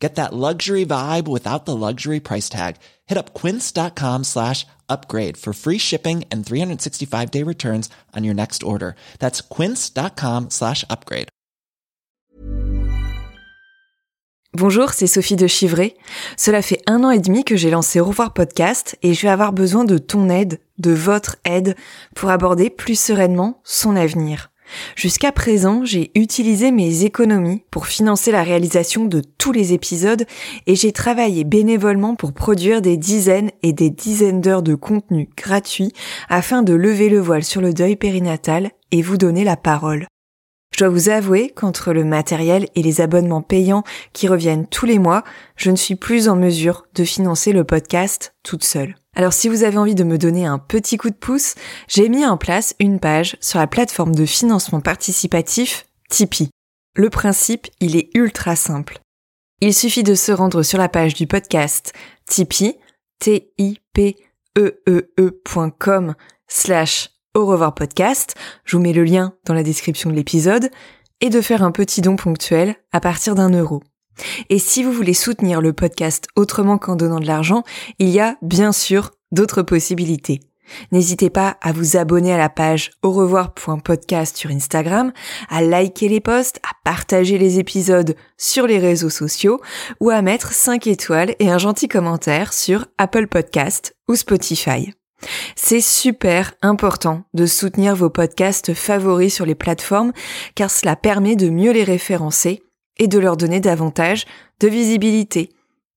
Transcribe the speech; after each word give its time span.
Get 0.00 0.14
that 0.14 0.32
luxury 0.32 0.86
vibe 0.86 1.28
without 1.28 1.66
the 1.66 1.76
luxury 1.76 2.20
price 2.20 2.48
tag. 2.48 2.76
Hit 3.06 3.18
up 3.18 3.34
quince.com 3.34 4.24
slash 4.24 4.66
upgrade 4.88 5.36
for 5.36 5.52
free 5.52 5.78
shipping 5.78 6.24
and 6.32 6.44
365 6.44 7.30
day 7.30 7.44
returns 7.44 7.90
on 8.16 8.24
your 8.24 8.34
next 8.34 8.62
order. 8.62 8.96
That's 9.18 9.42
quince.com 9.42 10.48
slash 10.48 10.84
upgrade. 10.88 11.28
Bonjour, 14.54 14.90
c'est 14.90 15.06
Sophie 15.06 15.36
de 15.36 15.46
Chivray. 15.46 15.94
Cela 16.36 16.60
fait 16.60 16.82
un 16.88 17.04
an 17.04 17.10
et 17.10 17.20
demi 17.20 17.44
que 17.44 17.54
j'ai 17.54 17.70
lancé 17.70 18.00
Au 18.00 18.06
revoir 18.06 18.32
podcast 18.32 18.98
et 19.00 19.14
je 19.14 19.22
vais 19.22 19.28
avoir 19.28 19.52
besoin 19.52 19.84
de 19.84 19.96
ton 19.96 20.28
aide, 20.28 20.58
de 20.78 20.90
votre 20.90 21.36
aide, 21.44 21.76
pour 22.16 22.30
aborder 22.30 22.68
plus 22.68 22.98
sereinement 22.98 23.60
son 23.62 23.94
avenir. 23.94 24.49
Jusqu'à 24.96 25.32
présent, 25.32 25.84
j'ai 25.84 26.10
utilisé 26.14 26.70
mes 26.70 27.04
économies 27.04 27.62
pour 27.70 27.86
financer 27.86 28.32
la 28.32 28.42
réalisation 28.42 29.04
de 29.04 29.22
tous 29.38 29.52
les 29.52 29.72
épisodes 29.72 30.26
et 30.66 30.74
j'ai 30.74 30.92
travaillé 30.92 31.44
bénévolement 31.44 32.14
pour 32.14 32.32
produire 32.32 32.82
des 32.82 32.96
dizaines 32.96 33.50
et 33.62 33.72
des 33.72 33.90
dizaines 33.90 34.40
d'heures 34.40 34.62
de 34.62 34.74
contenu 34.74 35.28
gratuit 35.36 35.92
afin 36.28 36.62
de 36.62 36.74
lever 36.74 37.08
le 37.08 37.20
voile 37.20 37.44
sur 37.44 37.60
le 37.60 37.72
deuil 37.72 37.96
périnatal 37.96 38.70
et 38.92 39.02
vous 39.02 39.16
donner 39.16 39.44
la 39.44 39.56
parole. 39.56 40.06
Je 40.72 40.84
dois 40.84 40.88
vous 40.88 41.08
avouer 41.08 41.50
qu'entre 41.50 41.92
le 41.92 42.04
matériel 42.04 42.66
et 42.74 42.82
les 42.82 43.00
abonnements 43.00 43.42
payants 43.42 43.84
qui 44.12 44.28
reviennent 44.28 44.66
tous 44.66 44.86
les 44.86 44.98
mois, 44.98 45.24
je 45.56 45.70
ne 45.70 45.76
suis 45.76 45.96
plus 45.96 46.28
en 46.28 46.36
mesure 46.36 46.86
de 46.94 47.04
financer 47.04 47.52
le 47.52 47.64
podcast 47.64 48.34
toute 48.42 48.64
seule. 48.64 48.99
Alors 49.16 49.32
si 49.32 49.48
vous 49.48 49.64
avez 49.64 49.76
envie 49.76 49.94
de 49.94 50.04
me 50.04 50.18
donner 50.18 50.46
un 50.46 50.58
petit 50.58 50.96
coup 50.96 51.10
de 51.10 51.14
pouce, 51.14 51.54
j'ai 51.88 52.08
mis 52.08 52.24
en 52.24 52.36
place 52.36 52.74
une 52.78 53.00
page 53.00 53.36
sur 53.40 53.58
la 53.58 53.66
plateforme 53.66 54.14
de 54.14 54.24
financement 54.24 54.80
participatif 54.80 55.86
Tipeee. 56.08 56.50
Le 56.94 57.10
principe, 57.10 57.68
il 57.80 57.96
est 57.96 58.10
ultra 58.14 58.56
simple. 58.56 58.98
Il 59.60 59.74
suffit 59.74 60.02
de 60.02 60.14
se 60.14 60.32
rendre 60.32 60.62
sur 60.62 60.78
la 60.78 60.88
page 60.88 61.14
du 61.14 61.26
podcast 61.26 61.92
Tipeee, 62.26 62.78
t 63.18 63.52
e 63.58 64.80
e, 64.88 65.10
e 65.18 66.14
slash 66.48 67.10
au 67.34 67.46
revoir 67.46 67.74
podcast, 67.74 68.34
je 68.64 68.76
vous 68.76 68.82
mets 68.82 68.92
le 68.92 69.04
lien 69.04 69.34
dans 69.44 69.54
la 69.54 69.62
description 69.62 70.10
de 70.10 70.16
l'épisode, 70.16 70.70
et 71.20 71.30
de 71.30 71.40
faire 71.40 71.62
un 71.62 71.70
petit 71.70 72.00
don 72.00 72.16
ponctuel 72.16 72.76
à 72.92 73.00
partir 73.00 73.34
d'un 73.34 73.50
euro. 73.50 73.82
Et 74.48 74.58
si 74.58 74.82
vous 74.82 74.92
voulez 74.92 75.14
soutenir 75.14 75.60
le 75.60 75.72
podcast 75.72 76.26
autrement 76.36 76.78
qu'en 76.78 76.96
donnant 76.96 77.20
de 77.20 77.26
l'argent, 77.26 77.62
il 77.98 78.08
y 78.08 78.20
a 78.20 78.36
bien 78.42 78.72
sûr 78.72 79.12
d'autres 79.32 79.62
possibilités. 79.62 80.40
N'hésitez 80.92 81.30
pas 81.30 81.56
à 81.60 81.72
vous 81.72 81.96
abonner 81.96 82.32
à 82.32 82.38
la 82.38 82.48
page 82.48 82.92
au 83.02 83.10
revoir.podcast 83.10 84.36
sur 84.36 84.50
Instagram, 84.50 85.12
à 85.48 85.62
liker 85.62 86.08
les 86.08 86.20
posts, 86.20 86.58
à 86.58 86.72
partager 86.84 87.38
les 87.38 87.58
épisodes 87.58 88.14
sur 88.36 88.66
les 88.66 88.78
réseaux 88.78 89.10
sociaux 89.10 89.60
ou 90.00 90.10
à 90.10 90.22
mettre 90.22 90.52
5 90.52 90.86
étoiles 90.86 91.34
et 91.38 91.50
un 91.50 91.58
gentil 91.58 91.88
commentaire 91.88 92.52
sur 92.52 92.86
Apple 92.98 93.26
Podcast 93.26 93.96
ou 94.08 94.14
Spotify. 94.14 94.92
C'est 95.54 95.82
super 95.82 96.54
important 96.62 97.24
de 97.34 97.44
soutenir 97.44 97.94
vos 97.94 98.08
podcasts 98.08 98.72
favoris 98.72 99.34
sur 99.34 99.44
les 99.44 99.54
plateformes 99.54 100.12
car 100.54 100.70
cela 100.70 100.96
permet 100.96 101.36
de 101.36 101.50
mieux 101.50 101.72
les 101.72 101.84
référencer 101.84 102.62
et 103.00 103.08
de 103.08 103.18
leur 103.18 103.36
donner 103.36 103.58
davantage 103.58 104.26
de 104.60 104.68
visibilité. 104.68 105.50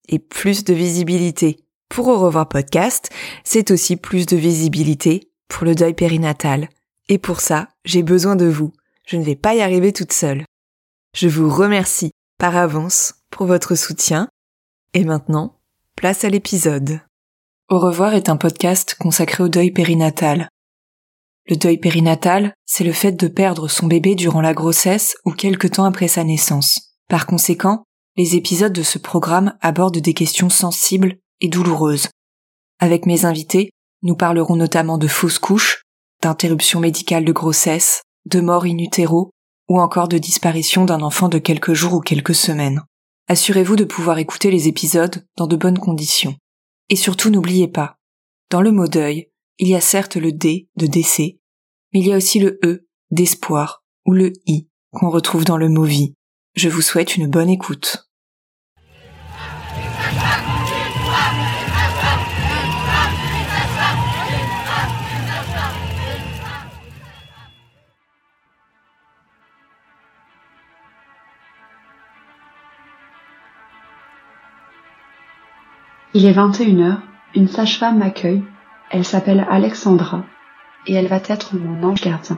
Et 0.10 0.18
plus 0.18 0.64
de 0.64 0.74
visibilité 0.74 1.60
pour 1.90 2.08
Au 2.08 2.18
revoir 2.18 2.50
podcast, 2.50 3.12
c'est 3.44 3.70
aussi 3.70 3.98
plus 3.98 4.26
de 4.26 4.36
visibilité 4.36 5.30
pour 5.48 5.64
le 5.66 5.76
deuil 5.76 5.94
périnatal. 5.94 6.70
Et 7.08 7.20
pour 7.20 7.40
ça, 7.40 7.68
j'ai 7.86 8.02
besoin 8.02 8.36
de 8.36 8.48
vous. 8.48 8.74
Je 9.06 9.18
ne 9.18 9.24
vais 9.24 9.36
pas 9.36 9.54
y 9.54 9.62
arriver 9.62 9.94
toute 9.94 10.12
seule. 10.12 10.44
Je 11.16 11.28
vous 11.28 11.50
remercie 11.50 12.10
par 12.40 12.58
avance 12.58 13.14
pour 13.30 13.46
votre 13.46 13.76
soutien. 13.76 14.28
Et 14.96 15.04
maintenant, 15.04 15.60
place 15.96 16.24
à 16.24 16.30
l'épisode. 16.30 17.02
Au 17.70 17.80
revoir 17.80 18.16
est 18.16 18.30
un 18.30 18.38
podcast 18.38 18.96
consacré 19.00 19.44
au 19.44 19.50
deuil 19.50 19.70
périnatal. 19.70 20.50
Le 21.48 21.58
deuil 21.58 21.78
périnatal, 21.78 22.54
c'est 22.66 22.86
le 22.86 22.94
fait 22.94 23.12
de 23.12 23.28
perdre 23.28 23.68
son 23.68 23.86
bébé 23.86 24.16
durant 24.16 24.42
la 24.42 24.54
grossesse 24.54 25.16
ou 25.26 25.32
quelque 25.32 25.68
temps 25.68 25.86
après 25.86 26.08
sa 26.08 26.24
naissance. 26.24 26.93
Par 27.14 27.28
conséquent, 27.28 27.84
les 28.18 28.36
épisodes 28.36 28.74
de 28.74 28.82
ce 28.82 28.98
programme 28.98 29.56
abordent 29.62 30.00
des 30.00 30.16
questions 30.16 30.50
sensibles 30.50 31.20
et 31.42 31.48
douloureuses. 31.48 32.10
Avec 32.80 33.06
mes 33.06 33.26
invités, 33.26 33.70
nous 34.02 34.16
parlerons 34.16 34.56
notamment 34.56 34.98
de 34.98 35.08
fausses 35.08 35.38
couches, 35.38 35.84
d'interruption 36.24 36.80
médicale 36.80 37.24
de 37.24 37.32
grossesse, 37.32 38.02
de 38.26 38.40
mort 38.40 38.66
in 38.66 38.78
ou 39.70 39.80
encore 39.80 40.08
de 40.08 40.18
disparition 40.18 40.86
d'un 40.86 41.02
enfant 41.02 41.30
de 41.30 41.38
quelques 41.38 41.74
jours 41.74 41.94
ou 41.94 42.00
quelques 42.00 42.34
semaines. 42.34 42.82
Assurez-vous 43.28 43.76
de 43.76 43.84
pouvoir 43.84 44.18
écouter 44.18 44.50
les 44.50 44.68
épisodes 44.68 45.24
dans 45.38 45.46
de 45.46 45.56
bonnes 45.56 45.78
conditions. 45.78 46.36
Et 46.90 46.96
surtout 46.96 47.30
n'oubliez 47.30 47.68
pas, 47.68 47.96
dans 48.50 48.62
le 48.62 48.72
mot 48.72 48.88
deuil, 48.88 49.30
il 49.60 49.68
y 49.68 49.76
a 49.76 49.82
certes 49.82 50.16
le 50.16 50.32
D 50.32 50.68
de 50.78 50.88
décès, 50.88 51.38
mais 51.94 52.00
il 52.00 52.08
y 52.08 52.14
a 52.14 52.18
aussi 52.18 52.40
le 52.40 52.58
E 52.66 52.88
d'espoir 53.12 53.84
ou 54.08 54.14
le 54.14 54.34
I 54.48 54.68
qu'on 54.90 55.12
retrouve 55.12 55.46
dans 55.46 55.58
le 55.58 55.70
mot 55.70 55.84
vie. 55.84 56.16
Je 56.56 56.70
vous 56.70 56.82
souhaite 56.82 57.18
une 57.18 57.28
bonne 57.28 57.50
écoute. 57.50 58.08
Il 76.16 76.28
est 76.28 76.34
21h, 76.34 77.00
une 77.34 77.48
sage-femme 77.48 77.98
m'accueille, 77.98 78.44
elle 78.92 79.04
s'appelle 79.04 79.48
Alexandra, 79.50 80.24
et 80.86 80.94
elle 80.94 81.08
va 81.08 81.20
être 81.28 81.56
mon 81.56 81.82
ange 81.82 82.02
gardien. 82.02 82.38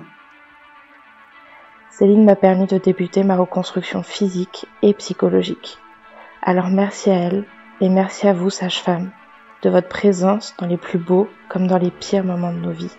Céline 1.98 2.26
m'a 2.26 2.36
permis 2.36 2.66
de 2.66 2.78
débuter 2.78 3.24
ma 3.24 3.38
reconstruction 3.38 4.04
physique 4.04 4.66
et 4.82 4.94
psychologique. 4.94 5.78
Alors 6.42 6.68
merci 6.68 7.10
à 7.10 7.14
elle 7.14 7.46
et 7.80 7.88
merci 7.88 8.28
à 8.28 8.34
vous, 8.34 8.50
sage-femme, 8.50 9.12
de 9.62 9.70
votre 9.70 9.88
présence 9.88 10.54
dans 10.60 10.68
les 10.68 10.76
plus 10.76 11.00
beaux 11.00 11.30
comme 11.48 11.68
dans 11.68 11.78
les 11.78 11.92
pires 11.92 12.26
moments 12.26 12.52
de 12.52 12.60
nos 12.60 12.72
vies. 12.72 12.92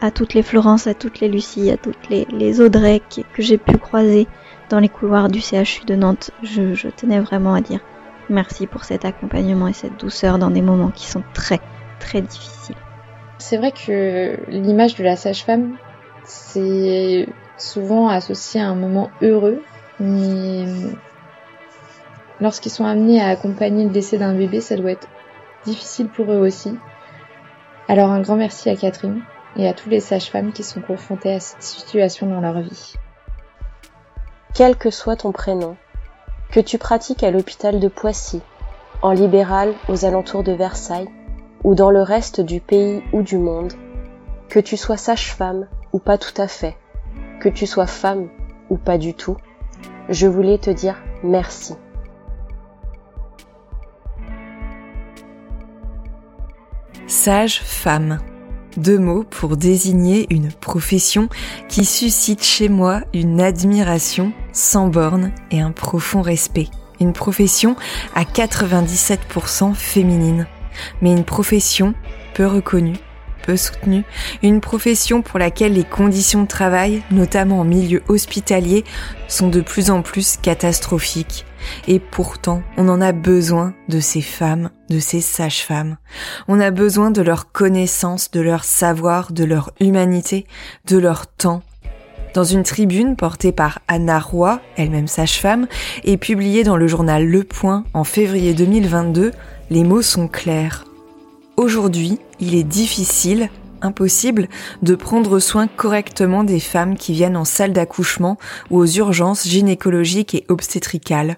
À 0.00 0.10
toutes 0.10 0.34
les 0.34 0.42
Florence, 0.42 0.88
à 0.88 0.94
toutes 0.94 1.20
les 1.20 1.28
Lucie, 1.28 1.70
à 1.70 1.76
toutes 1.76 2.08
les, 2.10 2.60
Audrey 2.60 3.00
que, 3.10 3.42
j'ai 3.42 3.58
pu 3.58 3.78
croiser 3.78 4.26
dans 4.70 4.80
les 4.80 4.88
couloirs 4.88 5.28
du 5.28 5.40
CHU 5.40 5.84
de 5.86 5.94
Nantes, 5.94 6.32
je, 6.42 6.74
je 6.74 6.88
tenais 6.88 7.20
vraiment 7.20 7.54
à 7.54 7.60
dire 7.60 7.78
merci 8.28 8.66
pour 8.66 8.82
cet 8.82 9.04
accompagnement 9.04 9.68
et 9.68 9.72
cette 9.72 10.00
douceur 10.00 10.40
dans 10.40 10.50
des 10.50 10.62
moments 10.62 10.90
qui 10.90 11.06
sont 11.06 11.22
très 11.32 11.60
très 12.00 12.20
difficiles. 12.20 12.74
C'est 13.38 13.58
vrai 13.58 13.70
que 13.70 14.40
l'image 14.48 14.96
de 14.96 15.04
la 15.04 15.14
sage-femme, 15.14 15.76
c'est 16.24 17.28
souvent 17.62 18.08
associé 18.08 18.60
à 18.60 18.68
un 18.68 18.74
moment 18.74 19.10
heureux, 19.22 19.62
mais 20.00 20.66
lorsqu'ils 22.40 22.70
sont 22.72 22.84
amenés 22.84 23.20
à 23.20 23.28
accompagner 23.28 23.84
le 23.84 23.90
décès 23.90 24.18
d'un 24.18 24.34
bébé, 24.34 24.60
ça 24.60 24.76
doit 24.76 24.90
être 24.90 25.08
difficile 25.64 26.08
pour 26.08 26.30
eux 26.32 26.38
aussi. 26.38 26.76
Alors 27.88 28.10
un 28.10 28.20
grand 28.20 28.36
merci 28.36 28.68
à 28.68 28.76
Catherine 28.76 29.22
et 29.56 29.68
à 29.68 29.74
tous 29.74 29.88
les 29.88 30.00
sages-femmes 30.00 30.52
qui 30.52 30.62
sont 30.62 30.80
confrontées 30.80 31.34
à 31.34 31.40
cette 31.40 31.62
situation 31.62 32.26
dans 32.26 32.40
leur 32.40 32.60
vie. 32.60 32.94
Quel 34.54 34.76
que 34.76 34.90
soit 34.90 35.16
ton 35.16 35.32
prénom, 35.32 35.76
que 36.50 36.60
tu 36.60 36.78
pratiques 36.78 37.22
à 37.22 37.30
l'hôpital 37.30 37.80
de 37.80 37.88
Poissy, 37.88 38.42
en 39.02 39.12
libéral 39.12 39.72
aux 39.88 40.04
alentours 40.04 40.42
de 40.42 40.52
Versailles, 40.52 41.08
ou 41.64 41.74
dans 41.74 41.90
le 41.90 42.02
reste 42.02 42.40
du 42.40 42.60
pays 42.60 43.02
ou 43.12 43.22
du 43.22 43.38
monde, 43.38 43.72
que 44.48 44.60
tu 44.60 44.76
sois 44.76 44.96
sage-femme 44.96 45.68
ou 45.92 45.98
pas 45.98 46.18
tout 46.18 46.40
à 46.40 46.48
fait, 46.48 46.76
que 47.42 47.48
tu 47.48 47.66
sois 47.66 47.88
femme 47.88 48.28
ou 48.70 48.76
pas 48.76 48.98
du 48.98 49.14
tout, 49.14 49.36
je 50.08 50.28
voulais 50.28 50.58
te 50.58 50.70
dire 50.70 50.96
merci. 51.24 51.74
Sage-femme. 57.08 58.20
Deux 58.76 58.98
mots 58.98 59.24
pour 59.24 59.56
désigner 59.56 60.26
une 60.30 60.50
profession 60.50 61.28
qui 61.68 61.84
suscite 61.84 62.42
chez 62.42 62.70
moi 62.70 63.02
une 63.12 63.40
admiration 63.40 64.32
sans 64.52 64.86
borne 64.86 65.32
et 65.50 65.60
un 65.60 65.72
profond 65.72 66.22
respect. 66.22 66.68
Une 67.00 67.12
profession 67.12 67.74
à 68.14 68.22
97% 68.22 69.74
féminine, 69.74 70.46
mais 71.02 71.12
une 71.12 71.24
profession 71.24 71.94
peu 72.34 72.46
reconnue, 72.46 72.96
peu 73.42 73.56
soutenue, 73.56 74.04
une 74.42 74.60
profession 74.60 75.22
pour 75.22 75.38
laquelle 75.38 75.74
les 75.74 75.84
conditions 75.84 76.42
de 76.42 76.48
travail, 76.48 77.02
notamment 77.10 77.60
en 77.60 77.64
milieu 77.64 78.02
hospitalier, 78.08 78.84
sont 79.28 79.48
de 79.48 79.60
plus 79.60 79.90
en 79.90 80.02
plus 80.02 80.36
catastrophiques. 80.36 81.44
Et 81.86 82.00
pourtant, 82.00 82.62
on 82.76 82.88
en 82.88 83.00
a 83.00 83.12
besoin 83.12 83.74
de 83.88 84.00
ces 84.00 84.20
femmes, 84.20 84.70
de 84.90 84.98
ces 84.98 85.20
sages-femmes. 85.20 85.96
On 86.48 86.60
a 86.60 86.70
besoin 86.70 87.10
de 87.10 87.22
leur 87.22 87.52
connaissance, 87.52 88.30
de 88.30 88.40
leur 88.40 88.64
savoir, 88.64 89.32
de 89.32 89.44
leur 89.44 89.72
humanité, 89.80 90.46
de 90.86 90.98
leur 90.98 91.26
temps. 91.26 91.62
Dans 92.34 92.44
une 92.44 92.62
tribune 92.62 93.14
portée 93.14 93.52
par 93.52 93.80
Anna 93.88 94.18
Roy, 94.18 94.60
elle-même 94.76 95.06
sage-femme, 95.06 95.66
et 96.04 96.16
publiée 96.16 96.64
dans 96.64 96.76
le 96.76 96.86
journal 96.86 97.26
Le 97.26 97.44
Point 97.44 97.84
en 97.92 98.04
février 98.04 98.54
2022, 98.54 99.32
les 99.70 99.84
mots 99.84 100.02
sont 100.02 100.28
clairs. 100.28 100.84
Aujourd'hui, 101.56 102.18
il 102.40 102.54
est 102.54 102.64
difficile, 102.64 103.50
impossible, 103.82 104.48
de 104.80 104.94
prendre 104.94 105.38
soin 105.38 105.66
correctement 105.66 106.44
des 106.44 106.60
femmes 106.60 106.96
qui 106.96 107.12
viennent 107.12 107.36
en 107.36 107.44
salle 107.44 107.74
d'accouchement 107.74 108.38
ou 108.70 108.78
aux 108.78 108.86
urgences 108.86 109.46
gynécologiques 109.46 110.34
et 110.34 110.46
obstétricales. 110.48 111.36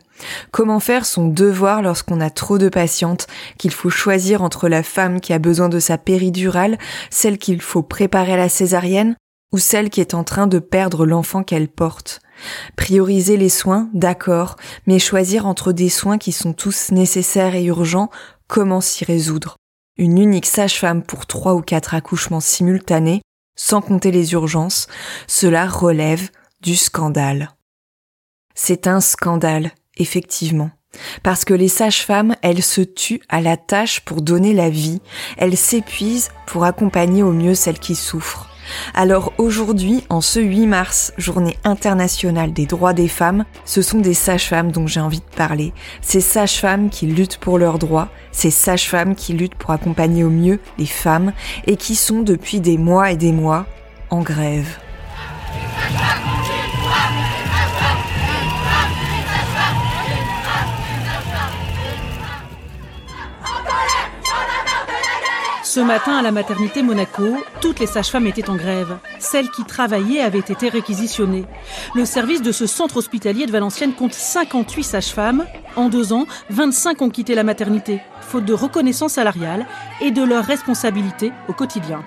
Comment 0.53 0.79
faire 0.79 1.05
son 1.05 1.27
devoir 1.27 1.83
lorsqu'on 1.83 2.21
a 2.21 2.31
trop 2.31 2.59
de 2.59 2.69
patientes, 2.69 3.27
qu'il 3.59 3.73
faut 3.73 3.91
choisir 3.91 4.43
entre 4.43 4.69
la 4.69 4.85
femme 4.85 5.21
qui 5.21 5.33
a 5.33 5.41
besoin 5.41 5.69
de 5.69 5.81
sa 5.81 5.99
péridurale, 5.99 6.79
celle 7.11 7.39
qu'il 7.39 7.61
faut 7.61 7.83
préparer 7.83 8.35
à 8.35 8.39
la 8.39 8.49
césarienne, 8.49 9.17
ou 9.53 9.59
celle 9.59 9.91
qui 9.91 10.01
est 10.01 10.15
en 10.15 10.23
train 10.23 10.47
de 10.47 10.61
perdre 10.61 11.07
l'enfant 11.07 11.43
qu'elle 11.43 11.69
porte? 11.69 12.21
Prioriser 12.77 13.37
les 13.37 13.49
soins, 13.49 13.89
d'accord, 13.95 14.57
mais 14.87 15.01
choisir 15.01 15.47
entre 15.47 15.73
des 15.73 15.89
soins 15.89 16.19
qui 16.19 16.31
sont 16.31 16.53
tous 16.53 16.93
nécessaires 16.93 17.57
et 17.57 17.65
urgents, 17.65 18.11
comment 18.47 18.81
s'y 18.81 19.05
résoudre? 19.05 19.57
Une 19.97 20.19
unique 20.19 20.47
sage-femme 20.47 21.03
pour 21.03 21.27
trois 21.27 21.55
ou 21.55 21.61
quatre 21.61 21.95
accouchements 21.95 22.41
simultanés, 22.41 23.23
sans 23.57 23.81
compter 23.81 24.11
les 24.11 24.33
urgences, 24.33 24.89
cela 25.27 25.67
relève 25.67 26.31
du 26.61 26.77
scandale. 26.77 27.51
C'est 28.55 28.87
un 28.87 29.01
scandale, 29.01 29.73
effectivement. 29.97 30.71
Parce 31.23 31.45
que 31.45 31.55
les 31.55 31.69
sages-femmes, 31.69 32.37
elles 32.43 32.63
se 32.63 32.81
tuent 32.81 33.23
à 33.29 33.41
la 33.41 33.57
tâche 33.57 34.01
pour 34.01 34.23
donner 34.23 34.53
la 34.53 34.71
vie, 34.71 35.01
elles 35.37 35.57
s'épuisent 35.57 36.31
pour 36.47 36.65
accompagner 36.65 37.23
au 37.23 37.33
mieux 37.33 37.55
celles 37.55 37.81
qui 37.81 37.95
souffrent. 37.95 38.54
Alors 38.95 39.33
aujourd'hui, 39.39 40.05
en 40.09 40.21
ce 40.21 40.41
8 40.41 40.67
mars, 40.67 41.13
journée 41.19 41.57
internationale 41.65 42.53
des 42.53 42.67
droits 42.67 42.93
des 42.93 43.09
femmes, 43.09 43.45
ce 43.65 43.83
sont 43.83 44.01
des 44.01 44.15
sages-femmes 44.15 44.73
dont 44.73 44.87
j'ai 44.87 45.01
envie 45.01 45.21
de 45.21 45.37
parler. 45.37 45.73
Ces 46.01 46.21
sages-femmes 46.21 46.91
qui 46.91 47.07
luttent 47.07 47.39
pour 47.39 47.59
leurs 47.59 47.79
droits, 47.79 48.09
ces 48.33 48.51
sages-femmes 48.51 49.15
qui 49.15 49.33
luttent 49.33 49.55
pour 49.55 49.71
accompagner 49.71 50.25
au 50.25 50.31
mieux 50.31 50.61
les 50.79 50.87
femmes 50.87 51.33
et 51.67 51.77
qui 51.77 51.95
sont 51.95 52.23
depuis 52.23 52.61
des 52.61 52.79
mois 52.79 53.11
et 53.11 53.17
des 53.17 53.33
mois 53.33 53.67
en 54.11 54.21
grève. 54.21 54.79
Ce 65.75 65.81
matin, 65.81 66.19
à 66.19 66.23
la 66.23 66.31
maternité 66.31 66.85
Monaco, 66.85 67.37
toutes 67.61 67.81
les 67.81 67.89
sages-femmes 67.89 68.29
étaient 68.29 68.49
en 68.49 68.55
grève. 68.55 68.97
Celles 69.19 69.51
qui 69.51 69.65
travaillaient 69.65 70.21
avaient 70.21 70.39
été 70.39 70.69
réquisitionnées. 70.69 71.47
Le 71.97 72.05
service 72.05 72.43
de 72.43 72.53
ce 72.53 72.69
centre 72.69 72.99
hospitalier 72.99 73.45
de 73.47 73.51
Valenciennes 73.51 73.93
compte 73.93 74.13
58 74.13 74.85
sages-femmes. 74.85 75.45
En 75.75 75.89
deux 75.89 76.13
ans, 76.13 76.27
25 76.51 77.03
ont 77.03 77.11
quitté 77.11 77.35
la 77.35 77.43
maternité, 77.43 78.01
faute 78.21 78.45
de 78.45 78.53
reconnaissance 78.53 79.15
salariale 79.15 79.67
et 80.01 80.13
de 80.13 80.23
leurs 80.23 80.45
responsabilités 80.45 81.33
au 81.49 81.53
quotidien. 81.53 82.05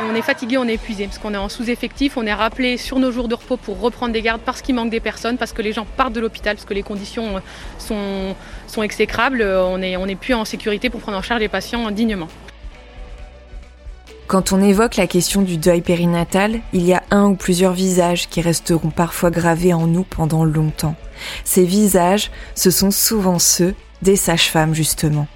On 0.00 0.14
est 0.14 0.22
fatigué, 0.22 0.58
on 0.58 0.64
est 0.64 0.74
épuisé 0.74 1.06
parce 1.06 1.18
qu'on 1.18 1.34
est 1.34 1.38
en 1.38 1.48
sous-effectif, 1.48 2.16
on 2.16 2.24
est 2.24 2.32
rappelé 2.32 2.76
sur 2.76 2.98
nos 2.98 3.10
jours 3.10 3.26
de 3.26 3.34
repos 3.34 3.56
pour 3.56 3.80
reprendre 3.80 4.12
des 4.12 4.22
gardes 4.22 4.40
parce 4.44 4.62
qu'il 4.62 4.76
manque 4.76 4.90
des 4.90 5.00
personnes, 5.00 5.38
parce 5.38 5.52
que 5.52 5.60
les 5.60 5.72
gens 5.72 5.86
partent 5.96 6.12
de 6.12 6.20
l'hôpital, 6.20 6.54
parce 6.54 6.64
que 6.64 6.74
les 6.74 6.84
conditions 6.84 7.42
sont, 7.78 8.34
exécrables, 8.82 9.42
on 9.42 9.78
n'est 9.78 9.92
est 9.92 10.14
plus 10.14 10.34
en 10.34 10.44
sécurité 10.44 10.88
pour 10.88 11.00
prendre 11.00 11.18
en 11.18 11.22
charge 11.22 11.40
les 11.40 11.48
patients 11.48 11.90
dignement. 11.90 12.28
Quand 14.28 14.52
on 14.52 14.62
évoque 14.62 14.96
la 14.96 15.06
question 15.06 15.42
du 15.42 15.56
deuil 15.56 15.80
périnatal, 15.80 16.60
il 16.72 16.84
y 16.84 16.92
a 16.92 17.02
un 17.10 17.30
ou 17.30 17.34
plusieurs 17.34 17.72
visages 17.72 18.28
qui 18.28 18.40
resteront 18.40 18.90
parfois 18.90 19.30
gravés 19.30 19.72
en 19.72 19.86
nous 19.86 20.04
pendant 20.04 20.44
longtemps. 20.44 20.96
Ces 21.44 21.64
visages, 21.64 22.30
ce 22.54 22.70
sont 22.70 22.90
souvent 22.90 23.38
ceux 23.38 23.74
des 24.02 24.16
sages-femmes 24.16 24.74
justement. 24.74 25.26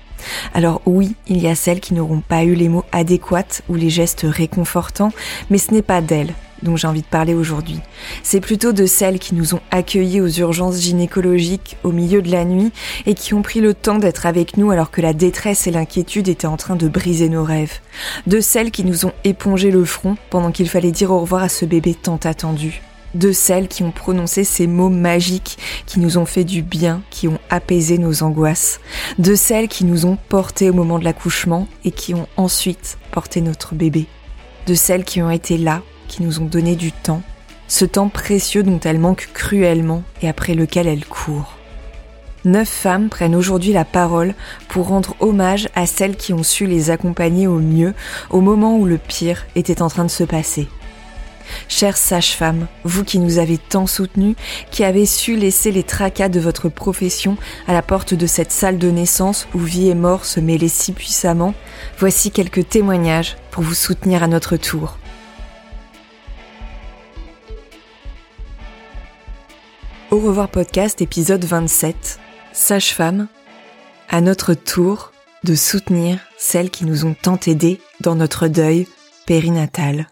Alors 0.54 0.82
oui, 0.86 1.14
il 1.28 1.38
y 1.40 1.48
a 1.48 1.54
celles 1.54 1.80
qui 1.80 1.94
n'auront 1.94 2.20
pas 2.20 2.44
eu 2.44 2.54
les 2.54 2.68
mots 2.68 2.84
adéquats 2.92 3.62
ou 3.68 3.74
les 3.74 3.90
gestes 3.90 4.26
réconfortants, 4.28 5.12
mais 5.50 5.58
ce 5.58 5.72
n'est 5.72 5.82
pas 5.82 6.00
d'elles 6.00 6.34
dont 6.62 6.76
j'ai 6.76 6.86
envie 6.86 7.02
de 7.02 7.06
parler 7.06 7.34
aujourd'hui. 7.34 7.80
C'est 8.22 8.40
plutôt 8.40 8.72
de 8.72 8.86
celles 8.86 9.18
qui 9.18 9.34
nous 9.34 9.54
ont 9.54 9.60
accueillis 9.70 10.20
aux 10.20 10.28
urgences 10.28 10.80
gynécologiques 10.80 11.76
au 11.82 11.90
milieu 11.90 12.22
de 12.22 12.30
la 12.30 12.44
nuit 12.44 12.72
et 13.06 13.14
qui 13.14 13.34
ont 13.34 13.42
pris 13.42 13.60
le 13.60 13.74
temps 13.74 13.98
d'être 13.98 14.26
avec 14.26 14.56
nous 14.56 14.70
alors 14.70 14.90
que 14.90 15.00
la 15.00 15.12
détresse 15.12 15.66
et 15.66 15.70
l'inquiétude 15.70 16.28
étaient 16.28 16.46
en 16.46 16.56
train 16.56 16.76
de 16.76 16.88
briser 16.88 17.28
nos 17.28 17.44
rêves. 17.44 17.80
De 18.26 18.40
celles 18.40 18.70
qui 18.70 18.84
nous 18.84 19.06
ont 19.06 19.12
épongé 19.24 19.70
le 19.70 19.84
front 19.84 20.16
pendant 20.30 20.52
qu'il 20.52 20.68
fallait 20.68 20.92
dire 20.92 21.10
au 21.10 21.20
revoir 21.20 21.42
à 21.42 21.48
ce 21.48 21.64
bébé 21.64 21.94
tant 21.94 22.20
attendu 22.22 22.82
de 23.14 23.32
celles 23.32 23.68
qui 23.68 23.82
ont 23.82 23.90
prononcé 23.90 24.44
ces 24.44 24.66
mots 24.66 24.88
magiques 24.88 25.58
qui 25.86 26.00
nous 26.00 26.18
ont 26.18 26.24
fait 26.24 26.44
du 26.44 26.62
bien, 26.62 27.02
qui 27.10 27.28
ont 27.28 27.38
apaisé 27.50 27.98
nos 27.98 28.22
angoisses, 28.22 28.80
de 29.18 29.34
celles 29.34 29.68
qui 29.68 29.84
nous 29.84 30.06
ont 30.06 30.18
portés 30.28 30.70
au 30.70 30.74
moment 30.74 30.98
de 30.98 31.04
l'accouchement 31.04 31.68
et 31.84 31.90
qui 31.90 32.14
ont 32.14 32.28
ensuite 32.36 32.98
porté 33.10 33.40
notre 33.40 33.74
bébé, 33.74 34.06
de 34.66 34.74
celles 34.74 35.04
qui 35.04 35.22
ont 35.22 35.30
été 35.30 35.58
là, 35.58 35.82
qui 36.08 36.22
nous 36.22 36.40
ont 36.40 36.46
donné 36.46 36.76
du 36.76 36.92
temps, 36.92 37.22
ce 37.68 37.84
temps 37.84 38.08
précieux 38.08 38.62
dont 38.62 38.80
elles 38.80 38.98
manquent 38.98 39.30
cruellement 39.32 40.02
et 40.20 40.28
après 40.28 40.54
lequel 40.54 40.86
elles 40.86 41.06
courent. 41.06 41.56
Neuf 42.44 42.68
femmes 42.68 43.08
prennent 43.08 43.36
aujourd'hui 43.36 43.72
la 43.72 43.84
parole 43.84 44.34
pour 44.68 44.88
rendre 44.88 45.14
hommage 45.20 45.68
à 45.76 45.86
celles 45.86 46.16
qui 46.16 46.32
ont 46.32 46.42
su 46.42 46.66
les 46.66 46.90
accompagner 46.90 47.46
au 47.46 47.58
mieux 47.58 47.94
au 48.30 48.40
moment 48.40 48.76
où 48.76 48.84
le 48.84 48.98
pire 48.98 49.46
était 49.54 49.80
en 49.80 49.88
train 49.88 50.04
de 50.04 50.10
se 50.10 50.24
passer. 50.24 50.68
Chères 51.68 51.96
sages-femmes, 51.96 52.66
vous 52.84 53.04
qui 53.04 53.18
nous 53.18 53.38
avez 53.38 53.58
tant 53.58 53.86
soutenus, 53.86 54.36
qui 54.70 54.84
avez 54.84 55.06
su 55.06 55.36
laisser 55.36 55.72
les 55.72 55.82
tracas 55.82 56.28
de 56.28 56.40
votre 56.40 56.68
profession 56.68 57.36
à 57.66 57.72
la 57.72 57.82
porte 57.82 58.14
de 58.14 58.26
cette 58.26 58.52
salle 58.52 58.78
de 58.78 58.90
naissance 58.90 59.48
où 59.54 59.58
vie 59.58 59.88
et 59.88 59.94
mort 59.94 60.24
se 60.24 60.40
mêlaient 60.40 60.68
si 60.68 60.92
puissamment, 60.92 61.54
voici 61.98 62.30
quelques 62.30 62.68
témoignages 62.68 63.36
pour 63.50 63.62
vous 63.62 63.74
soutenir 63.74 64.22
à 64.22 64.28
notre 64.28 64.56
tour. 64.56 64.98
Au 70.10 70.18
revoir 70.18 70.50
podcast 70.50 71.00
épisode 71.00 71.42
27. 71.42 72.18
Sage-femme, 72.52 73.28
à 74.10 74.20
notre 74.20 74.52
tour 74.52 75.10
de 75.42 75.54
soutenir 75.54 76.18
celles 76.36 76.70
qui 76.70 76.84
nous 76.84 77.06
ont 77.06 77.14
tant 77.14 77.38
aidés 77.46 77.80
dans 78.00 78.14
notre 78.14 78.46
deuil 78.46 78.86
périnatal. 79.26 80.08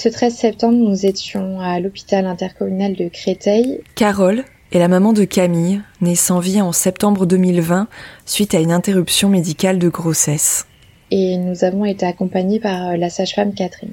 Ce 0.00 0.08
13 0.08 0.32
septembre, 0.32 0.78
nous 0.78 1.06
étions 1.06 1.60
à 1.60 1.80
l'hôpital 1.80 2.24
intercommunal 2.24 2.94
de 2.94 3.08
Créteil. 3.08 3.80
Carole 3.96 4.44
est 4.70 4.78
la 4.78 4.86
maman 4.86 5.12
de 5.12 5.24
Camille, 5.24 5.82
née 6.00 6.14
sans 6.14 6.38
vie 6.38 6.60
en 6.60 6.70
septembre 6.70 7.26
2020 7.26 7.88
suite 8.24 8.54
à 8.54 8.60
une 8.60 8.70
interruption 8.70 9.28
médicale 9.28 9.80
de 9.80 9.88
grossesse. 9.88 10.68
Et 11.10 11.36
nous 11.36 11.64
avons 11.64 11.84
été 11.84 12.06
accompagnés 12.06 12.60
par 12.60 12.90
euh, 12.90 12.96
la 12.96 13.10
sage-femme 13.10 13.54
Catherine. 13.54 13.90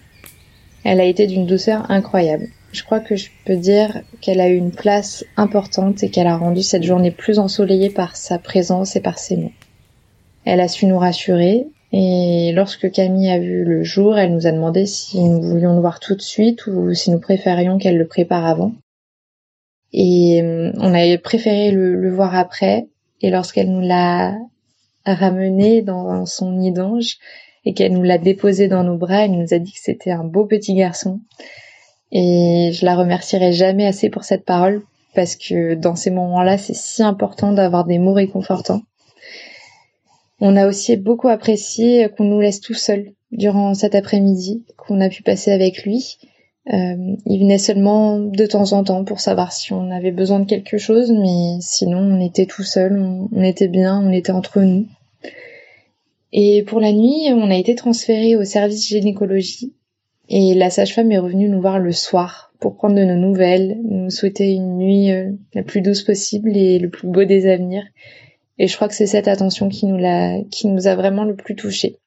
Elle 0.84 1.02
a 1.02 1.06
été 1.06 1.26
d'une 1.26 1.48
douceur 1.48 1.90
incroyable. 1.90 2.50
Je 2.72 2.84
crois 2.84 3.00
que 3.00 3.16
je 3.16 3.30
peux 3.44 3.58
dire 3.58 4.04
qu'elle 4.22 4.42
a 4.42 4.50
eu 4.50 4.58
une 4.58 4.74
place 4.74 5.26
importante 5.38 6.04
et 6.04 6.12
qu'elle 6.12 6.28
a 6.28 6.38
rendu 6.38 6.62
cette 6.62 6.84
journée 6.84 7.10
plus 7.10 7.40
ensoleillée 7.40 7.90
par 7.90 8.16
sa 8.16 8.38
présence 8.38 8.96
et 8.96 9.02
par 9.02 9.18
ses 9.18 9.38
mots. 9.38 9.54
Elle 10.46 10.62
a 10.62 10.68
su 10.68 10.86
nous 10.86 11.00
rassurer, 11.00 11.66
et 11.92 12.52
lorsque 12.54 12.92
Camille 12.92 13.30
a 13.30 13.40
vu 13.40 13.64
le 13.64 13.84
jour, 13.84 14.18
elle 14.18 14.34
nous 14.34 14.48
a 14.48 14.52
demandé 14.52 14.86
si 14.86 15.24
nous 15.24 15.42
voulions 15.42 15.76
le 15.76 15.82
voir 15.82 16.00
tout 16.00 16.16
de 16.16 16.22
suite 16.22 16.68
ou 16.68 16.94
si 16.94 17.12
nous 17.12 17.20
préférions 17.20 17.78
qu'elle 17.78 17.98
le 17.98 18.08
prépare 18.08 18.46
avant. 18.46 18.74
Et 19.94 20.42
euh, 20.42 20.72
on 20.78 20.94
avait 20.94 21.18
préféré 21.18 21.72
le, 21.72 22.14
voir 22.14 22.36
après. 22.36 22.88
Et 23.22 23.30
lorsqu'elle 23.30 23.72
nous 23.72 23.82
l'a 23.82 24.36
ramené 25.06 25.82
dans 25.82 26.26
son 26.26 26.52
nid 26.52 26.72
d'ange 26.72 27.18
et 27.64 27.74
qu'elle 27.74 27.94
nous 27.94 28.04
l'a 28.04 28.18
déposé 28.18 28.68
dans 28.68 28.84
nos 28.84 28.98
bras, 28.98 29.26
elle 29.26 29.32
nous 29.32 29.54
a 29.54 29.60
dit 29.60 29.72
que 29.72 29.80
c'était 29.82 30.12
un 30.12 30.24
beau 30.24 30.46
petit 30.46 30.74
garçon. 30.74 31.22
Et 32.12 32.72
je 32.74 32.86
la 32.86 32.96
remercierai 32.96 33.54
jamais 33.54 33.86
assez 33.86 34.10
pour 34.10 34.26
cette 34.26 34.44
parole 34.44 34.82
parce 35.16 35.36
que 35.36 35.76
dans 35.76 35.96
ces 35.96 36.12
moments-là, 36.12 36.58
c'est 36.58 36.76
si 36.76 37.02
important 37.02 37.54
d'avoir 37.54 37.86
des 37.86 38.00
mots 38.00 38.14
réconfortants. 38.14 38.82
On 40.40 40.56
a 40.56 40.68
aussi 40.68 40.98
beaucoup 40.98 41.30
apprécié 41.30 42.10
qu'on 42.10 42.26
nous 42.26 42.42
laisse 42.42 42.60
tout 42.60 42.74
seuls 42.74 43.14
durant 43.32 43.74
cet 43.74 43.96
après-midi 43.96 44.66
qu'on 44.78 45.02
a 45.02 45.10
pu 45.10 45.24
passer 45.24 45.52
avec 45.52 45.84
lui 45.84 46.18
Euh, 46.74 47.16
il 47.28 47.40
venait 47.40 47.60
seulement 47.60 48.18
de 48.20 48.46
temps 48.48 48.74
en 48.74 48.84
temps 48.84 49.04
pour 49.04 49.20
savoir 49.20 49.52
si 49.54 49.72
on 49.72 49.92
avait 49.92 50.12
besoin 50.12 50.40
de 50.40 50.46
quelque 50.46 50.80
chose, 50.80 51.12
mais 51.12 51.60
sinon 51.62 52.00
on 52.00 52.20
était 52.20 52.48
tout 52.48 52.64
seul, 52.64 53.00
on, 53.00 53.44
était 53.44 53.68
bien, 53.68 54.02
on 54.04 54.12
était 54.12 54.32
entre 54.32 54.62
nous. 54.62 54.88
Et 56.34 56.64
pour 56.64 56.80
la 56.80 56.92
nuit, 56.92 57.28
on 57.30 57.52
a 57.52 57.56
été 57.56 57.76
transféré 57.76 58.36
au 58.36 58.44
service 58.44 58.88
gynécologie 58.88 59.74
et 60.28 60.56
la 60.56 60.72
sage-femme 60.72 61.12
est 61.12 61.20
revenue 61.20 61.50
nous 61.50 61.62
voir 61.62 61.78
le 61.78 61.92
soir 61.92 62.52
pour 62.60 62.76
prendre 62.76 62.96
de 62.96 63.04
nos 63.04 63.16
nouvelles, 63.16 63.78
nous 63.84 64.10
souhaiter 64.10 64.54
une 64.54 64.78
nuit 64.78 65.12
euh, 65.12 65.30
la 65.54 65.62
plus 65.62 65.82
douce 65.82 66.02
possible 66.02 66.58
et 66.58 66.80
le 66.80 66.90
plus 66.90 67.08
beau 67.08 67.26
des 67.26 67.48
avenirs. 67.48 67.86
Et 68.58 68.68
je 68.68 68.76
crois 68.76 68.88
que 68.88 68.96
c'est 68.96 69.08
cette 69.08 69.28
attention 69.28 69.70
qui 69.70 69.86
nous 69.86 69.98
l'a, 69.98 70.42
qui 70.50 70.68
nous 70.68 70.88
a 70.88 70.96
vraiment 70.96 71.24
le 71.24 71.36
plus 71.36 71.56
touchés. 71.56 71.98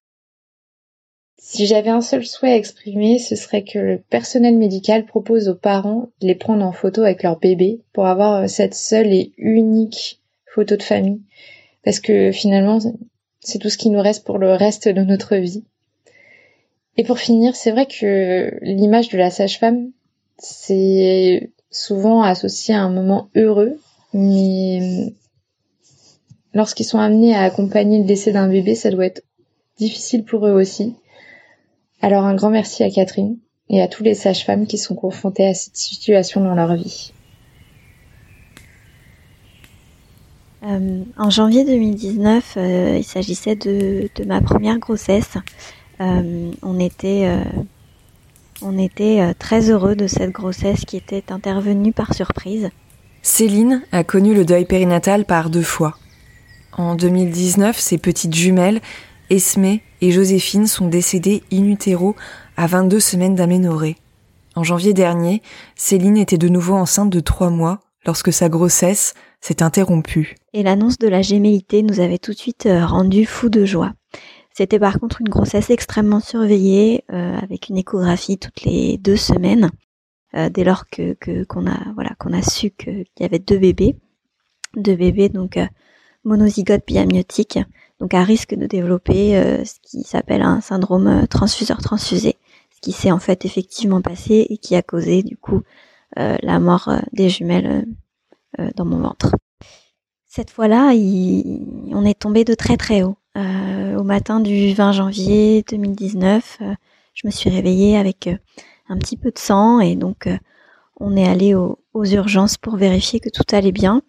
Si 1.36 1.66
j'avais 1.66 1.90
un 1.90 2.00
seul 2.00 2.26
souhait 2.26 2.52
à 2.52 2.56
exprimer, 2.56 3.18
ce 3.18 3.36
serait 3.36 3.64
que 3.64 3.78
le 3.78 3.98
personnel 3.98 4.58
médical 4.58 5.06
propose 5.06 5.48
aux 5.48 5.54
parents 5.54 6.10
de 6.20 6.26
les 6.26 6.34
prendre 6.34 6.64
en 6.64 6.72
photo 6.72 7.02
avec 7.02 7.22
leur 7.22 7.38
bébé 7.38 7.80
pour 7.92 8.06
avoir 8.06 8.42
euh, 8.42 8.46
cette 8.48 8.74
seule 8.74 9.12
et 9.12 9.32
unique 9.38 10.20
photo 10.46 10.76
de 10.76 10.82
famille. 10.82 11.22
Parce 11.84 12.00
que 12.00 12.32
finalement, 12.32 12.78
c'est 13.40 13.58
tout 13.58 13.70
ce 13.70 13.78
qui 13.78 13.90
nous 13.90 14.02
reste 14.02 14.26
pour 14.26 14.38
le 14.38 14.52
reste 14.52 14.88
de 14.88 15.02
notre 15.02 15.36
vie. 15.36 15.64
Et 16.96 17.04
pour 17.04 17.18
finir, 17.18 17.54
c'est 17.54 17.70
vrai 17.70 17.86
que 17.86 18.58
l'image 18.60 19.08
de 19.08 19.16
la 19.16 19.30
sage-femme, 19.30 19.92
c'est 20.38 21.50
souvent 21.70 22.22
associé 22.22 22.74
à 22.74 22.82
un 22.82 22.90
moment 22.90 23.30
heureux, 23.36 23.78
mais 24.12 25.14
lorsqu'ils 26.54 26.84
sont 26.84 26.98
amenés 26.98 27.34
à 27.34 27.42
accompagner 27.42 27.98
le 27.98 28.04
décès 28.04 28.32
d'un 28.32 28.48
bébé, 28.48 28.74
ça 28.74 28.90
doit 28.90 29.06
être 29.06 29.22
difficile 29.78 30.24
pour 30.24 30.46
eux 30.46 30.52
aussi. 30.52 30.96
Alors 32.00 32.24
un 32.24 32.34
grand 32.34 32.50
merci 32.50 32.82
à 32.82 32.90
Catherine 32.90 33.38
et 33.68 33.82
à 33.82 33.88
tous 33.88 34.02
les 34.02 34.14
sages-femmes 34.14 34.66
qui 34.66 34.78
sont 34.78 34.94
confrontées 34.94 35.46
à 35.46 35.54
cette 35.54 35.76
situation 35.76 36.42
dans 36.42 36.54
leur 36.54 36.74
vie. 36.74 37.12
Euh, 40.64 41.04
en 41.16 41.30
janvier 41.30 41.64
2019, 41.64 42.54
euh, 42.56 42.96
il 42.98 43.04
s'agissait 43.04 43.54
de, 43.54 44.08
ma 44.26 44.40
première 44.40 44.78
grossesse. 44.78 45.36
Euh, 46.00 46.50
on 46.62 46.78
était, 46.78 47.28
on 48.62 48.78
était 48.78 49.34
très 49.34 49.70
heureux 49.70 49.96
de 49.96 50.06
cette 50.06 50.30
grossesse 50.30 50.84
qui 50.84 50.96
était 50.96 51.32
intervenue 51.32 51.92
par 51.92 52.14
surprise. 52.14 52.70
Céline 53.22 53.82
a 53.92 54.04
connu 54.04 54.34
le 54.34 54.44
deuil 54.44 54.64
périnatal 54.64 55.24
par 55.24 55.50
deux 55.50 55.62
fois. 55.62 55.96
En 56.72 56.94
2019, 56.94 57.78
ses 57.78 57.98
petites 57.98 58.34
jumelles, 58.34 58.80
Esmé 59.30 59.82
et 60.00 60.10
Joséphine 60.10 60.66
sont 60.66 60.88
décédées 60.88 61.42
in 61.52 61.64
utero 61.64 62.14
à 62.56 62.66
22 62.66 63.00
semaines 63.00 63.34
d'aménorrhée. 63.34 63.96
En 64.54 64.64
janvier 64.64 64.94
dernier, 64.94 65.42
Céline 65.76 66.16
était 66.16 66.38
de 66.38 66.48
nouveau 66.48 66.74
enceinte 66.74 67.10
de 67.10 67.20
trois 67.20 67.50
mois 67.50 67.80
lorsque 68.06 68.32
sa 68.32 68.48
grossesse 68.48 69.14
s'est 69.40 69.62
interrompue. 69.62 70.34
Et 70.52 70.62
l'annonce 70.62 70.98
de 70.98 71.08
la 71.08 71.22
gémellité 71.22 71.82
nous 71.82 72.00
avait 72.00 72.18
tout 72.18 72.32
de 72.32 72.38
suite 72.38 72.66
euh, 72.66 72.84
rendu 72.84 73.24
fous 73.24 73.50
de 73.50 73.64
joie. 73.64 73.92
C'était 74.52 74.78
par 74.78 74.98
contre 74.98 75.20
une 75.20 75.28
grossesse 75.28 75.70
extrêmement 75.70 76.20
surveillée, 76.20 77.04
euh, 77.12 77.36
avec 77.38 77.68
une 77.68 77.76
échographie 77.76 78.38
toutes 78.38 78.62
les 78.62 78.98
deux 78.98 79.16
semaines, 79.16 79.70
euh, 80.34 80.48
dès 80.48 80.64
lors 80.64 80.88
que 80.90 81.14
qu'on 81.44 81.66
a 81.68 81.78
voilà 81.94 82.10
qu'on 82.18 82.32
a 82.32 82.42
su 82.42 82.70
qu'il 82.70 83.04
y 83.20 83.24
avait 83.24 83.38
deux 83.38 83.58
bébés, 83.58 83.94
deux 84.74 84.96
bébés 84.96 85.28
donc 85.28 85.58
monozygotes 86.24 86.86
biamniotiques 86.86 87.58
donc 88.00 88.14
à 88.14 88.22
risque 88.22 88.54
de 88.54 88.66
développer 88.66 89.36
euh, 89.36 89.64
ce 89.64 89.74
qui 89.82 90.02
s'appelle 90.02 90.42
un 90.42 90.60
syndrome 90.60 91.06
euh, 91.08 91.26
transfuseur 91.26 91.78
transfusé, 91.78 92.36
ce 92.74 92.80
qui 92.80 92.92
s'est 92.92 93.10
en 93.10 93.18
fait 93.18 93.44
effectivement 93.44 94.00
passé 94.00 94.46
et 94.48 94.58
qui 94.58 94.76
a 94.76 94.82
causé 94.82 95.22
du 95.22 95.36
coup 95.36 95.62
euh, 96.18 96.36
la 96.42 96.60
mort 96.60 96.90
des 97.12 97.28
jumelles 97.28 97.86
dans 98.76 98.86
mon 98.86 98.98
ventre. 98.98 99.34
Cette 100.26 100.50
fois-là, 100.50 100.92
on 100.94 102.04
est 102.04 102.18
tombé 102.18 102.44
de 102.44 102.54
très 102.54 102.76
très 102.76 103.02
haut. 103.02 103.18
au 103.36 104.02
matin 104.02 104.40
du 104.40 104.72
20 104.72 104.92
janvier 104.92 105.64
2019, 105.68 106.58
je 107.14 107.26
me 107.26 107.30
suis 107.30 107.50
réveillée 107.50 107.96
avec 107.96 108.28
un 108.88 108.96
petit 108.96 109.18
peu 109.18 109.30
de 109.30 109.38
sang 109.38 109.80
et 109.80 109.96
donc 109.96 110.28
on 110.98 111.16
est 111.16 111.26
allé 111.26 111.54
aux 111.54 111.78
urgences 112.04 112.56
pour 112.56 112.76
vérifier 112.76 113.20
que 113.20 113.28
tout 113.28 113.44
allait 113.52 113.72
bien, 113.72 114.02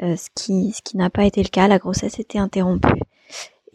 ce 0.00 0.28
qui, 0.34 0.72
ce 0.72 0.82
qui 0.82 0.96
n'a 0.96 1.10
pas 1.10 1.24
été 1.24 1.42
le 1.42 1.48
cas. 1.48 1.68
La 1.68 1.78
grossesse 1.78 2.18
était 2.18 2.38
interrompue 2.38 3.00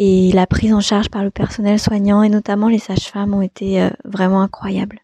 et 0.04 0.32
la 0.32 0.48
prise 0.48 0.74
en 0.74 0.80
charge 0.80 1.10
par 1.10 1.24
le 1.24 1.30
personnel 1.30 1.80
soignant 1.80 2.24
et 2.24 2.30
notamment 2.30 2.70
les 2.70 2.80
sages-femmes 2.80 3.36
ont 3.36 3.44
été 3.44 3.82
euh, 3.82 3.90
vraiment 4.04 4.42
incroyables. 4.42 5.00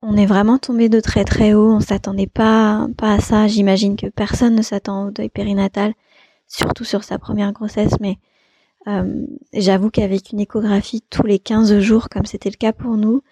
On 0.00 0.16
est 0.16 0.24
vraiment 0.24 0.56
tombé 0.56 0.88
de 0.88 1.00
très 1.00 1.24
très 1.24 1.52
haut, 1.52 1.70
on 1.70 1.80
s'attendait 1.80 2.26
pas 2.26 2.88
pas 2.96 3.12
à 3.12 3.20
ça. 3.20 3.46
J'imagine 3.46 3.94
que 3.94 4.06
personne 4.06 4.54
ne 4.54 4.62
s'attend 4.62 5.08
au 5.08 5.10
deuil 5.10 5.28
périnatal, 5.28 5.92
surtout 6.48 6.84
sur 6.84 7.04
sa 7.04 7.18
première 7.18 7.52
grossesse, 7.52 8.00
mais 8.00 8.16
euh, 8.88 9.26
j'avoue 9.52 9.90
qu'avec 9.90 10.32
une 10.32 10.40
échographie 10.40 11.04
tous 11.10 11.24
les 11.24 11.38
15 11.38 11.78
jours, 11.80 12.08
comme 12.08 12.24
c'était 12.24 12.50
le 12.50 12.56
cas 12.56 12.72
pour 12.72 12.96
nous, 12.96 13.22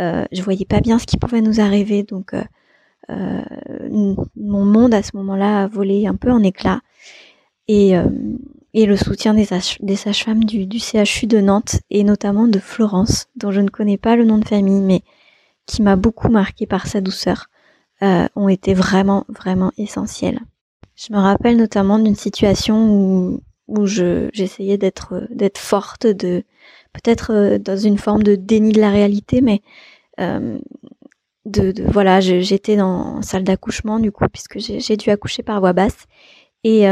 euh, 0.00 0.24
je 0.32 0.42
voyais 0.42 0.66
pas 0.66 0.80
bien 0.80 0.98
ce 0.98 1.06
qui 1.06 1.16
pouvait 1.16 1.42
nous 1.42 1.60
arriver, 1.60 2.02
donc 2.02 2.34
euh, 2.34 2.42
mon 3.10 4.64
monde 4.64 4.94
à 4.94 5.02
ce 5.02 5.16
moment-là 5.16 5.64
a 5.64 5.66
volé 5.66 6.06
un 6.06 6.14
peu 6.14 6.30
en 6.30 6.42
éclats. 6.42 6.80
Et, 7.68 7.94
et 8.72 8.86
le 8.86 8.96
soutien 8.96 9.34
des, 9.34 9.44
sages-femmes 9.44 10.44
du, 10.44 10.78
CHU 10.78 11.26
de 11.26 11.40
Nantes 11.40 11.80
et 11.90 12.04
notamment 12.04 12.46
de 12.46 12.58
Florence, 12.58 13.26
dont 13.36 13.50
je 13.50 13.60
ne 13.60 13.68
connais 13.68 13.98
pas 13.98 14.16
le 14.16 14.24
nom 14.24 14.38
de 14.38 14.46
famille, 14.46 14.80
mais 14.80 15.02
qui 15.66 15.82
m'a 15.82 15.96
beaucoup 15.96 16.28
marqué 16.28 16.66
par 16.66 16.86
sa 16.86 17.00
douceur, 17.00 17.46
euh, 18.02 18.26
ont 18.36 18.48
été 18.48 18.74
vraiment, 18.74 19.24
vraiment 19.28 19.72
essentiels. 19.76 20.40
Je 20.94 21.12
me 21.12 21.18
rappelle 21.18 21.56
notamment 21.56 21.98
d'une 21.98 22.14
situation 22.14 22.90
où, 22.90 23.40
où 23.68 23.86
j'essayais 23.86 24.78
d'être, 24.78 25.26
d'être 25.30 25.58
forte, 25.58 26.06
de 26.06 26.44
peut-être 26.92 27.32
euh, 27.32 27.58
dans 27.58 27.76
une 27.76 27.98
forme 27.98 28.22
de 28.22 28.36
déni 28.36 28.72
de 28.72 28.80
la 28.80 28.90
réalité, 28.90 29.40
mais 29.40 29.62
euh, 30.20 30.58
de, 31.50 31.82
voilà, 31.90 32.20
j'étais 32.20 32.76
dans 32.76 33.22
salle 33.22 33.44
d'accouchement 33.44 33.98
du 33.98 34.12
coup 34.12 34.24
puisque 34.32 34.58
j'ai 34.58 34.96
dû 34.96 35.10
accoucher 35.10 35.42
par 35.42 35.60
voix 35.60 35.72
basse 35.72 36.06
et 36.64 36.86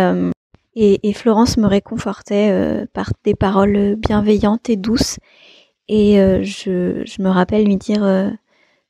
et, 0.80 1.12
Florence 1.12 1.56
me 1.56 1.66
réconfortait 1.66 2.50
euh, 2.52 2.86
par 2.92 3.10
des 3.24 3.34
paroles 3.34 3.96
bienveillantes 3.96 4.70
et 4.70 4.76
douces. 4.76 5.18
Et 5.88 6.20
euh, 6.20 6.42
je, 6.44 7.20
me 7.20 7.28
rappelle 7.28 7.64
lui 7.64 7.76
dire 7.76 8.04
euh, 8.04 8.30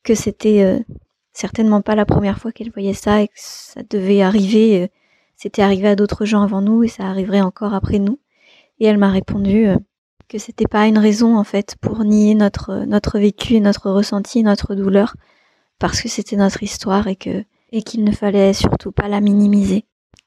que 0.05 0.15
c'était 0.15 0.85
certainement 1.33 1.81
pas 1.81 1.95
la 1.95 2.05
première 2.05 2.39
fois 2.39 2.53
qu'elle 2.53 2.71
voyait 2.71 2.93
ça 2.93 3.23
et 3.23 3.29
que 3.29 3.35
ça 3.37 3.81
devait 3.89 4.21
arriver. 4.21 4.91
c'était 5.37 5.63
arrivé 5.63 5.89
à 5.89 5.97
d'autres 5.97 6.27
gens 6.27 6.43
avant 6.43 6.61
nous 6.61 6.83
et 6.85 6.89
ça 6.89 7.05
arriverait 7.05 7.41
encore 7.41 7.73
après 7.73 7.99
nous. 7.99 8.21
Et 8.81 8.87
elle 8.87 8.99
m'a 8.99 9.11
répondu 9.11 9.69
que 10.29 10.39
c'était 10.39 10.69
pas 10.69 10.87
une 10.87 10.99
raison 10.99 11.39
en 11.39 11.45
fait 11.45 11.77
pour 11.81 12.05
nier 12.05 12.35
notre 12.35 12.85
notre 12.85 13.19
vécu, 13.19 13.61
notre 13.61 13.91
ressenti, 13.91 14.43
notre 14.43 14.75
douleur, 14.75 15.15
parce 15.79 16.01
que 16.01 16.09
c'était 16.09 16.37
notre 16.37 16.63
histoire 16.63 17.07
et 17.09 17.17
que 17.17 17.45
et 17.71 17.83
qu'il 17.83 18.03
ne 18.03 18.13
fallait 18.13 18.55
surtout 18.55 18.93
pas 18.93 19.09
la 19.09 19.21
minimiser, 19.21 19.85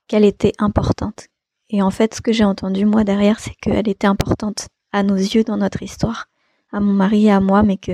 qu'elle 0.07 0.25
était 0.25 0.53
importante, 0.59 1.31
et 1.71 1.81
en 1.81 1.89
fait, 1.89 2.13
ce 2.13 2.21
que 2.21 2.33
j'ai 2.33 2.43
entendu 2.43 2.85
moi 2.85 3.03
derrière, 3.05 3.39
c'est 3.39 3.55
qu'elle 3.55 3.87
était 3.87 4.07
importante 4.07 4.67
à 4.91 5.03
nos 5.03 5.15
yeux 5.15 5.45
dans 5.45 5.57
notre 5.57 5.81
histoire, 5.81 6.27
à 6.71 6.81
mon 6.81 6.91
mari 6.91 7.27
et 7.27 7.31
à 7.31 7.39
moi, 7.39 7.63
mais 7.63 7.77
que 7.77 7.93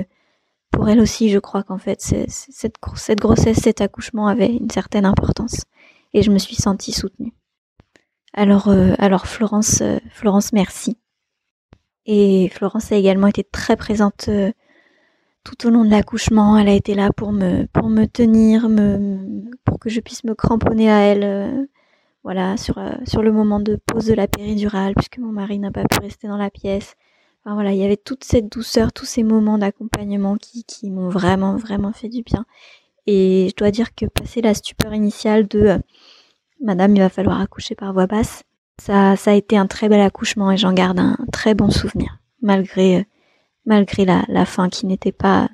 pour 0.72 0.88
elle 0.88 1.00
aussi, 1.00 1.30
je 1.30 1.38
crois 1.38 1.62
qu'en 1.62 1.78
fait, 1.78 2.00
cette, 2.00 2.74
grossesse, 2.80 3.58
cet 3.58 3.80
accouchement 3.80 4.26
avait 4.26 4.48
une 4.48 4.70
certaine 4.70 5.06
importance. 5.06 5.62
Et 6.12 6.22
je 6.22 6.30
me 6.32 6.38
suis 6.38 6.56
sentie 6.56 6.92
soutenue. 6.92 7.32
Alors, 8.34 8.68
euh, 8.68 8.94
alors 8.98 9.26
Florence, 9.26 9.80
euh, 9.80 9.98
Florence, 10.10 10.52
merci. 10.52 10.98
Et 12.04 12.50
Florence 12.52 12.90
a 12.90 12.96
également 12.96 13.28
été 13.28 13.44
très 13.44 13.76
présente 13.76 14.28
euh, 14.28 14.52
tout 15.56 15.66
au 15.66 15.70
long 15.70 15.84
de 15.84 15.90
l'accouchement. 15.90 16.58
Elle 16.58 16.68
a 16.68 16.74
été 16.74 16.94
là 16.94 17.10
pour 17.16 17.32
me, 17.32 17.66
pour 17.72 17.88
me 17.88 18.06
tenir, 18.06 18.68
pour 19.64 19.78
que 19.78 19.88
je 19.88 20.00
puisse 20.00 20.24
me 20.24 20.34
cramponner 20.34 20.90
à 20.90 21.00
elle 21.00 21.68
voilà, 22.28 22.58
sur, 22.58 22.76
euh, 22.76 22.92
sur 23.06 23.22
le 23.22 23.32
moment 23.32 23.58
de 23.58 23.76
pause 23.86 24.04
de 24.04 24.12
la 24.14 24.28
péridurale, 24.28 24.94
puisque 24.94 25.16
mon 25.16 25.32
mari 25.32 25.58
n'a 25.58 25.70
pas 25.70 25.84
pu 25.84 25.98
rester 26.00 26.28
dans 26.28 26.36
la 26.36 26.50
pièce. 26.50 26.94
Enfin 27.42 27.54
voilà, 27.54 27.72
il 27.72 27.78
y 27.78 27.84
avait 27.84 27.96
toute 27.96 28.22
cette 28.24 28.52
douceur, 28.52 28.92
tous 28.92 29.06
ces 29.06 29.22
moments 29.22 29.56
d'accompagnement 29.56 30.36
qui, 30.36 30.64
qui 30.64 30.90
m'ont 30.90 31.08
vraiment, 31.08 31.56
vraiment 31.56 31.92
fait 31.92 32.10
du 32.10 32.22
bien. 32.22 32.44
Et 33.06 33.46
je 33.48 33.56
dois 33.56 33.70
dire 33.70 33.94
que 33.94 34.04
passer 34.04 34.42
la 34.42 34.52
stupeur 34.52 34.92
initiale 34.92 35.48
de 35.48 35.60
euh, 35.60 35.78
Madame, 36.62 36.94
il 36.96 37.00
va 37.00 37.08
falloir 37.08 37.40
accoucher 37.40 37.74
par 37.74 37.94
voix 37.94 38.06
basse, 38.06 38.42
ça, 38.78 39.16
ça 39.16 39.30
a 39.30 39.34
été 39.34 39.56
un 39.56 39.66
très 39.66 39.88
bel 39.88 40.00
accouchement 40.00 40.50
et 40.50 40.58
j'en 40.58 40.72
garde 40.72 40.98
un 40.98 41.16
très 41.32 41.54
bon 41.54 41.70
souvenir, 41.70 42.18
malgré, 42.42 42.98
euh, 42.98 43.02
malgré 43.68 44.04
la, 44.04 44.24
la 44.28 44.44
fin 44.44 44.68
qui 44.68 44.86
n'était 44.86 45.12
pas 45.12 45.48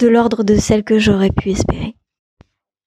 de 0.00 0.08
l'ordre 0.08 0.42
de 0.42 0.56
celle 0.56 0.82
que 0.82 0.98
j'aurais 0.98 1.30
pu 1.30 1.50
espérer 1.50 1.96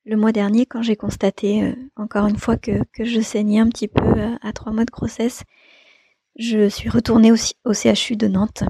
le 0.06 0.18
mois 0.18 0.32
dernier, 0.32 0.66
quand 0.66 0.84
j'ai 0.84 0.96
constaté 0.96 1.64
euh, 1.64 1.74
encore 1.96 2.28
une 2.28 2.38
fois 2.38 2.58
que, 2.58 2.72
je 3.00 3.22
saignais 3.22 3.60
un 3.60 3.70
petit 3.70 3.88
peu 3.88 4.04
euh, 4.04 4.36
à 4.42 4.54
trois 4.54 4.72
mois 4.72 4.86
de 4.86 4.92
grossesse, 4.92 5.44
je 6.38 6.70
suis 6.70 6.90
retournée 6.90 7.32
au, 7.32 7.36
au 7.66 7.74
CHU 7.74 8.16
de 8.16 8.28
Nantes 8.28 8.64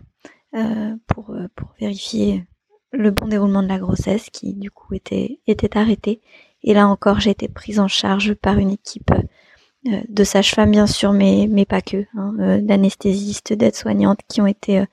euh, 0.56 0.96
pour, 1.08 1.36
pour 1.56 1.74
vérifier 1.80 2.46
le 2.92 3.12
bon 3.12 3.28
déroulement 3.28 3.64
de 3.64 3.68
la 3.68 3.80
grossesse 3.80 4.30
qui 4.30 4.54
du 4.54 4.72
coup 4.72 4.94
était, 4.94 5.40
était 5.48 5.78
arrêté. 5.78 6.22
Et 6.64 6.74
là 6.74 6.88
encore, 6.88 7.20
j'ai 7.20 7.32
été 7.32 7.50
prise 7.50 7.80
en 7.80 7.88
charge 7.88 8.34
par 8.36 8.58
une 8.58 8.72
équipe 8.72 9.12
de 9.84 10.24
sages-femmes 10.24 10.72
bien 10.72 10.88
sûr, 10.88 11.12
mais, 11.12 11.48
mais 11.50 11.66
pas 11.66 11.82
que, 11.82 12.06
hein, 12.16 12.60
d'anesthésistes, 12.62 13.54
d'aides-soignantes 13.54 14.22
qui 14.28 14.42
ont 14.42 14.48
été 14.48 14.86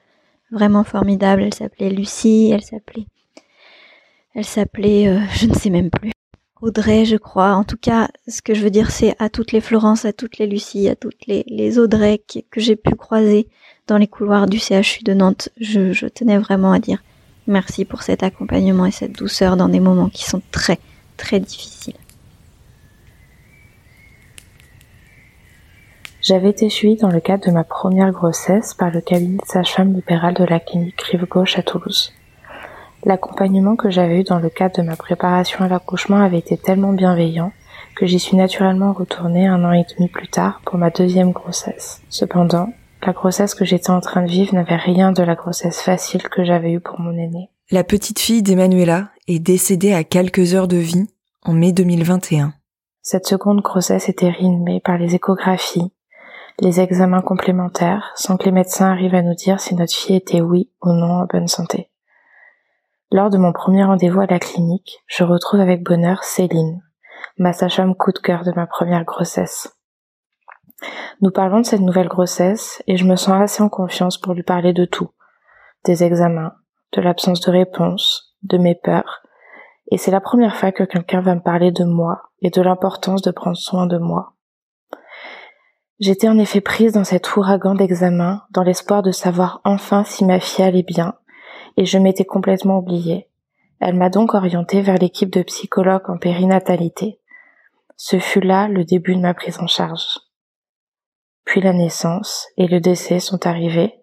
vraiment 0.52 0.84
formidables. 0.84 1.42
Elle 1.42 1.54
s'appelait 1.54 1.90
Lucie, 1.90 2.50
elle 2.52 2.62
s'appelait, 2.62 3.06
elle 4.34 4.44
s'appelait, 4.44 5.18
je 5.34 5.46
ne 5.46 5.54
sais 5.54 5.70
même 5.70 5.90
plus. 5.90 6.12
Audrey, 6.60 7.04
je 7.04 7.16
crois. 7.16 7.54
En 7.54 7.64
tout 7.64 7.76
cas, 7.76 8.08
ce 8.28 8.40
que 8.40 8.54
je 8.54 8.62
veux 8.62 8.70
dire, 8.70 8.92
c'est 8.92 9.16
à 9.18 9.28
toutes 9.28 9.50
les 9.50 9.60
Florence, 9.60 10.04
à 10.04 10.12
toutes 10.12 10.38
les 10.38 10.46
Lucie, 10.46 10.88
à 10.88 10.94
toutes 10.94 11.26
les, 11.26 11.78
Audrey 11.80 12.22
que, 12.28 12.60
j'ai 12.60 12.76
pu 12.76 12.94
croiser 12.94 13.48
dans 13.88 13.98
les 13.98 14.06
couloirs 14.06 14.46
du 14.46 14.60
CHU 14.60 15.02
de 15.02 15.12
Nantes, 15.12 15.48
je 15.58 16.06
tenais 16.06 16.38
vraiment 16.38 16.70
à 16.70 16.78
dire 16.78 17.02
merci 17.46 17.84
pour 17.84 18.02
cet 18.02 18.22
accompagnement 18.22 18.86
et 18.86 18.90
cette 18.90 19.12
douceur 19.12 19.56
dans 19.56 19.68
des 19.68 19.80
moments 19.80 20.08
qui 20.08 20.24
sont 20.24 20.42
très, 20.50 20.78
très 21.16 21.40
difficiles. 21.40 21.94
J'avais 26.22 26.50
été 26.50 26.68
suivie 26.68 26.94
dans 26.94 27.10
le 27.10 27.18
cadre 27.18 27.48
de 27.48 27.50
ma 27.50 27.64
première 27.64 28.12
grossesse 28.12 28.74
par 28.74 28.92
le 28.92 29.00
cabinet 29.00 29.38
de 29.38 29.44
sage-femme 29.44 29.92
libérale 29.92 30.34
de 30.34 30.44
la 30.44 30.60
clinique 30.60 31.02
Rive 31.02 31.26
Gauche 31.26 31.58
à 31.58 31.64
Toulouse. 31.64 32.12
L'accompagnement 33.04 33.74
que 33.74 33.90
j'avais 33.90 34.20
eu 34.20 34.22
dans 34.22 34.38
le 34.38 34.48
cadre 34.48 34.76
de 34.76 34.86
ma 34.86 34.94
préparation 34.94 35.64
à 35.64 35.68
l'accouchement 35.68 36.18
avait 36.18 36.38
été 36.38 36.56
tellement 36.56 36.92
bienveillant 36.92 37.50
que 37.96 38.06
j'y 38.06 38.20
suis 38.20 38.36
naturellement 38.36 38.92
retournée 38.92 39.48
un 39.48 39.64
an 39.64 39.72
et 39.72 39.84
demi 39.96 40.08
plus 40.08 40.28
tard 40.28 40.60
pour 40.64 40.78
ma 40.78 40.90
deuxième 40.90 41.32
grossesse. 41.32 42.00
Cependant, 42.08 42.68
la 43.04 43.12
grossesse 43.12 43.56
que 43.56 43.64
j'étais 43.64 43.90
en 43.90 44.00
train 44.00 44.22
de 44.22 44.30
vivre 44.30 44.54
n'avait 44.54 44.76
rien 44.76 45.10
de 45.10 45.24
la 45.24 45.34
grossesse 45.34 45.82
facile 45.82 46.22
que 46.28 46.44
j'avais 46.44 46.70
eue 46.70 46.80
pour 46.80 47.00
mon 47.00 47.18
aîné. 47.18 47.50
La 47.72 47.82
petite 47.82 48.20
fille 48.20 48.44
d'Emmanuela 48.44 49.08
est 49.26 49.40
décédée 49.40 49.92
à 49.92 50.04
quelques 50.04 50.54
heures 50.54 50.68
de 50.68 50.76
vie 50.76 51.08
en 51.44 51.52
mai 51.52 51.72
2021. 51.72 52.54
Cette 53.02 53.26
seconde 53.26 53.60
grossesse 53.60 54.08
était 54.08 54.30
rythmée 54.30 54.78
par 54.78 54.98
les 54.98 55.16
échographies, 55.16 55.90
les 56.60 56.80
examens 56.80 57.22
complémentaires, 57.22 58.12
sans 58.14 58.36
que 58.36 58.44
les 58.44 58.52
médecins 58.52 58.90
arrivent 58.90 59.14
à 59.14 59.22
nous 59.22 59.34
dire 59.34 59.60
si 59.60 59.74
notre 59.74 59.94
fille 59.94 60.16
était 60.16 60.40
oui 60.40 60.70
ou 60.82 60.92
non 60.92 61.22
en 61.22 61.26
bonne 61.26 61.48
santé. 61.48 61.90
Lors 63.10 63.30
de 63.30 63.38
mon 63.38 63.52
premier 63.52 63.84
rendez-vous 63.84 64.20
à 64.20 64.26
la 64.26 64.38
clinique, 64.38 65.02
je 65.06 65.24
retrouve 65.24 65.60
avec 65.60 65.82
bonheur 65.82 66.24
Céline, 66.24 66.82
ma 67.38 67.52
sage-femme 67.52 67.94
coup 67.94 68.12
de 68.12 68.18
cœur 68.18 68.44
de 68.44 68.52
ma 68.52 68.66
première 68.66 69.04
grossesse. 69.04 69.76
Nous 71.20 71.30
parlons 71.30 71.60
de 71.60 71.66
cette 71.66 71.80
nouvelle 71.80 72.08
grossesse 72.08 72.82
et 72.86 72.96
je 72.96 73.04
me 73.04 73.16
sens 73.16 73.40
assez 73.40 73.62
en 73.62 73.68
confiance 73.68 74.18
pour 74.18 74.34
lui 74.34 74.42
parler 74.42 74.72
de 74.72 74.84
tout. 74.84 75.10
Des 75.84 76.04
examens, 76.04 76.54
de 76.92 77.00
l'absence 77.00 77.40
de 77.40 77.50
réponse, 77.50 78.34
de 78.42 78.58
mes 78.58 78.74
peurs. 78.74 79.22
Et 79.90 79.98
c'est 79.98 80.10
la 80.10 80.20
première 80.20 80.56
fois 80.56 80.72
que 80.72 80.84
quelqu'un 80.84 81.20
va 81.20 81.34
me 81.34 81.42
parler 81.42 81.70
de 81.70 81.84
moi 81.84 82.22
et 82.40 82.50
de 82.50 82.62
l'importance 82.62 83.22
de 83.22 83.30
prendre 83.30 83.56
soin 83.56 83.86
de 83.86 83.98
moi. 83.98 84.31
J'étais 86.02 86.28
en 86.28 86.36
effet 86.36 86.60
prise 86.60 86.94
dans 86.94 87.04
cet 87.04 87.36
ouragan 87.36 87.76
d'examens, 87.76 88.42
dans 88.50 88.64
l'espoir 88.64 89.04
de 89.04 89.12
savoir 89.12 89.60
enfin 89.62 90.02
si 90.02 90.24
ma 90.24 90.40
fille 90.40 90.64
allait 90.64 90.82
bien, 90.82 91.14
et 91.76 91.84
je 91.84 91.96
m'étais 91.96 92.24
complètement 92.24 92.78
oubliée. 92.78 93.28
Elle 93.78 93.94
m'a 93.94 94.08
donc 94.08 94.34
orientée 94.34 94.82
vers 94.82 94.98
l'équipe 94.98 95.30
de 95.30 95.44
psychologues 95.44 96.10
en 96.10 96.18
périnatalité. 96.18 97.20
Ce 97.96 98.18
fut 98.18 98.40
là 98.40 98.66
le 98.66 98.84
début 98.84 99.14
de 99.14 99.20
ma 99.20 99.32
prise 99.32 99.60
en 99.60 99.68
charge. 99.68 100.18
Puis 101.44 101.60
la 101.60 101.72
naissance 101.72 102.48
et 102.56 102.66
le 102.66 102.80
décès 102.80 103.20
sont 103.20 103.46
arrivés. 103.46 103.94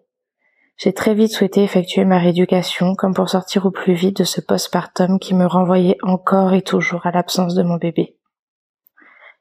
J'ai 0.78 0.94
très 0.94 1.12
vite 1.12 1.32
souhaité 1.32 1.62
effectuer 1.62 2.06
ma 2.06 2.18
rééducation 2.18 2.94
comme 2.94 3.12
pour 3.12 3.28
sortir 3.28 3.66
au 3.66 3.70
plus 3.70 3.92
vite 3.92 4.16
de 4.16 4.24
ce 4.24 4.40
postpartum 4.40 5.18
qui 5.18 5.34
me 5.34 5.44
renvoyait 5.44 5.98
encore 6.00 6.54
et 6.54 6.62
toujours 6.62 7.04
à 7.04 7.10
l'absence 7.10 7.54
de 7.54 7.62
mon 7.62 7.76
bébé. 7.76 8.16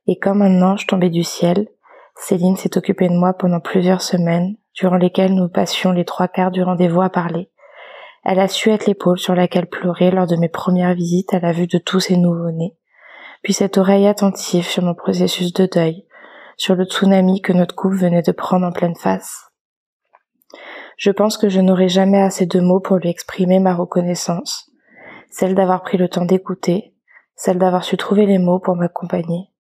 Et 0.08 0.20
comme 0.20 0.42
un 0.42 0.62
ange 0.62 0.88
tombé 0.88 1.10
du 1.10 1.24
ciel, 1.24 1.70
Céline 2.22 2.58
s'est 2.58 2.78
occupée 2.78 3.08
de 3.08 3.14
moi 3.14 3.34
pendant 3.34 3.62
plusieurs 3.62 4.02
semaines, 4.02 4.56
durant 4.76 4.98
lesquelles 4.98 5.34
nous 5.34 5.48
passions 5.48 5.94
les 5.94 6.04
trois 6.04 6.28
quarts 6.28 6.52
du 6.52 6.62
rendez-vous 6.62 7.02
à 7.02 7.10
parler. 7.10 7.50
Elle 8.26 8.39
a 8.39 8.50
su 8.50 8.70
être 8.70 8.86
l'épaule 8.86 9.17
sur 9.17 9.36
laquelle 9.36 9.67
pleurer 9.67 10.12
lors 10.12 10.28
de 10.28 10.36
mes 10.36 10.50
premières 10.50 10.93
visites 10.93 11.34
à 11.34 11.39
la 11.39 11.54
vue 11.54 11.67
de 11.67 11.78
tous 11.78 12.02
ces 12.02 12.17
nouveau-nés, 12.17 12.78
puis 13.41 13.54
cette 13.54 13.78
oreille 13.78 14.06
attentive 14.06 14.65
sur 14.65 14.84
mon 14.84 14.93
processus 14.93 15.54
de 15.54 15.65
deuil, 15.65 16.06
sur 16.58 16.76
le 16.76 16.84
tsunami 16.84 17.41
que 17.41 17.54
notre 17.54 17.74
couple 17.74 17.96
venait 17.96 18.22
de 18.22 18.34
prendre 18.34 18.67
en 18.67 18.74
pleine 18.74 18.96
face. 18.96 19.50
Je 20.98 21.12
pense 21.12 21.38
que 21.38 21.48
je 21.48 21.62
n'aurai 21.62 21.88
jamais 21.88 22.22
assez 22.22 22.46
de 22.46 22.60
mots 22.60 22.82
pour 22.82 22.98
lui 22.98 23.10
exprimer 23.10 23.60
ma 23.60 23.74
reconnaissance, 23.74 24.70
celle 25.30 25.56
d'avoir 25.56 25.84
pris 25.84 25.98
le 25.98 26.10
temps 26.10 26.26
d'écouter, 26.26 26.93
celle 27.36 27.58
d'avoir 27.58 27.86
su 27.86 27.96
trouver 27.96 28.26
les 28.26 28.39
mots 28.39 28.60
pour 28.60 28.76
m'accompagner, 28.76 29.54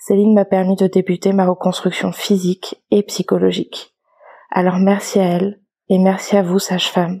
Céline 0.00 0.32
m'a 0.32 0.46
permis 0.46 0.76
de 0.76 0.86
débuter 0.86 1.34
ma 1.34 1.46
reconstruction 1.46 2.10
physique 2.10 2.76
et 2.90 3.02
psychologique. 3.02 3.92
Alors 4.50 4.78
merci 4.78 5.18
à 5.18 5.24
elle 5.24 5.60
et 5.90 5.98
merci 5.98 6.38
à 6.38 6.42
vous, 6.42 6.58
sage-femme, 6.58 7.20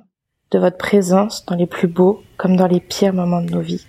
de 0.50 0.58
votre 0.58 0.78
présence 0.78 1.44
dans 1.44 1.56
les 1.56 1.66
plus 1.66 1.88
beaux 1.88 2.22
comme 2.38 2.56
dans 2.56 2.66
les 2.66 2.80
pires 2.80 3.12
moments 3.12 3.42
de 3.42 3.50
nos 3.50 3.60
vies. 3.60 3.86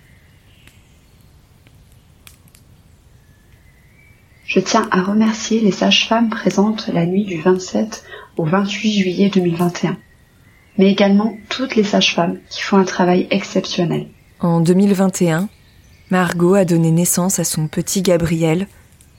Je 4.44 4.60
tiens 4.60 4.86
à 4.90 5.02
remercier 5.02 5.60
les 5.60 5.72
sages-femmes 5.72 6.28
présentes 6.28 6.88
la 6.88 7.06
nuit 7.06 7.24
du 7.24 7.40
27 7.40 8.04
au 8.36 8.44
28 8.44 8.92
juillet 8.92 9.30
2021, 9.30 9.96
mais 10.76 10.90
également 10.90 11.34
toutes 11.48 11.76
les 11.76 11.84
sages-femmes 11.84 12.40
qui 12.50 12.60
font 12.60 12.76
un 12.76 12.84
travail 12.84 13.26
exceptionnel. 13.30 14.08
En 14.40 14.60
2021, 14.60 15.48
Margot 16.10 16.52
a 16.52 16.66
donné 16.66 16.90
naissance 16.90 17.38
à 17.38 17.44
son 17.44 17.68
petit 17.68 18.02
Gabriel 18.02 18.66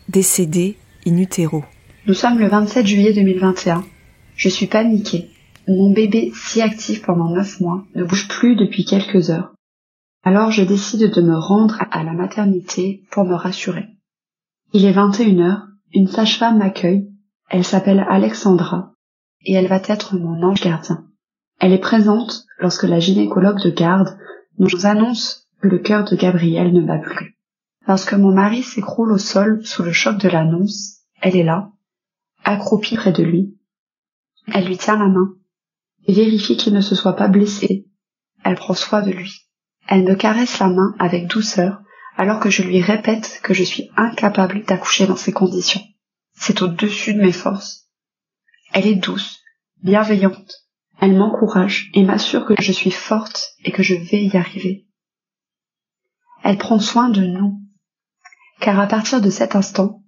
décédé 0.09 0.77
in 1.05 1.17
utero. 1.17 1.63
Nous 2.05 2.13
sommes 2.13 2.39
le 2.39 2.47
27 2.47 2.85
juillet 2.85 3.13
2021. 3.13 3.83
Je 4.35 4.49
suis 4.49 4.67
paniquée. 4.67 5.29
Mon 5.67 5.91
bébé, 5.91 6.31
si 6.35 6.61
actif 6.61 7.01
pendant 7.03 7.29
neuf 7.29 7.59
mois, 7.61 7.85
ne 7.95 8.03
bouge 8.03 8.27
plus 8.27 8.55
depuis 8.55 8.83
quelques 8.83 9.29
heures. 9.29 9.53
Alors 10.23 10.51
je 10.51 10.63
décide 10.63 11.13
de 11.13 11.21
me 11.21 11.37
rendre 11.37 11.83
à 11.91 12.03
la 12.03 12.13
maternité 12.13 13.03
pour 13.11 13.25
me 13.25 13.35
rassurer. 13.35 13.85
Il 14.73 14.85
est 14.85 14.91
21 14.91 15.39
heures, 15.39 15.67
une 15.93 16.07
sage-femme 16.07 16.57
m'accueille, 16.57 17.09
elle 17.49 17.63
s'appelle 17.63 18.05
Alexandra, 18.09 18.93
et 19.45 19.53
elle 19.53 19.67
va 19.67 19.81
être 19.87 20.15
mon 20.15 20.41
ange 20.43 20.61
gardien. 20.61 21.05
Elle 21.59 21.73
est 21.73 21.77
présente 21.77 22.45
lorsque 22.59 22.83
la 22.83 22.99
gynécologue 22.99 23.61
de 23.63 23.69
garde 23.69 24.17
nous 24.57 24.85
annonce 24.85 25.47
que 25.61 25.67
le 25.67 25.79
cœur 25.79 26.03
de 26.03 26.15
Gabriel 26.15 26.73
ne 26.73 26.81
bat 26.81 26.97
plus. 26.97 27.37
Lorsque 27.87 28.13
mon 28.13 28.31
mari 28.31 28.63
s'écroule 28.63 29.11
au 29.11 29.17
sol 29.17 29.65
sous 29.65 29.83
le 29.83 29.91
choc 29.91 30.17
de 30.17 30.29
l'annonce, 30.29 31.01
elle 31.21 31.35
est 31.35 31.43
là, 31.43 31.71
accroupie 32.43 32.95
près 32.95 33.11
de 33.11 33.23
lui. 33.23 33.57
Elle 34.53 34.65
lui 34.65 34.77
tient 34.77 34.97
la 34.97 35.07
main 35.07 35.35
et 36.05 36.13
vérifie 36.13 36.57
qu'il 36.57 36.73
ne 36.73 36.81
se 36.81 36.95
soit 36.95 37.15
pas 37.15 37.27
blessé. 37.27 37.87
Elle 38.43 38.55
prend 38.55 38.73
soin 38.73 39.01
de 39.01 39.11
lui. 39.11 39.49
Elle 39.87 40.03
me 40.03 40.15
caresse 40.15 40.59
la 40.59 40.67
main 40.67 40.95
avec 40.99 41.27
douceur 41.27 41.81
alors 42.15 42.39
que 42.39 42.49
je 42.49 42.63
lui 42.63 42.81
répète 42.81 43.39
que 43.43 43.53
je 43.53 43.63
suis 43.63 43.89
incapable 43.97 44.63
d'accoucher 44.65 45.07
dans 45.07 45.15
ces 45.15 45.31
conditions. 45.31 45.81
C'est 46.35 46.61
au-dessus 46.61 47.13
de 47.13 47.21
mes 47.21 47.31
forces. 47.31 47.89
Elle 48.73 48.87
est 48.87 48.95
douce, 48.95 49.39
bienveillante. 49.81 50.67
Elle 51.01 51.17
m'encourage 51.17 51.89
et 51.93 52.03
m'assure 52.03 52.45
que 52.45 52.53
je 52.59 52.71
suis 52.71 52.91
forte 52.91 53.55
et 53.65 53.71
que 53.71 53.83
je 53.83 53.95
vais 53.95 54.23
y 54.23 54.37
arriver. 54.37 54.87
Elle 56.43 56.57
prend 56.57 56.79
soin 56.79 57.09
de 57.09 57.21
nous 57.21 57.62
car 58.59 58.79
à 58.79 58.87
partir 58.87 59.21
de 59.21 59.29
cet 59.29 59.55
instant, 59.55 60.03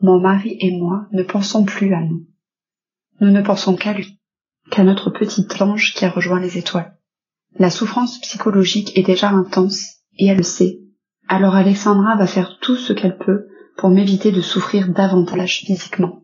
mon 0.00 0.20
mari 0.20 0.56
et 0.60 0.72
moi 0.78 1.06
ne 1.12 1.22
pensons 1.22 1.64
plus 1.64 1.92
à 1.94 2.00
nous. 2.00 2.26
Nous 3.20 3.30
ne 3.30 3.42
pensons 3.42 3.76
qu'à 3.76 3.92
lui, 3.92 4.18
qu'à 4.70 4.82
notre 4.82 5.10
petite 5.10 5.60
ange 5.60 5.94
qui 5.94 6.04
a 6.04 6.10
rejoint 6.10 6.40
les 6.40 6.56
étoiles. 6.56 6.96
La 7.58 7.70
souffrance 7.70 8.18
psychologique 8.20 8.96
est 8.96 9.02
déjà 9.02 9.30
intense, 9.30 9.96
et 10.16 10.26
elle 10.26 10.38
le 10.38 10.42
sait. 10.42 10.80
Alors 11.28 11.54
Alexandra 11.54 12.16
va 12.16 12.26
faire 12.26 12.58
tout 12.60 12.76
ce 12.76 12.92
qu'elle 12.92 13.18
peut 13.18 13.46
pour 13.76 13.90
m'éviter 13.90 14.32
de 14.32 14.40
souffrir 14.40 14.88
davantage 14.88 15.60
physiquement. 15.66 16.22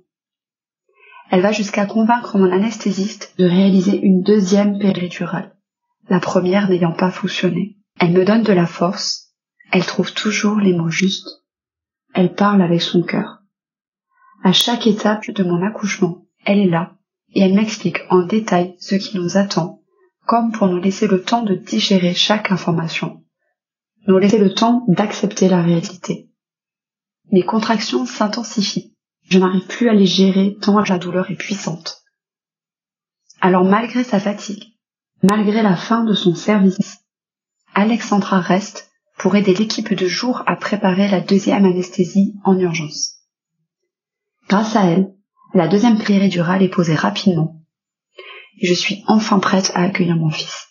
Elle 1.31 1.42
va 1.42 1.52
jusqu'à 1.52 1.87
convaincre 1.87 2.38
mon 2.38 2.52
anesthésiste 2.52 3.35
de 3.38 3.44
réaliser 3.44 3.98
une 4.00 4.22
deuxième 4.22 4.79
péridurale, 4.79 5.57
la 6.09 6.20
première 6.20 6.68
n'ayant 6.68 6.92
pas 6.92 7.11
fonctionné. 7.11 7.76
Elle 7.98 8.12
me 8.12 8.24
donne 8.24 8.42
de 8.42 8.52
la 8.52 8.66
force, 8.66 9.33
elle 9.72 9.85
trouve 9.85 10.12
toujours 10.12 10.59
les 10.59 10.72
mots 10.72 10.90
justes, 10.90 11.44
elle 12.16 12.35
parle 12.35 12.62
avec 12.62 12.83
son 12.83 13.02
cœur. 13.02 13.42
À 14.42 14.52
chaque 14.52 14.87
étape 14.87 15.31
de 15.31 15.44
mon 15.44 15.64
accouchement, 15.64 16.26
elle 16.44 16.59
est 16.59 16.68
là 16.68 16.96
et 17.35 17.40
elle 17.40 17.55
m'explique 17.55 17.98
en 18.11 18.24
détail 18.24 18.74
ce 18.81 18.94
qui 18.94 19.18
nous 19.18 19.37
attend, 19.37 19.83
comme 20.26 20.52
pour 20.52 20.66
nous 20.66 20.81
laisser 20.81 21.07
le 21.07 21.22
temps 21.22 21.42
de 21.42 21.55
digérer 21.55 22.14
chaque 22.14 22.50
information, 22.50 23.22
nous 24.09 24.18
laisser 24.18 24.38
le 24.38 24.55
temps 24.55 24.85
d'accepter 24.88 25.48
la 25.48 25.62
réalité. 25.62 26.31
Mes 27.31 27.42
contractions 27.42 28.07
s'intensifient. 28.07 28.94
Je 29.29 29.38
n'arrive 29.38 29.66
plus 29.66 29.88
à 29.88 29.94
les 29.94 30.07
gérer 30.07 30.57
tant 30.61 30.81
la 30.81 30.98
douleur 30.98 31.31
est 31.31 31.37
puissante. 31.37 32.02
Alors 33.40 33.64
malgré 33.64 34.05
sa 34.05 34.20
fatigue, 34.20 34.76
Malgré 35.22 35.62
la 35.62 35.76
fin 35.76 36.05
de 36.05 36.12
son 36.12 36.35
service, 36.35 36.98
Alexandra 37.74 38.40
reste 38.40 38.86
pour 39.18 39.37
aider 39.37 39.55
l'équipe 39.55 39.94
de 39.94 40.07
jour 40.07 40.42
à 40.46 40.57
préparer 40.57 41.09
la 41.09 41.20
deuxième 41.20 41.64
anesthésie 41.64 42.35
en 42.44 42.59
urgence. 42.59 43.22
Grâce 44.48 44.76
à 44.76 44.85
elle, 44.85 45.14
la 45.55 45.68
deuxième 45.68 45.98
péridurale 45.98 46.62
est 46.62 46.68
posée 46.68 46.94
rapidement 46.94 47.62
et 48.59 48.66
je 48.66 48.74
suis 48.74 49.02
enfin 49.07 49.38
prête 49.38 49.72
à 49.74 49.83
accueillir 49.83 50.16
mon 50.16 50.31
fils. 50.31 50.68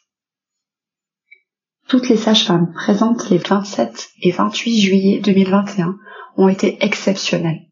Toutes 1.88 2.10
les 2.10 2.18
sages-femmes 2.18 2.74
présentes 2.74 3.30
les 3.30 3.38
27 3.38 4.10
et 4.22 4.32
28 4.32 4.82
juillet 4.82 5.20
2021 5.20 5.98
ont 6.38 6.48
été 6.48 6.84
exceptionnelles. 6.84 7.68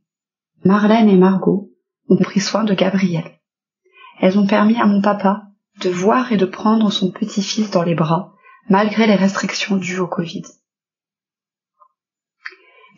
Marlène 0.64 1.10
et 1.10 1.18
Margot 1.18 1.72
ont 2.10 2.18
pris 2.18 2.40
soin 2.40 2.64
de 2.64 2.74
Gabriel. 2.74 3.40
Elles 4.22 4.38
ont 4.38 4.46
permis 4.46 4.80
à 4.80 4.86
mon 4.86 5.02
papa 5.02 5.48
de 5.82 5.90
voir 5.90 6.32
et 6.32 6.38
de 6.38 6.46
prendre 6.46 6.92
son 6.92 7.12
petit-fils 7.12 7.72
dans 7.72 7.82
les 7.82 7.96
bras, 7.96 8.34
malgré 8.70 9.08
les 9.08 9.16
restrictions 9.16 9.78
dues 9.78 10.00
au 10.00 10.08
Covid. 10.08 10.44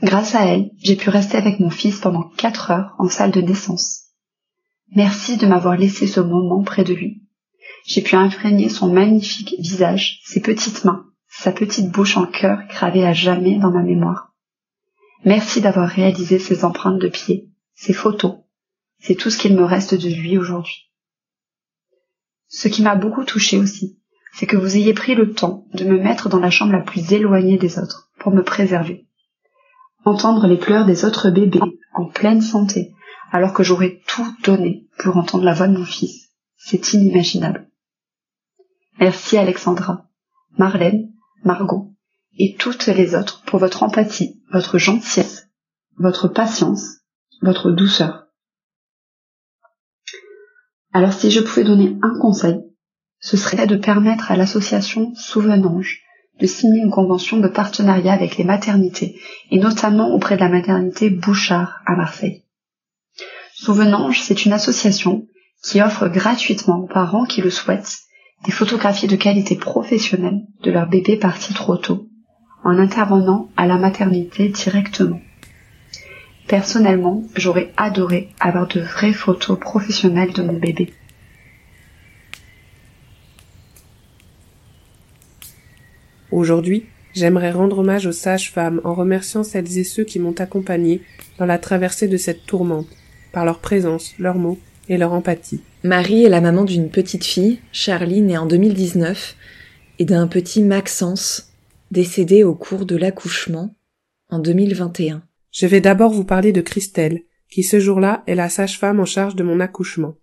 Grâce 0.01 0.36
à 0.36 0.45
elles, 0.45 0.71
j'ai 0.77 0.95
pu 0.95 1.10
rester 1.10 1.38
avec 1.38 1.60
mon 1.60 1.69
fils 1.69 1.99
pendant 1.99 2.23
quatre 2.38 2.71
heures 2.71 2.95
en 2.99 3.08
salle 3.08 3.31
de 3.31 3.41
naissance. 3.41 4.12
Merci 4.93 5.38
de 5.38 5.47
m'avoir 5.47 5.77
laissé 5.77 6.05
ce 6.05 6.19
moment 6.19 6.63
près 6.63 6.84
de 6.84 6.93
lui. 6.93 7.23
J'ai 7.86 8.01
pu 8.01 8.15
imprégner 8.15 8.69
son 8.69 8.91
magnifique 8.91 9.55
visage, 9.60 10.19
ses 10.25 10.41
petites 10.41 10.84
mains, 10.84 11.05
sa 11.29 11.51
petite 11.51 11.91
bouche 11.91 12.17
en 12.17 12.25
cœur 12.25 12.60
gravée 12.67 13.05
à 13.05 13.13
jamais 13.13 13.58
dans 13.58 13.71
ma 13.71 13.84
mémoire. 13.84 14.34
Merci 15.23 15.62
d'avoir 15.62 15.88
réalisé 15.88 16.39
ces 16.39 16.65
empreintes 16.65 16.99
de 16.99 17.08
pied, 17.08 17.49
ces 17.73 17.93
photos. 17.93 18.36
C'est 18.99 19.15
tout 19.15 19.29
ce 19.29 19.38
qu'il 19.38 19.55
me 19.55 19.63
reste 19.63 19.95
de 19.95 20.10
lui 20.10 20.38
aujourd'hui. 20.38 20.91
Ce 22.47 22.67
qui 22.67 22.81
m'a 22.81 22.95
beaucoup 22.95 23.23
touché 23.23 23.58
aussi, 23.58 23.99
c'est 24.34 24.45
que 24.45 24.58
vous 24.58 24.75
ayez 24.75 24.93
pris 24.93 25.15
le 25.15 25.34
temps 25.34 25.67
de 25.73 25.86
me 25.86 25.97
mettre 25.97 26.29
dans 26.29 26.39
la 26.39 26.49
chambre 26.49 26.73
la 26.73 26.81
plus 26.81 27.13
éloignée 27.13 27.58
des 27.58 27.79
autres 27.79 28.12
pour 28.19 28.34
me 28.34 28.43
préserver. 28.43 29.08
Entendre 30.06 30.46
les 30.46 30.58
pleurs 30.58 30.86
des 30.86 31.04
autres 31.04 31.32
bébés 31.32 31.60
en 31.96 32.06
pleine 32.06 32.41
santé, 32.41 32.94
alors 33.32 33.54
que 33.54 33.63
j'aurais 33.63 34.02
tout 34.08 34.28
donné 34.44 34.88
pour 35.00 35.18
entendre 35.18 35.44
la 35.44 35.56
voix 35.56 35.68
de 35.68 35.76
mon 35.76 35.84
fils, 35.84 36.30
c'est 36.58 36.94
inimaginable. 36.94 37.72
Merci 39.00 39.38
Alexandra, 39.38 40.08
Marlène, 40.60 41.12
Margot 41.44 41.91
et 42.38 42.56
toutes 42.56 42.86
les 42.86 43.15
autres 43.15 43.41
pour 43.46 43.60
votre 43.60 43.82
empathie, 43.82 44.44
votre 44.52 44.78
gentillesse, 44.78 45.50
votre 45.98 46.28
patience, 46.28 47.00
votre 47.41 47.72
douceur. 47.72 48.28
Alors 50.94 51.13
si 51.13 51.32
je 51.32 51.41
pouvais 51.41 51.63
donner 51.63 51.98
un 52.04 52.18
conseil, 52.20 52.62
ce 53.20 53.38
serait 53.38 53.65
de 53.65 53.76
permettre 53.76 54.32
à 54.32 54.38
l'association 54.38 55.15
Souvenange 55.15 56.05
de 56.39 56.48
signer 56.48 56.82
une 56.82 56.91
convention 56.91 57.38
de 57.38 57.48
partenariat 57.48 58.13
avec 58.13 58.38
les 58.38 58.43
maternités, 58.43 59.19
et 59.52 59.60
notamment 59.60 60.13
auprès 60.13 60.36
de 60.36 60.41
la 60.41 60.50
maternité 60.50 61.10
Bouchard 61.10 61.82
à 61.86 61.95
Marseille. 61.95 62.43
Souvenange, 63.54 64.19
c'est 64.21 64.45
une 64.45 64.54
association 64.54 65.28
qui 65.63 65.82
offre 65.82 66.08
gratuitement 66.08 66.80
aux 66.80 66.88
parents 66.88 67.26
qui 67.26 67.41
le 67.41 67.50
souhaitent 67.50 68.00
des 68.45 68.52
photographies 68.52 69.08
de 69.08 69.15
qualité 69.15 69.56
professionnelle 69.56 70.41
de 70.62 70.71
leur 70.71 70.88
bébé 70.88 71.17
parti 71.17 71.54
trop 71.54 71.78
tôt, 71.78 72.08
en 72.63 72.78
intervenant 72.78 73.50
à 73.58 73.65
la 73.65 73.78
maternité 73.78 74.50
directement. 74.50 75.21
Personnellement, 76.48 77.24
j'aurais 77.36 77.71
adoré 77.78 78.30
avoir 78.39 78.67
de 78.67 78.82
vraies 78.82 79.13
photos 79.13 79.60
professionnelles 79.60 80.34
de 80.34 80.43
mon 80.43 80.60
bébé. 80.60 80.93
Aujourd'hui, 86.36 86.84
j'aimerais 87.13 87.52
rendre 87.52 87.80
hommage 87.80 88.08
aux 88.08 88.12
sages-femmes 88.12 88.82
en 88.84 88.93
remerciant 88.93 89.45
celles 89.45 89.78
et 89.78 89.86
ceux 89.86 90.04
qui 90.04 90.19
m'ont 90.19 90.34
accompagné 90.34 91.02
dans 91.39 91.45
la 91.45 91.58
traversée 91.58 92.10
de 92.10 92.17
cette 92.17 92.45
tourmente, 92.45 92.89
par 93.32 93.45
leur 93.45 93.60
présence, 93.60 94.13
leurs 94.19 94.38
mots 94.38 94.60
et 94.89 94.98
leur 94.98 95.13
empathie. 95.13 95.62
Marie 95.86 96.26
est 96.26 96.30
la 96.30 96.41
maman 96.41 96.65
d'une 96.65 96.89
petite 96.89 97.24
fille, 97.24 97.62
Charlie, 97.71 98.19
née 98.19 98.38
en 98.38 98.48
2019, 98.48 99.38
et 100.00 100.04
d'un 100.04 100.28
petit 100.28 100.62
Maxence, 100.62 101.54
décédé 101.91 102.43
au 102.43 102.54
cours 102.54 102.86
de 102.86 102.98
l'accouchement 102.98 103.74
en 104.30 104.39
2021. 104.39 105.24
Je 105.54 105.67
vais 105.67 105.80
d'abord 105.80 106.12
vous 106.12 106.26
parler 106.26 106.52
de 106.52 106.60
Christelle, 106.60 107.21
qui 107.50 107.63
ce 107.63 107.80
jour-là 107.80 108.24
est 108.28 108.36
la 108.36 108.50
sage-femme 108.50 109.00
en 109.00 109.06
charge 109.06 109.38
de 109.38 109.43
mon 109.43 109.62
accouchement. 109.62 110.17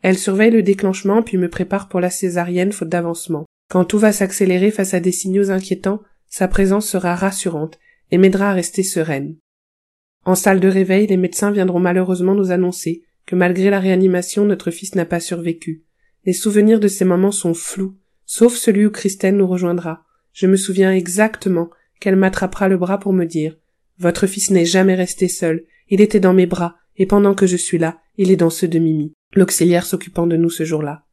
Elle 0.00 0.16
surveille 0.16 0.52
le 0.52 0.62
déclenchement 0.62 1.24
puis 1.24 1.38
me 1.38 1.50
prépare 1.50 1.88
pour 1.88 1.98
la 1.98 2.10
césarienne 2.10 2.70
faute 2.70 2.88
d'avancement. 2.88 3.46
Quand 3.68 3.84
tout 3.84 3.98
va 3.98 4.12
s'accélérer 4.12 4.70
face 4.70 4.94
à 4.94 5.00
des 5.00 5.12
signaux 5.12 5.50
inquiétants, 5.50 6.02
sa 6.28 6.48
présence 6.48 6.88
sera 6.88 7.14
rassurante 7.14 7.78
et 8.10 8.18
m'aidera 8.18 8.50
à 8.50 8.54
rester 8.54 8.82
sereine. 8.82 9.36
En 10.24 10.34
salle 10.34 10.60
de 10.60 10.68
réveil, 10.68 11.06
les 11.06 11.16
médecins 11.16 11.50
viendront 11.50 11.80
malheureusement 11.80 12.34
nous 12.34 12.50
annoncer 12.50 13.02
que 13.26 13.36
malgré 13.36 13.70
la 13.70 13.80
réanimation, 13.80 14.44
notre 14.44 14.70
fils 14.70 14.94
n'a 14.94 15.04
pas 15.04 15.20
survécu. 15.20 15.84
Les 16.24 16.32
souvenirs 16.32 16.80
de 16.80 16.88
ces 16.88 17.04
moments 17.04 17.32
sont 17.32 17.54
flous, 17.54 17.96
sauf 18.24 18.54
celui 18.54 18.86
où 18.86 18.90
Christelle 18.90 19.36
nous 19.36 19.46
rejoindra. 19.46 20.04
Je 20.32 20.46
me 20.46 20.56
souviens 20.56 20.92
exactement 20.92 21.70
qu'elle 22.00 22.16
m'attrapera 22.16 22.68
le 22.68 22.76
bras 22.76 22.98
pour 22.98 23.12
me 23.12 23.24
dire 23.24 23.56
Votre 23.98 24.26
fils 24.26 24.50
n'est 24.50 24.66
jamais 24.66 24.94
resté 24.94 25.28
seul, 25.28 25.64
il 25.88 26.00
était 26.00 26.20
dans 26.20 26.34
mes 26.34 26.46
bras, 26.46 26.76
et 26.96 27.06
pendant 27.06 27.34
que 27.34 27.46
je 27.46 27.56
suis 27.56 27.78
là, 27.78 27.98
il 28.16 28.30
est 28.30 28.36
dans 28.36 28.50
ceux 28.50 28.68
de 28.68 28.78
Mimi, 28.78 29.12
l'auxiliaire 29.34 29.86
s'occupant 29.86 30.26
de 30.26 30.36
nous 30.36 30.50
ce 30.50 30.64
jour-là. 30.64 31.05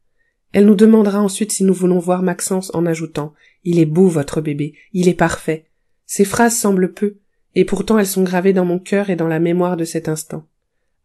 Elle 0.53 0.67
nous 0.67 0.75
demandera 0.75 1.19
ensuite 1.19 1.51
si 1.51 1.63
nous 1.63 1.73
voulons 1.73 1.99
voir 1.99 2.21
Maxence 2.21 2.71
en 2.75 2.85
ajoutant 2.85 3.33
Il 3.63 3.79
est 3.79 3.85
beau, 3.85 4.07
votre 4.07 4.39
bébé, 4.39 4.75
il 4.93 5.09
est 5.09 5.15
parfait. 5.15 5.65
Ces 6.05 6.25
phrases 6.25 6.55
semblent 6.55 6.93
peu, 6.93 7.15
et 7.55 7.65
pourtant 7.65 7.97
elles 7.97 8.07
sont 8.07 8.23
gravées 8.23 8.53
dans 8.53 8.65
mon 8.65 8.79
cœur 8.79 9.09
et 9.09 9.15
dans 9.15 9.27
la 9.27 9.39
mémoire 9.39 9.77
de 9.77 9.83
cet 9.83 10.07
instant. 10.07 10.45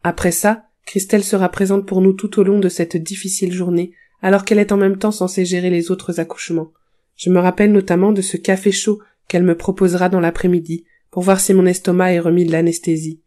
Après 0.04 0.32
ça, 0.32 0.64
Christelle 0.84 1.24
sera 1.24 1.48
présente 1.48 1.86
pour 1.86 2.02
nous 2.02 2.12
tout 2.12 2.38
au 2.38 2.44
long 2.44 2.60
de 2.60 2.68
cette 2.68 2.96
difficile 2.96 3.52
journée, 3.52 3.92
alors 4.20 4.44
qu'elle 4.44 4.58
est 4.58 4.72
en 4.72 4.76
même 4.76 4.98
temps 4.98 5.12
censée 5.12 5.44
gérer 5.44 5.70
les 5.70 5.90
autres 5.90 6.20
accouchements. 6.20 6.72
Je 7.16 7.30
me 7.30 7.40
rappelle 7.40 7.72
notamment 7.72 8.12
de 8.12 8.22
ce 8.22 8.36
café 8.36 8.70
chaud 8.70 9.00
qu'elle 9.28 9.42
me 9.42 9.56
proposera 9.56 10.08
dans 10.08 10.20
l'après-midi, 10.20 10.84
pour 11.10 11.22
voir 11.22 11.40
si 11.40 11.54
mon 11.54 11.66
estomac 11.66 12.12
est 12.12 12.20
remis 12.20 12.44
de 12.44 12.52
l'anesthésie, 12.52 13.20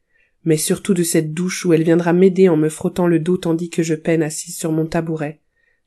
mais 0.46 0.58
surtout 0.58 0.94
de 0.94 1.04
cette 1.04 1.34
douche 1.34 1.66
où 1.66 1.74
elle 1.74 1.84
viendra 1.84 2.14
m'aider 2.14 2.48
en 2.48 2.58
me 2.58 2.70
frottant 2.70 3.08
le 3.08 3.20
dos 3.20 3.38
tandis 3.38 3.70
que 3.70 3.84
je 3.84 3.96
peine 3.96 4.24
assise 4.24 4.56
sur 4.56 4.72
mon 4.72 4.86
tabouret. 4.86 5.41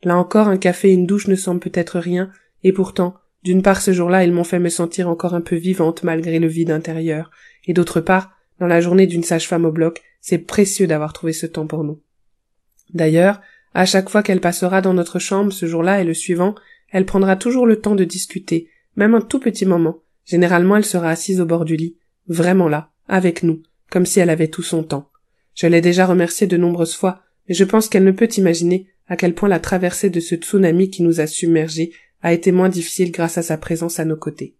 Là 0.05 0.17
encore, 0.17 0.49
un 0.49 0.59
café 0.59 0.90
et 0.90 0.93
une 0.95 1.07
douche 1.07 1.29
ne 1.29 1.35
semblent 1.35 1.61
peut-être 1.61 1.99
rien, 1.99 2.31
et 2.62 2.73
pourtant, 2.73 3.14
d'une 3.43 3.62
part 3.62 3.81
ce 3.81 3.93
jour-là, 3.93 4.25
ils 4.25 4.33
m'ont 4.33 4.45
fait 4.45 4.59
me 4.59 4.69
sentir 4.69 5.09
encore 5.09 5.35
un 5.35 5.40
peu 5.40 5.57
vivante 5.57 6.03
malgré 6.03 6.38
le 6.38 6.47
vide 6.47 6.71
intérieur, 6.71 7.31
et 7.67 7.73
d'autre 7.73 8.01
part, 8.01 8.31
dans 8.61 8.67
la 8.67 8.81
journée 8.81 9.07
d'une 9.07 9.23
sage-femme 9.23 9.64
au 9.64 9.73
bloc, 9.73 10.03
c'est 10.21 10.38
précieux 10.38 10.87
d'avoir 10.87 11.12
trouvé 11.12 11.33
ce 11.33 11.47
temps 11.47 11.67
pour 11.67 11.85
nous. 11.85 12.01
D'ailleurs, 12.93 13.40
à 13.73 13.87
chaque 13.87 14.09
fois 14.09 14.23
qu'elle 14.23 14.40
passera 14.40 14.81
dans 14.81 14.95
notre 14.95 15.19
chambre 15.19 15.53
ce 15.53 15.67
jour-là 15.67 16.01
et 16.01 16.05
le 16.05 16.14
suivant, 16.14 16.55
elle 16.90 17.07
prendra 17.07 17.37
toujours 17.37 17.67
le 17.67 17.81
temps 17.81 17.97
de 17.97 18.05
discuter, 18.05 18.69
même 18.97 19.14
un 19.14 19.21
tout 19.21 19.40
petit 19.40 19.67
moment. 19.67 20.03
Généralement, 20.25 20.77
elle 20.77 20.85
sera 20.85 21.11
assise 21.11 21.40
au 21.40 21.47
bord 21.47 21.64
du 21.64 21.77
lit, 21.77 21.97
vraiment 22.29 22.69
là, 22.69 22.90
avec 23.09 23.43
nous, 23.43 23.62
comme 23.90 24.07
si 24.07 24.21
elle 24.21 24.31
avait 24.31 24.49
tout 24.49 24.62
son 24.62 24.85
temps. 24.85 25.11
Je 25.55 25.67
l'ai 25.67 25.81
déjà 25.81 26.07
remerciée 26.07 26.47
de 26.47 26.57
nombreuses 26.57 26.95
fois, 26.95 27.23
mais 27.49 27.55
je 27.55 27.64
pense 27.64 27.88
qu'elle 27.88 28.05
ne 28.05 28.12
peut 28.12 28.29
imaginer 28.37 28.87
à 29.09 29.17
quel 29.17 29.35
point 29.35 29.49
la 29.49 29.61
traversée 29.61 30.11
de 30.11 30.21
ce 30.21 30.35
tsunami 30.35 30.90
qui 30.90 31.03
nous 31.03 31.21
a 31.21 31.27
submergés 31.27 31.93
a 32.23 32.33
été 32.33 32.53
moins 32.53 32.69
difficile 32.69 33.12
grâce 33.12 33.38
à 33.38 33.43
sa 33.43 33.59
présence 33.59 34.01
à 34.01 34.05
nos 34.05 34.17
côtés. 34.17 34.57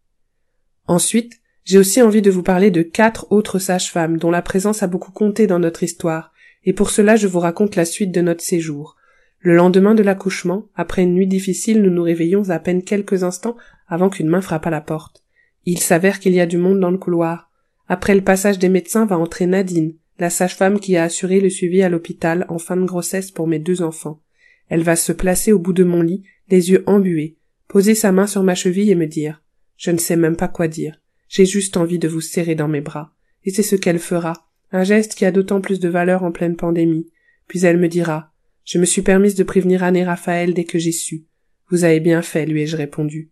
Ensuite, 0.87 1.41
j'ai 1.65 1.79
aussi 1.79 2.03
envie 2.03 2.21
de 2.21 2.31
vous 2.31 2.43
parler 2.43 2.71
de 2.71 2.83
quatre 2.83 3.33
autres 3.33 3.59
sages-femmes 3.59 4.19
dont 4.19 4.31
la 4.31 4.43
présence 4.43 4.83
a 4.83 4.87
beaucoup 4.87 5.13
compté 5.13 5.47
dans 5.47 5.59
notre 5.59 5.83
histoire, 5.83 6.33
et 6.65 6.75
pour 6.75 6.91
cela 6.91 7.17
je 7.17 7.27
vous 7.27 7.41
raconte 7.41 7.77
la 7.77 7.87
suite 7.87 8.13
de 8.13 8.21
notre 8.21 8.45
séjour. 8.45 8.97
Le 9.41 9.55
lendemain 9.55 9.95
de 9.95 10.03
l'accouchement, 10.03 10.69
après 10.75 11.03
une 11.03 11.15
nuit 11.15 11.27
difficile, 11.27 11.83
nous 11.83 11.91
nous 11.91 12.03
réveillons 12.03 12.51
à 12.51 12.59
peine 12.59 12.83
quelques 12.83 13.25
instants 13.25 13.57
avant 13.89 14.11
qu'une 14.11 14.29
main 14.29 14.41
frappe 14.41 14.67
à 14.67 14.71
la 14.71 14.81
porte. 14.81 15.23
Il 15.65 15.79
s'avère 15.79 16.21
qu'il 16.21 16.35
y 16.35 16.41
a 16.41 16.47
du 16.47 16.59
monde 16.59 16.81
dans 16.81 16.91
le 16.91 16.99
couloir. 16.99 17.51
Après 17.89 18.15
le 18.15 18.23
passage 18.23 18.59
des 18.59 18.69
médecins 18.69 19.07
va 19.07 19.19
entrer 19.19 19.47
Nadine, 19.47 19.95
la 20.19 20.31
sage-femme 20.31 20.79
qui 20.79 20.97
a 20.97 21.05
assuré 21.05 21.41
le 21.41 21.51
suivi 21.51 21.83
à 21.83 21.89
l'hôpital 21.89 22.47
en 22.49 22.59
fin 22.59 22.77
de 22.77 22.85
grossesse 22.85 23.31
pour 23.31 23.47
mes 23.47 23.59
deux 23.59 23.83
enfants. 23.83 24.21
Elle 24.69 24.83
va 24.83 24.97
se 24.97 25.13
placer 25.13 25.53
au 25.53 25.59
bout 25.59 25.73
de 25.73 25.85
mon 25.85 26.03
lit, 26.03 26.25
les 26.49 26.71
yeux 26.71 26.85
embués, 26.87 27.37
poser 27.69 27.95
sa 27.95 28.13
main 28.13 28.27
sur 28.27 28.43
ma 28.43 28.55
cheville 28.55 28.91
et 28.91 28.95
me 28.95 29.07
dire 29.07 29.43
Je 29.77 29.91
ne 29.91 29.99
sais 29.99 30.17
même 30.17 30.37
pas 30.37 30.49
quoi 30.49 30.69
dire. 30.69 31.01
J'ai 31.29 31.47
juste 31.47 31.77
envie 31.77 31.99
de 31.99 32.09
vous 32.09 32.21
serrer 32.21 32.55
dans 32.55 32.69
mes 32.69 32.81
bras. 32.81 33.15
Et 33.45 33.51
c'est 33.51 33.63
ce 33.63 33.77
qu'elle 33.77 33.99
fera, 33.99 34.49
un 34.73 34.85
geste 34.85 35.15
qui 35.15 35.25
a 35.25 35.33
d'autant 35.33 35.61
plus 35.61 35.81
de 35.81 35.89
valeur 35.89 36.23
en 36.23 36.33
pleine 36.33 36.57
pandémie. 36.57 37.11
Puis 37.47 37.65
elle 37.65 37.79
me 37.79 37.89
dira 37.89 38.33
Je 38.65 38.79
me 38.79 38.85
suis 38.85 39.03
permise 39.03 39.35
de 39.35 39.45
prévenir 39.45 39.83
Anne 39.83 39.97
et 39.97 40.05
Raphaël 40.05 40.55
dès 40.55 40.65
que 40.65 40.79
j'ai 40.79 40.93
su. 40.93 41.27
Vous 41.71 41.85
avez 41.85 42.01
bien 42.01 42.23
fait, 42.23 42.47
lui 42.47 42.63
ai-je 42.63 42.77
répondu. 42.77 43.31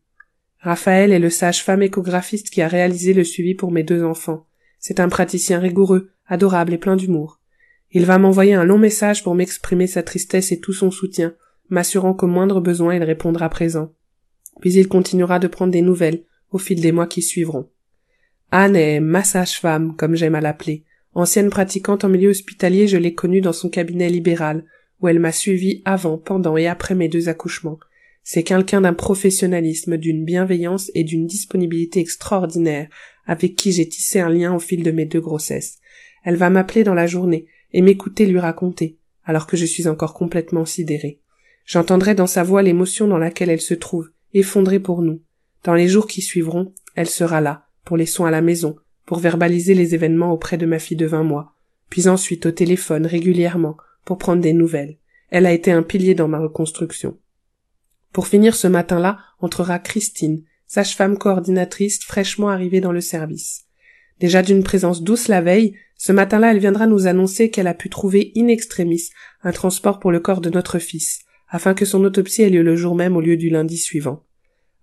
Raphaël 0.58 1.12
est 1.12 1.18
le 1.18 1.30
sage-femme 1.30 1.82
échographiste 1.82 2.50
qui 2.50 2.62
a 2.62 2.68
réalisé 2.68 3.14
le 3.14 3.24
suivi 3.24 3.54
pour 3.54 3.72
mes 3.72 3.82
deux 3.82 4.04
enfants. 4.04 4.46
C'est 4.78 5.00
un 5.00 5.08
praticien 5.08 5.58
rigoureux, 5.58 6.12
adorable 6.26 6.72
et 6.72 6.78
plein 6.78 6.96
d'humour. 6.96 7.40
Il 7.92 8.06
va 8.06 8.18
m'envoyer 8.18 8.54
un 8.54 8.64
long 8.64 8.78
message 8.78 9.22
pour 9.22 9.34
m'exprimer 9.34 9.86
sa 9.86 10.02
tristesse 10.02 10.50
et 10.50 10.60
tout 10.60 10.72
son 10.72 10.90
soutien, 10.90 11.34
m'assurant 11.68 12.14
qu'au 12.14 12.26
moindre 12.26 12.60
besoin 12.60 12.94
il 12.94 13.02
répondra 13.02 13.48
présent. 13.50 13.92
Puis 14.60 14.74
il 14.74 14.88
continuera 14.88 15.38
de 15.38 15.46
prendre 15.46 15.72
des 15.72 15.82
nouvelles 15.82 16.24
au 16.50 16.58
fil 16.58 16.80
des 16.80 16.92
mois 16.92 17.06
qui 17.06 17.20
suivront. 17.20 17.68
Anne 18.50 18.76
est 18.76 19.00
ma 19.00 19.24
sage-femme, 19.24 19.94
comme 19.96 20.14
j'aime 20.14 20.34
à 20.34 20.40
l'appeler. 20.40 20.84
Ancienne 21.14 21.50
pratiquante 21.50 22.04
en 22.04 22.08
milieu 22.08 22.30
hospitalier, 22.30 22.88
je 22.88 22.96
l'ai 22.96 23.14
connue 23.14 23.42
dans 23.42 23.52
son 23.52 23.68
cabinet 23.68 24.08
libéral, 24.08 24.64
où 25.00 25.08
elle 25.08 25.18
m'a 25.18 25.32
suivi 25.32 25.82
avant, 25.84 26.16
pendant 26.16 26.56
et 26.56 26.66
après 26.66 26.94
mes 26.94 27.08
deux 27.08 27.28
accouchements. 27.28 27.78
C'est 28.22 28.42
quelqu'un 28.42 28.82
d'un 28.82 28.94
professionnalisme, 28.94 29.98
d'une 29.98 30.24
bienveillance 30.24 30.90
et 30.94 31.04
d'une 31.04 31.26
disponibilité 31.26 32.00
extraordinaire, 32.00 32.88
avec 33.26 33.56
qui 33.56 33.72
j'ai 33.72 33.88
tissé 33.88 34.20
un 34.20 34.30
lien 34.30 34.54
au 34.54 34.58
fil 34.58 34.82
de 34.82 34.90
mes 34.90 35.06
deux 35.06 35.20
grossesses. 35.20 35.78
Elle 36.24 36.36
va 36.36 36.50
m'appeler 36.50 36.84
dans 36.84 36.94
la 36.94 37.06
journée 37.06 37.46
et 37.72 37.82
m'écouter 37.82 38.26
lui 38.26 38.38
raconter, 38.38 38.98
alors 39.24 39.46
que 39.46 39.56
je 39.56 39.64
suis 39.64 39.88
encore 39.88 40.14
complètement 40.14 40.64
sidérée. 40.64 41.20
J'entendrai 41.64 42.14
dans 42.14 42.26
sa 42.26 42.42
voix 42.42 42.62
l'émotion 42.62 43.06
dans 43.06 43.18
laquelle 43.18 43.50
elle 43.50 43.60
se 43.60 43.74
trouve, 43.74 44.10
effondrée 44.34 44.80
pour 44.80 45.02
nous. 45.02 45.22
Dans 45.64 45.74
les 45.74 45.88
jours 45.88 46.06
qui 46.06 46.22
suivront, 46.22 46.72
elle 46.94 47.08
sera 47.08 47.40
là, 47.40 47.66
pour 47.84 47.96
les 47.96 48.06
soins 48.06 48.28
à 48.28 48.32
la 48.32 48.42
maison, 48.42 48.76
pour 49.06 49.18
verbaliser 49.18 49.74
les 49.74 49.94
événements 49.94 50.32
auprès 50.32 50.58
de 50.58 50.66
ma 50.66 50.78
fille 50.78 50.96
de 50.96 51.06
vingt 51.06 51.22
mois, 51.22 51.54
puis 51.88 52.08
ensuite 52.08 52.46
au 52.46 52.50
téléphone 52.50 53.06
régulièrement, 53.06 53.76
pour 54.04 54.18
prendre 54.18 54.42
des 54.42 54.52
nouvelles. 54.52 54.98
Elle 55.30 55.46
a 55.46 55.52
été 55.52 55.70
un 55.70 55.82
pilier 55.82 56.14
dans 56.14 56.28
ma 56.28 56.40
reconstruction. 56.40 57.16
Pour 58.12 58.26
finir 58.26 58.54
ce 58.54 58.66
matin-là, 58.66 59.18
entrera 59.40 59.78
Christine, 59.78 60.42
sage-femme 60.66 61.16
coordinatrice 61.16 62.02
fraîchement 62.04 62.48
arrivée 62.48 62.80
dans 62.80 62.92
le 62.92 63.00
service. 63.00 63.64
Déjà 64.20 64.42
d'une 64.42 64.62
présence 64.62 65.02
douce 65.02 65.28
la 65.28 65.40
veille, 65.40 65.74
ce 65.96 66.12
matin-là 66.12 66.52
elle 66.52 66.58
viendra 66.58 66.86
nous 66.86 67.06
annoncer 67.06 67.50
qu'elle 67.50 67.66
a 67.66 67.74
pu 67.74 67.88
trouver 67.88 68.32
in 68.36 68.48
extremis 68.48 69.10
un 69.42 69.52
transport 69.52 70.00
pour 70.00 70.10
le 70.10 70.20
corps 70.20 70.40
de 70.40 70.50
notre 70.50 70.78
fils, 70.78 71.20
afin 71.48 71.74
que 71.74 71.84
son 71.84 72.04
autopsie 72.04 72.42
ait 72.42 72.50
lieu 72.50 72.62
le 72.62 72.76
jour 72.76 72.94
même 72.94 73.16
au 73.16 73.20
lieu 73.20 73.36
du 73.36 73.50
lundi 73.50 73.76
suivant. 73.76 74.24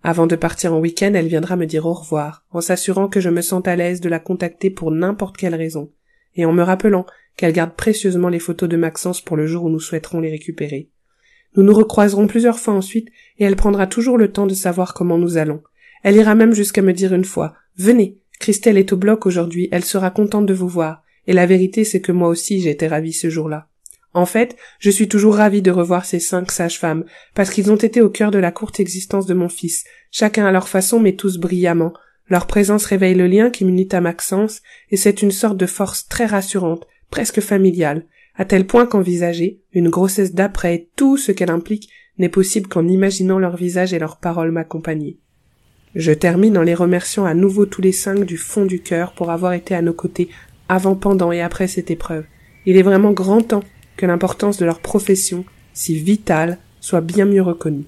Avant 0.02 0.26
de 0.26 0.36
partir 0.36 0.72
en 0.72 0.80
week-end, 0.80 1.12
elle 1.14 1.28
viendra 1.28 1.56
me 1.56 1.66
dire 1.66 1.84
au 1.84 1.92
revoir, 1.92 2.46
en 2.50 2.62
s'assurant 2.62 3.08
que 3.08 3.20
je 3.20 3.28
me 3.28 3.42
sente 3.42 3.68
à 3.68 3.76
l'aise 3.76 4.00
de 4.00 4.08
la 4.08 4.18
contacter 4.18 4.70
pour 4.70 4.90
n'importe 4.90 5.36
quelle 5.36 5.54
raison, 5.54 5.92
et 6.36 6.46
en 6.46 6.52
me 6.52 6.62
rappelant 6.62 7.04
qu'elle 7.36 7.52
garde 7.52 7.74
précieusement 7.74 8.28
les 8.28 8.38
photos 8.38 8.68
de 8.68 8.76
Maxence 8.76 9.20
pour 9.20 9.36
le 9.36 9.46
jour 9.46 9.64
où 9.64 9.68
nous 9.68 9.80
souhaiterons 9.80 10.20
les 10.20 10.30
récupérer. 10.30 10.90
Nous 11.56 11.64
nous 11.64 11.74
recroiserons 11.74 12.28
plusieurs 12.28 12.58
fois 12.58 12.74
ensuite, 12.74 13.08
et 13.38 13.44
elle 13.44 13.56
prendra 13.56 13.86
toujours 13.86 14.16
le 14.16 14.32
temps 14.32 14.46
de 14.46 14.54
savoir 14.54 14.94
comment 14.94 15.18
nous 15.18 15.36
allons. 15.36 15.62
Elle 16.02 16.16
ira 16.16 16.34
même 16.34 16.54
jusqu'à 16.54 16.82
me 16.82 16.92
dire 16.92 17.12
une 17.12 17.24
fois 17.24 17.54
Venez, 17.76 18.19
Christelle 18.40 18.78
est 18.78 18.92
au 18.92 18.96
bloc 18.96 19.26
aujourd'hui, 19.26 19.68
elle 19.70 19.84
sera 19.84 20.10
contente 20.10 20.46
de 20.46 20.54
vous 20.54 20.66
voir. 20.66 21.04
Et 21.26 21.34
la 21.34 21.44
vérité, 21.46 21.84
c'est 21.84 22.00
que 22.00 22.10
moi 22.10 22.28
aussi 22.28 22.60
j'étais 22.60 22.88
ravie 22.88 23.12
ce 23.12 23.28
jour-là. 23.28 23.68
En 24.14 24.26
fait, 24.26 24.56
je 24.80 24.90
suis 24.90 25.08
toujours 25.08 25.36
ravie 25.36 25.62
de 25.62 25.70
revoir 25.70 26.04
ces 26.06 26.18
cinq 26.18 26.50
sages-femmes, 26.50 27.04
parce 27.34 27.50
qu'ils 27.50 27.70
ont 27.70 27.76
été 27.76 28.00
au 28.00 28.08
cœur 28.08 28.30
de 28.30 28.38
la 28.38 28.50
courte 28.50 28.80
existence 28.80 29.26
de 29.26 29.34
mon 29.34 29.50
fils, 29.50 29.84
chacun 30.10 30.46
à 30.46 30.52
leur 30.52 30.68
façon 30.68 30.98
mais 30.98 31.12
tous 31.12 31.36
brillamment. 31.36 31.92
Leur 32.28 32.46
présence 32.46 32.86
réveille 32.86 33.14
le 33.14 33.26
lien 33.26 33.50
qui 33.50 33.64
m'unit 33.64 33.88
à 33.92 34.00
Maxence, 34.00 34.62
et 34.90 34.96
c'est 34.96 35.20
une 35.20 35.30
sorte 35.30 35.58
de 35.58 35.66
force 35.66 36.08
très 36.08 36.26
rassurante, 36.26 36.86
presque 37.10 37.40
familiale, 37.40 38.06
à 38.36 38.46
tel 38.46 38.66
point 38.66 38.86
qu'envisager 38.86 39.60
une 39.72 39.90
grossesse 39.90 40.32
d'après 40.32 40.88
tout 40.96 41.18
ce 41.18 41.30
qu'elle 41.30 41.50
implique 41.50 41.90
n'est 42.18 42.30
possible 42.30 42.68
qu'en 42.68 42.88
imaginant 42.88 43.38
leur 43.38 43.56
visage 43.56 43.92
et 43.92 43.98
leurs 43.98 44.18
paroles 44.18 44.50
m'accompagner. 44.50 45.18
Je 45.94 46.12
termine 46.12 46.56
en 46.56 46.62
les 46.62 46.74
remerciant 46.74 47.24
à 47.24 47.34
nouveau 47.34 47.66
tous 47.66 47.82
les 47.82 47.92
cinq 47.92 48.24
du 48.24 48.36
fond 48.36 48.64
du 48.64 48.80
cœur 48.80 49.12
pour 49.12 49.30
avoir 49.30 49.54
été 49.54 49.74
à 49.74 49.82
nos 49.82 49.92
côtés 49.92 50.28
avant, 50.68 50.94
pendant 50.94 51.32
et 51.32 51.40
après 51.40 51.66
cette 51.66 51.90
épreuve. 51.90 52.24
Il 52.64 52.76
est 52.76 52.82
vraiment 52.82 53.10
grand 53.10 53.42
temps 53.42 53.64
que 53.96 54.06
l'importance 54.06 54.56
de 54.58 54.64
leur 54.64 54.78
profession, 54.78 55.44
si 55.72 55.96
vitale, 55.96 56.58
soit 56.80 57.00
bien 57.00 57.24
mieux 57.24 57.42
reconnue. 57.42 57.86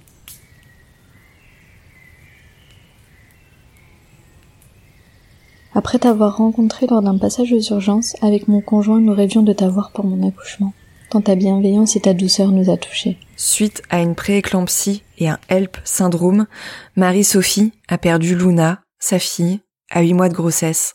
Après 5.74 5.98
t'avoir 6.00 6.36
rencontré 6.36 6.86
lors 6.86 7.02
d'un 7.02 7.16
passage 7.16 7.52
aux 7.52 7.72
urgences, 7.72 8.16
avec 8.20 8.48
mon 8.48 8.60
conjoint, 8.60 9.00
nous 9.00 9.14
rêvions 9.14 9.42
de 9.42 9.52
t'avoir 9.52 9.92
pour 9.92 10.04
mon 10.04 10.26
accouchement. 10.26 10.74
Tant 11.12 11.20
ta 11.20 11.34
bienveillance 11.34 11.94
et 11.94 12.00
ta 12.00 12.14
douceur 12.14 12.52
nous 12.52 12.70
a 12.70 12.78
touchés. 12.78 13.18
Suite 13.36 13.82
à 13.90 14.00
une 14.00 14.14
prééclampsie 14.14 15.02
et 15.18 15.28
un 15.28 15.38
HELP 15.50 15.76
syndrome, 15.84 16.46
Marie-Sophie 16.96 17.72
a 17.86 17.98
perdu 17.98 18.34
Luna, 18.34 18.80
sa 18.98 19.18
fille, 19.18 19.60
à 19.90 20.00
huit 20.00 20.14
mois 20.14 20.30
de 20.30 20.34
grossesse. 20.34 20.94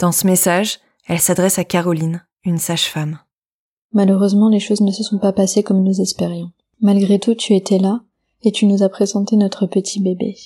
Dans 0.00 0.12
ce 0.12 0.26
message, 0.26 0.78
elle 1.06 1.20
s'adresse 1.20 1.58
à 1.58 1.64
Caroline, 1.64 2.24
une 2.46 2.56
sage-femme. 2.56 3.18
Malheureusement, 3.92 4.48
les 4.48 4.60
choses 4.60 4.80
ne 4.80 4.90
se 4.90 5.02
sont 5.02 5.18
pas 5.18 5.34
passées 5.34 5.62
comme 5.62 5.82
nous 5.82 6.00
espérions. 6.00 6.50
Malgré 6.80 7.18
tout, 7.18 7.34
tu 7.34 7.54
étais 7.54 7.78
là, 7.78 8.00
et 8.44 8.50
tu 8.50 8.64
nous 8.64 8.82
as 8.82 8.88
présenté 8.88 9.36
notre 9.36 9.66
petit 9.66 10.00
bébé. 10.00 10.36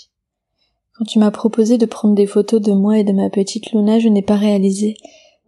Quand 0.95 1.05
tu 1.05 1.21
m'as 1.21 1.31
proposé 1.31 1.79
de 1.79 1.87
prendre 1.87 2.17
des 2.17 2.27
photos 2.27 2.61
de 2.61 2.73
moi 2.73 2.99
et 2.99 3.05
de 3.05 3.13
ma 3.13 3.31
petite 3.31 3.71
Luna, 3.71 4.01
je 4.01 4.09
n'ai 4.09 4.23
pas 4.23 4.35
réalisé, 4.35 4.97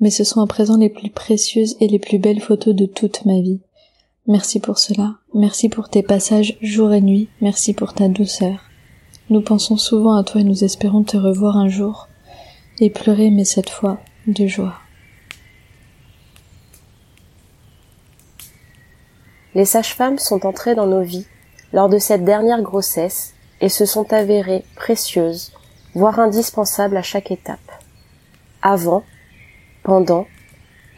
mais 0.01 0.11
ce 0.11 0.25
sont 0.25 0.41
à 0.41 0.47
présent 0.47 0.77
les 0.77 0.89
plus 0.89 1.11
précieuses 1.11 1.77
et 1.81 1.89
les 1.89 1.99
plus 1.99 2.19
belles 2.19 2.41
photos 2.41 2.75
de 2.75 2.87
toute 2.87 3.25
ma 3.27 3.41
vie. 3.41 3.61
Merci 4.27 4.61
pour 4.61 4.79
cela, 4.79 5.17
merci 5.35 5.69
pour 5.69 5.89
tes 5.89 6.03
passages 6.03 6.57
jour 6.63 6.93
et 6.93 7.01
nuit, 7.01 7.29
merci 7.41 7.75
pour 7.75 7.95
ta 7.95 8.09
douceur. 8.09 8.71
Nous 9.29 9.43
pensons 9.43 9.77
souvent 9.77 10.15
à 10.15 10.25
toi 10.25 10.41
et 10.41 10.45
nous 10.45 10.65
espérons 10.65 11.03
te 11.03 11.17
revoir 11.17 11.57
un 11.57 11.69
jour, 11.69 12.09
et 12.81 12.91
pleurer, 12.91 13.31
mais 13.31 13.45
cette 13.45 13.71
fois, 13.71 13.99
de 14.27 14.47
joie. 14.47 14.75
Les 19.55 19.65
sages-femmes 19.65 20.19
sont 20.19 20.47
entrées 20.47 20.75
dans 20.75 20.87
nos 20.87 21.03
vies 21.03 21.27
lors 21.73 21.89
de 21.89 21.99
cette 21.99 22.25
dernière 22.25 22.63
grossesse 22.63 23.35
et 23.61 23.69
se 23.69 23.85
sont 23.85 24.13
avérées 24.13 24.65
précieuses, 24.77 25.53
voire 25.95 26.19
indispensables 26.21 26.97
à 26.97 27.03
chaque 27.03 27.31
étape. 27.31 27.59
Avant, 28.63 29.05
pendant 29.83 30.27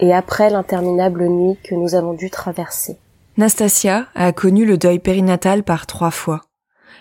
et 0.00 0.12
après 0.12 0.50
l'interminable 0.50 1.28
nuit 1.28 1.58
que 1.62 1.74
nous 1.74 1.94
avons 1.94 2.14
dû 2.14 2.30
traverser. 2.30 2.98
Nastasia 3.36 4.06
a 4.14 4.32
connu 4.32 4.66
le 4.66 4.76
deuil 4.76 4.98
périnatal 4.98 5.62
par 5.62 5.86
trois 5.86 6.10
fois. 6.10 6.42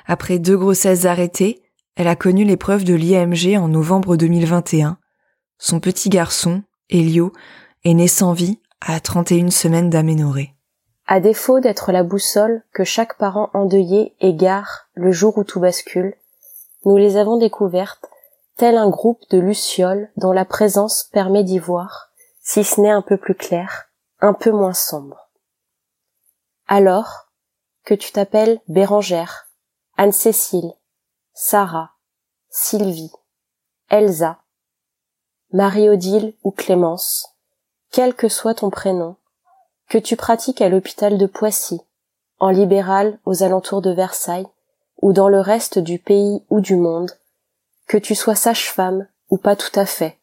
Après 0.06 0.40
deux 0.40 0.58
grossesses 0.58 1.06
arrêtées, 1.06 1.62
elle 1.96 2.08
a 2.08 2.16
connu 2.16 2.44
l'épreuve 2.44 2.84
de 2.84 2.94
l'IMG 2.94 3.58
en 3.58 3.68
novembre 3.68 4.16
2021. 4.16 4.98
Son 5.58 5.80
petit 5.80 6.10
garçon, 6.10 6.64
Elio, 6.90 7.34
est 7.84 7.94
né 7.94 8.08
sans 8.08 8.34
vie 8.34 8.60
à 8.80 9.00
31 9.00 9.50
semaines 9.50 9.90
d'aménorrhée. 9.90 10.54
À 11.08 11.20
défaut 11.20 11.60
d'être 11.60 11.92
la 11.92 12.04
boussole 12.04 12.64
que 12.74 12.84
chaque 12.84 13.18
parent 13.18 13.50
endeuillé 13.54 14.16
égare 14.22 14.88
le 14.94 15.12
jour 15.12 15.38
où 15.38 15.44
tout 15.44 15.60
bascule, 15.60 16.16
nous 16.86 16.98
les 16.98 17.18
avons 17.18 17.38
découvertes 17.38 18.11
tel 18.62 18.78
un 18.78 18.92
groupe 18.92 19.28
de 19.32 19.40
lucioles 19.40 20.12
dont 20.18 20.34
la 20.34 20.46
présence 20.46 21.06
permet 21.06 21.44
d'y 21.44 21.58
voir, 21.58 22.12
si 22.44 22.64
ce 22.64 22.80
n'est 22.80 22.92
un 22.92 23.02
peu 23.02 23.18
plus 23.18 23.34
clair, 23.34 23.90
un 24.20 24.36
peu 24.36 24.52
moins 24.52 24.76
sombre. 24.76 25.32
Alors, 26.68 27.32
que 27.86 27.96
tu 27.96 28.12
t'appelles 28.12 28.62
Bérangère, 28.68 29.48
Anne-Cécile, 29.98 30.76
Sarah, 31.34 31.94
Sylvie, 32.52 33.12
Elsa, 33.90 34.38
Marie-Odile 35.52 36.36
ou 36.44 36.52
Clémence, 36.52 37.36
quel 37.90 38.14
que 38.14 38.30
soit 38.30 38.54
ton 38.54 38.70
prénom, 38.70 39.16
que 39.90 39.98
tu 39.98 40.16
pratiques 40.16 40.62
à 40.62 40.70
l'hôpital 40.70 41.18
de 41.18 41.26
Poissy, 41.26 41.82
en 42.38 42.52
libéral 42.52 43.18
aux 43.26 43.42
alentours 43.42 43.82
de 43.82 43.90
Versailles, 43.90 44.46
ou 45.02 45.14
dans 45.14 45.30
le 45.30 45.40
reste 45.40 45.80
du 45.80 45.98
pays 45.98 46.46
ou 46.52 46.62
du 46.62 46.76
monde, 46.76 47.10
que 47.88 47.98
tu 47.98 48.16
sois 48.16 48.36
sage-femme 48.36 49.08
ou 49.30 49.38
pas 49.38 49.56
tout 49.56 49.78
à 49.80 49.86
fait, 49.86 50.20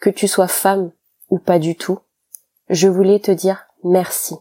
que 0.00 0.10
tu 0.10 0.28
sois 0.28 0.48
femme 0.48 0.90
ou 1.30 1.38
pas 1.38 1.58
du 1.58 1.76
tout, 1.76 1.98
je 2.68 2.88
voulais 2.88 3.20
te 3.20 3.30
dire 3.30 3.66
merci. 3.82 4.36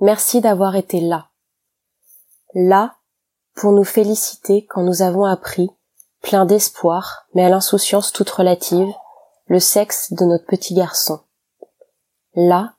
Merci 0.00 0.40
d'avoir 0.40 0.76
été 0.76 1.00
là. 1.00 1.28
Là 2.54 2.94
pour 3.54 3.72
nous 3.72 3.84
féliciter 3.84 4.64
quand 4.66 4.82
nous 4.82 5.02
avons 5.02 5.24
appris, 5.24 5.68
plein 6.22 6.44
d'espoir, 6.44 7.26
mais 7.34 7.44
à 7.44 7.48
l'insouciance 7.48 8.12
toute 8.12 8.30
relative, 8.30 8.92
le 9.46 9.58
sexe 9.58 10.12
de 10.12 10.24
notre 10.24 10.46
petit 10.46 10.74
garçon. 10.74 11.20
Là 12.34 12.74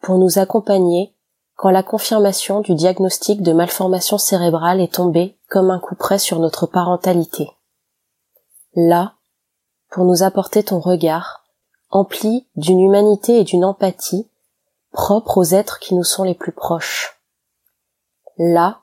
pour 0.00 0.18
nous 0.18 0.38
accompagner 0.38 1.14
quand 1.58 1.70
la 1.70 1.82
confirmation 1.82 2.60
du 2.60 2.76
diagnostic 2.76 3.42
de 3.42 3.52
malformation 3.52 4.16
cérébrale 4.16 4.80
est 4.80 4.94
tombée 4.94 5.36
comme 5.48 5.72
un 5.72 5.80
coup 5.80 5.96
près 5.96 6.20
sur 6.20 6.38
notre 6.38 6.66
parentalité. 6.66 7.50
Là, 8.76 9.14
pour 9.90 10.04
nous 10.04 10.22
apporter 10.22 10.62
ton 10.62 10.78
regard, 10.78 11.44
empli 11.90 12.46
d'une 12.54 12.78
humanité 12.78 13.40
et 13.40 13.44
d'une 13.44 13.64
empathie 13.64 14.28
propres 14.92 15.38
aux 15.38 15.44
êtres 15.46 15.80
qui 15.80 15.96
nous 15.96 16.04
sont 16.04 16.22
les 16.22 16.36
plus 16.36 16.52
proches. 16.52 17.20
Là, 18.36 18.82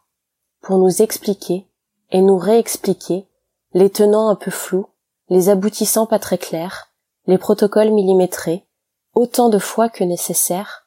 pour 0.60 0.78
nous 0.78 1.02
expliquer 1.02 1.66
et 2.12 2.20
nous 2.20 2.38
réexpliquer 2.38 3.26
les 3.74 3.90
tenants 3.90 4.28
un 4.28 4.36
peu 4.36 4.52
flous, 4.52 4.88
les 5.30 5.48
aboutissants 5.48 6.08
pas 6.08 6.20
très 6.20 6.38
clairs, 6.38 6.90
les 7.26 7.38
protocoles 7.38 7.92
millimétrés, 7.92 8.66
autant 9.14 9.48
de 9.48 9.60
fois 9.60 9.88
que 9.88 10.04
nécessaire, 10.04 10.85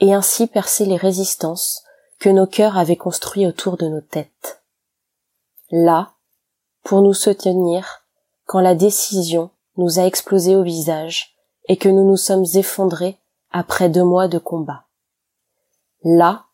et 0.00 0.14
ainsi 0.14 0.46
percer 0.46 0.84
les 0.86 0.96
résistances 0.96 1.82
que 2.18 2.28
nos 2.28 2.46
cœurs 2.46 2.78
avaient 2.78 2.96
construit 2.96 3.46
autour 3.46 3.76
de 3.76 3.86
nos 3.86 4.00
têtes. 4.00 4.62
Là, 5.70 6.12
pour 6.82 7.02
nous 7.02 7.14
soutenir, 7.14 8.04
quand 8.46 8.60
la 8.60 8.74
décision 8.74 9.50
nous 9.76 9.98
a 9.98 10.04
explosé 10.04 10.54
au 10.56 10.62
visage 10.62 11.34
et 11.68 11.76
que 11.76 11.88
nous 11.88 12.04
nous 12.04 12.16
sommes 12.16 12.44
effondrés 12.54 13.18
après 13.50 13.88
deux 13.88 14.04
mois 14.04 14.28
de 14.28 14.38
combat. 14.38 14.84
Là, 16.02 16.44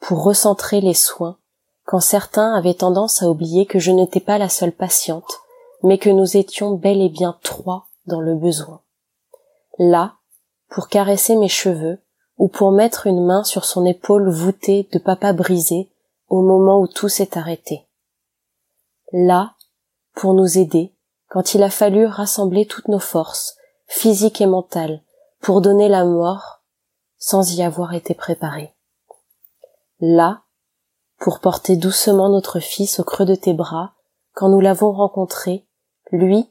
pour 0.00 0.24
recentrer 0.24 0.80
les 0.80 0.94
soins, 0.94 1.38
quand 1.84 2.00
certains 2.00 2.54
avaient 2.54 2.74
tendance 2.74 3.22
à 3.22 3.28
oublier 3.28 3.66
que 3.66 3.78
je 3.78 3.90
n'étais 3.90 4.20
pas 4.20 4.38
la 4.38 4.48
seule 4.48 4.72
patiente, 4.72 5.40
mais 5.82 5.98
que 5.98 6.10
nous 6.10 6.36
étions 6.36 6.72
bel 6.72 7.00
et 7.00 7.08
bien 7.08 7.38
trois 7.42 7.86
dans 8.06 8.20
le 8.20 8.34
besoin. 8.34 8.80
Là, 9.78 10.14
pour 10.68 10.88
caresser 10.88 11.36
mes 11.36 11.48
cheveux, 11.48 11.98
ou 12.40 12.48
pour 12.48 12.72
mettre 12.72 13.06
une 13.06 13.22
main 13.22 13.44
sur 13.44 13.66
son 13.66 13.84
épaule 13.84 14.30
voûtée 14.30 14.88
de 14.92 14.98
papa 14.98 15.34
brisé 15.34 15.90
au 16.30 16.40
moment 16.40 16.80
où 16.80 16.86
tout 16.86 17.10
s'est 17.10 17.36
arrêté. 17.36 17.86
Là, 19.12 19.56
pour 20.14 20.32
nous 20.32 20.56
aider, 20.56 20.94
quand 21.28 21.52
il 21.52 21.62
a 21.62 21.68
fallu 21.68 22.06
rassembler 22.06 22.64
toutes 22.64 22.88
nos 22.88 22.98
forces, 22.98 23.56
physiques 23.88 24.40
et 24.40 24.46
mentales, 24.46 25.02
pour 25.42 25.60
donner 25.60 25.90
la 25.90 26.06
mort, 26.06 26.62
sans 27.18 27.54
y 27.54 27.62
avoir 27.62 27.92
été 27.92 28.14
préparé. 28.14 28.72
Là, 30.00 30.40
pour 31.18 31.40
porter 31.40 31.76
doucement 31.76 32.30
notre 32.30 32.58
fils 32.58 33.00
au 33.00 33.04
creux 33.04 33.26
de 33.26 33.34
tes 33.34 33.52
bras, 33.52 33.92
quand 34.32 34.48
nous 34.48 34.60
l'avons 34.60 34.92
rencontré, 34.92 35.66
lui, 36.10 36.48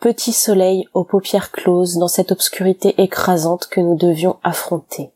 petit 0.00 0.34
soleil 0.34 0.86
aux 0.92 1.04
paupières 1.04 1.50
closes 1.50 1.96
dans 1.96 2.08
cette 2.08 2.30
obscurité 2.30 3.00
écrasante 3.00 3.68
que 3.68 3.80
nous 3.80 3.96
devions 3.96 4.36
affronter. 4.42 5.13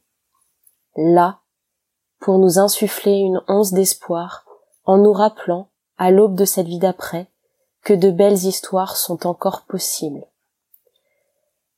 Là, 1.01 1.39
pour 2.19 2.39
nous 2.39 2.59
insuffler 2.59 3.19
une 3.19 3.41
once 3.47 3.73
d'espoir, 3.73 4.45
en 4.85 4.99
nous 4.99 5.13
rappelant, 5.13 5.69
à 5.97 6.11
l'aube 6.11 6.35
de 6.35 6.45
cette 6.45 6.67
vie 6.67 6.81
d'après, 6.81 7.31
que 7.85 7.95
de 7.95 8.11
belles 8.11 8.45
histoires 8.45 8.97
sont 8.97 9.25
encore 9.25 9.63
possibles. 9.63 10.27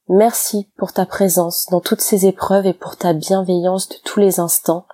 Merci 0.09 0.71
pour 0.79 0.95
ta 0.95 1.05
présence 1.05 1.67
dans 1.71 1.83
toutes 1.83 2.01
ces 2.01 2.25
épreuves 2.25 2.65
et 2.65 2.73
pour 2.73 2.97
ta 2.97 3.13
bienveillance 3.13 3.91
de 3.91 3.97
tous 4.03 4.21
les 4.21 4.41
instants, 4.41 4.87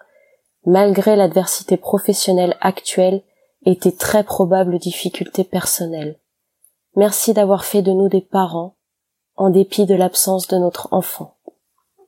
malgré 0.65 1.15
l'adversité 1.15 1.77
professionnelle 1.77 2.57
actuelle 2.61 3.23
et 3.65 3.79
tes 3.79 3.95
très 3.95 4.25
probables 4.25 4.81
difficultés 4.81 5.45
personnelles. 5.45 6.19
Merci 6.97 7.33
d'avoir 7.33 7.65
fait 7.65 7.83
de 7.83 7.93
nous 7.93 8.09
des 8.09 8.23
parents, 8.23 8.75
en 9.37 9.51
dépit 9.51 9.87
de 9.87 9.95
l'absence 9.95 10.49
de 10.49 10.57
notre 10.57 10.89
enfant. 10.91 11.37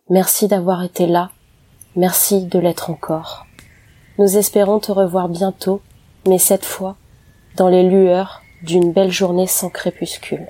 Merci 0.09 0.48
d'avoir 0.48 0.83
été 0.83 1.07
là. 1.07 1.31
Merci 1.96 2.46
de 2.46 2.59
l'être 2.59 2.90
encore. 2.90 3.46
Nous 4.18 4.37
espérons 4.37 4.79
te 4.79 4.92
revoir 4.92 5.29
bientôt, 5.29 5.81
mais 6.27 6.38
cette 6.38 6.64
fois, 6.64 6.96
dans 7.57 7.68
les 7.68 7.83
lueurs 7.83 8.42
d'une 8.62 8.92
belle 8.92 9.12
journée 9.12 9.46
sans 9.46 9.70
crépuscule. 9.70 10.46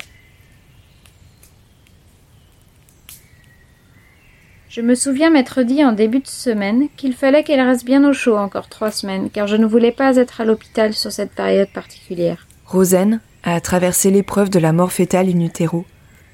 Je 4.69 4.81
me 4.81 4.93
souviens 4.93 5.31
m'être 5.31 5.63
dit 5.63 5.83
en 5.83 5.93
début 5.93 6.19
de 6.19 6.27
semaine 6.27 6.89
qu'il 6.95 7.13
fallait 7.13 7.43
qu'elle 7.43 7.61
reste 7.61 7.85
bien 7.85 8.07
au 8.07 8.13
chaud 8.13 8.37
encore 8.37 8.69
trois 8.69 8.91
semaines, 8.91 9.29
car 9.31 9.47
je 9.47 9.55
ne 9.55 9.65
voulais 9.65 9.91
pas 9.91 10.15
être 10.15 10.41
à 10.41 10.45
l'hôpital 10.45 10.93
sur 10.93 11.11
cette 11.11 11.31
période 11.31 11.69
particulière. 11.73 12.47
Rosen 12.65 13.19
a 13.43 13.59
traversé 13.61 14.11
l'épreuve 14.11 14.49
de 14.49 14.59
la 14.59 14.71
mort 14.71 14.91
fétale 14.91 15.29
in 15.29 15.39
utero. 15.39 15.85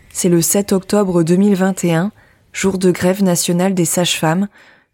C'est 0.09 0.29
le 0.29 0.41
7 0.41 0.73
octobre 0.73 1.23
2021, 1.23 2.11
jour 2.51 2.77
de 2.77 2.91
grève 2.91 3.23
nationale 3.23 3.73
des 3.73 3.85
sages-femmes, 3.85 4.47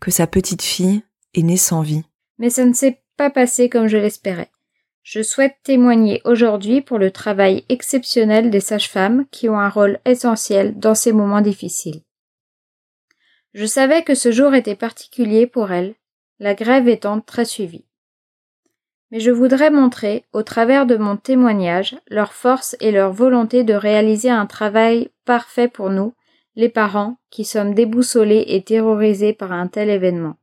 sa 0.09 0.25
petite 0.25 0.63
fille 0.63 1.03
est 1.35 1.43
née 1.43 1.57
sans 1.57 1.81
vie. 1.81 2.03
Mais 2.39 2.49
ça 2.49 2.65
ne 2.65 2.73
s'est 2.73 3.01
pas 3.17 3.29
passé 3.29 3.69
comme 3.69 3.87
je 3.87 3.97
l'espérais. 3.97 4.49
Je 5.03 5.21
souhaite 5.21 5.57
témoigner 5.63 6.21
aujourd'hui 6.25 6.81
pour 6.81 6.97
le 6.97 7.11
travail 7.11 7.65
exceptionnel 7.69 8.49
des 8.49 8.59
sages-femmes 8.59 9.25
qui 9.31 9.49
ont 9.49 9.59
un 9.59 9.69
rôle 9.69 9.99
essentiel 10.05 10.79
dans 10.79 10.95
ces 10.95 11.11
moments 11.11 11.41
difficiles. 11.41 12.01
Je 13.53 13.65
savais 13.65 14.03
que 14.03 14.15
ce 14.15 14.31
jour 14.31 14.53
était 14.53 14.75
particulier 14.75 15.45
pour 15.45 15.71
elles, 15.71 15.95
la 16.39 16.53
grève 16.53 16.87
étant 16.87 17.19
très 17.19 17.45
suivie. 17.45 17.85
Mais 19.11 19.19
je 19.19 19.31
voudrais 19.31 19.71
montrer, 19.71 20.23
au 20.31 20.41
travers 20.41 20.85
de 20.85 20.95
mon 20.95 21.17
témoignage, 21.17 21.97
leur 22.07 22.31
force 22.31 22.77
et 22.79 22.91
leur 22.91 23.11
volonté 23.11 23.63
de 23.63 23.73
réaliser 23.73 24.29
un 24.29 24.45
travail 24.45 25.09
parfait 25.25 25.67
pour 25.67 25.89
nous, 25.89 26.13
les 26.55 26.69
parents, 26.69 27.17
qui 27.29 27.45
sommes 27.45 27.73
déboussolés 27.73 28.45
et 28.47 28.61
terrorisés 28.63 29.33
par 29.33 29.51
un 29.51 29.67
tel 29.67 29.89
événement. 29.89 30.35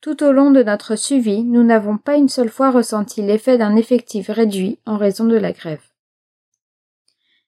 Tout 0.00 0.22
au 0.22 0.32
long 0.32 0.50
de 0.50 0.62
notre 0.62 0.96
suivi, 0.96 1.42
nous 1.44 1.62
n'avons 1.62 1.96
pas 1.96 2.16
une 2.16 2.28
seule 2.28 2.50
fois 2.50 2.70
ressenti 2.70 3.22
l'effet 3.22 3.56
d'un 3.56 3.74
effectif 3.74 4.28
réduit 4.28 4.78
en 4.86 4.98
raison 4.98 5.24
de 5.24 5.36
la 5.36 5.52
grève. 5.52 5.82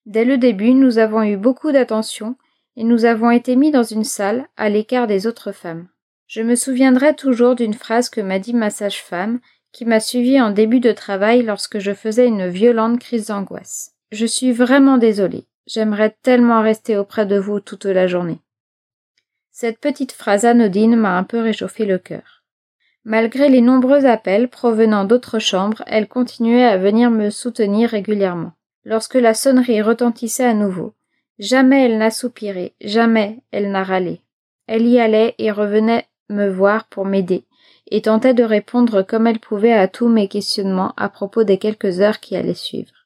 Dès 0.07 0.25
le 0.25 0.39
début, 0.39 0.73
nous 0.73 0.99
avons 0.99 1.23
eu 1.23 1.37
beaucoup 1.37 1.73
d'attention 1.73 2.37
et 2.77 2.85
nous 2.85 3.05
avons 3.05 3.31
été 3.31 3.57
mis 3.57 3.71
dans 3.71 3.83
une 3.83 4.05
salle 4.05 4.47
à 4.57 4.69
l'écart 4.69 5.07
des 5.07 5.27
autres 5.27 5.53
femmes. 5.53 5.89
Je 6.27 6.43
me 6.43 6.55
souviendrai 6.55 7.15
toujours 7.15 7.55
d'une 7.55 7.75
phrase 7.75 8.09
que 8.09 8.21
m'a 8.21 8.39
dit 8.39 8.55
ma 8.55 8.71
sage-femme 8.71 9.41
qui 9.73 9.85
m'a 9.85 10.01
suivi 10.01 10.41
en 10.41 10.51
début 10.51 10.81
de 10.81 10.93
travail 10.93 11.43
lorsque 11.43 11.79
je 11.79 11.93
faisais 11.93 12.27
une 12.27 12.49
violente 12.49 12.99
crise 12.99 13.27
d'angoisse. 13.27 13.93
Je 14.11 14.27
suis 14.27 14.53
vraiment 14.53 14.97
désolée. 14.97 15.47
J'aimerais 15.66 16.16
tellement 16.22 16.62
rester 16.62 16.96
auprès 16.96 17.26
de 17.26 17.38
vous 17.38 17.61
toute 17.61 17.87
la 17.87 18.07
journée. 18.07 18.38
Cette 19.50 19.81
petite 19.81 20.12
phrase 20.12 20.44
anodine 20.44 20.96
m'a 20.96 21.16
un 21.16 21.24
peu 21.24 21.40
réchauffé 21.40 21.87
le 21.87 21.98
cœur. 21.98 22.44
Malgré 23.05 23.48
les 23.48 23.61
nombreux 23.61 24.05
appels 24.05 24.48
provenant 24.48 25.05
d'autres 25.05 25.38
chambres, 25.38 25.83
elle 25.87 26.09
continuait 26.09 26.64
à 26.64 26.76
venir 26.76 27.11
me 27.11 27.31
soutenir 27.31 27.90
régulièrement. 27.90 28.52
Lorsque 28.85 29.14
la 29.14 29.33
sonnerie 29.33 29.83
retentissait 29.83 30.44
à 30.44 30.55
nouveau, 30.55 30.94
jamais 31.38 31.85
elle 31.85 31.98
n'a 31.98 32.11
soupiré, 32.11 32.74
jamais 32.81 33.40
elle 33.50 33.70
n'a 33.70 33.83
râlé. 33.83 34.20
Elle 34.66 34.87
y 34.87 35.00
allait 35.00 35.35
et 35.38 35.50
revenait 35.50 36.07
me 36.29 36.48
voir 36.48 36.87
pour 36.88 37.05
m'aider, 37.05 37.44
et 37.90 38.02
tentait 38.02 38.35
de 38.35 38.44
répondre 38.44 39.02
comme 39.02 39.26
elle 39.26 39.40
pouvait 39.40 39.72
à 39.72 39.88
tous 39.88 40.09
mes 40.09 40.29
questionnements 40.29 40.92
à 40.96 41.09
propos 41.09 41.44
des 41.44 41.59
quelques 41.59 42.00
heures 42.00 42.20
qui 42.20 42.37
allaient 42.37 42.55
suivre. 42.55 43.06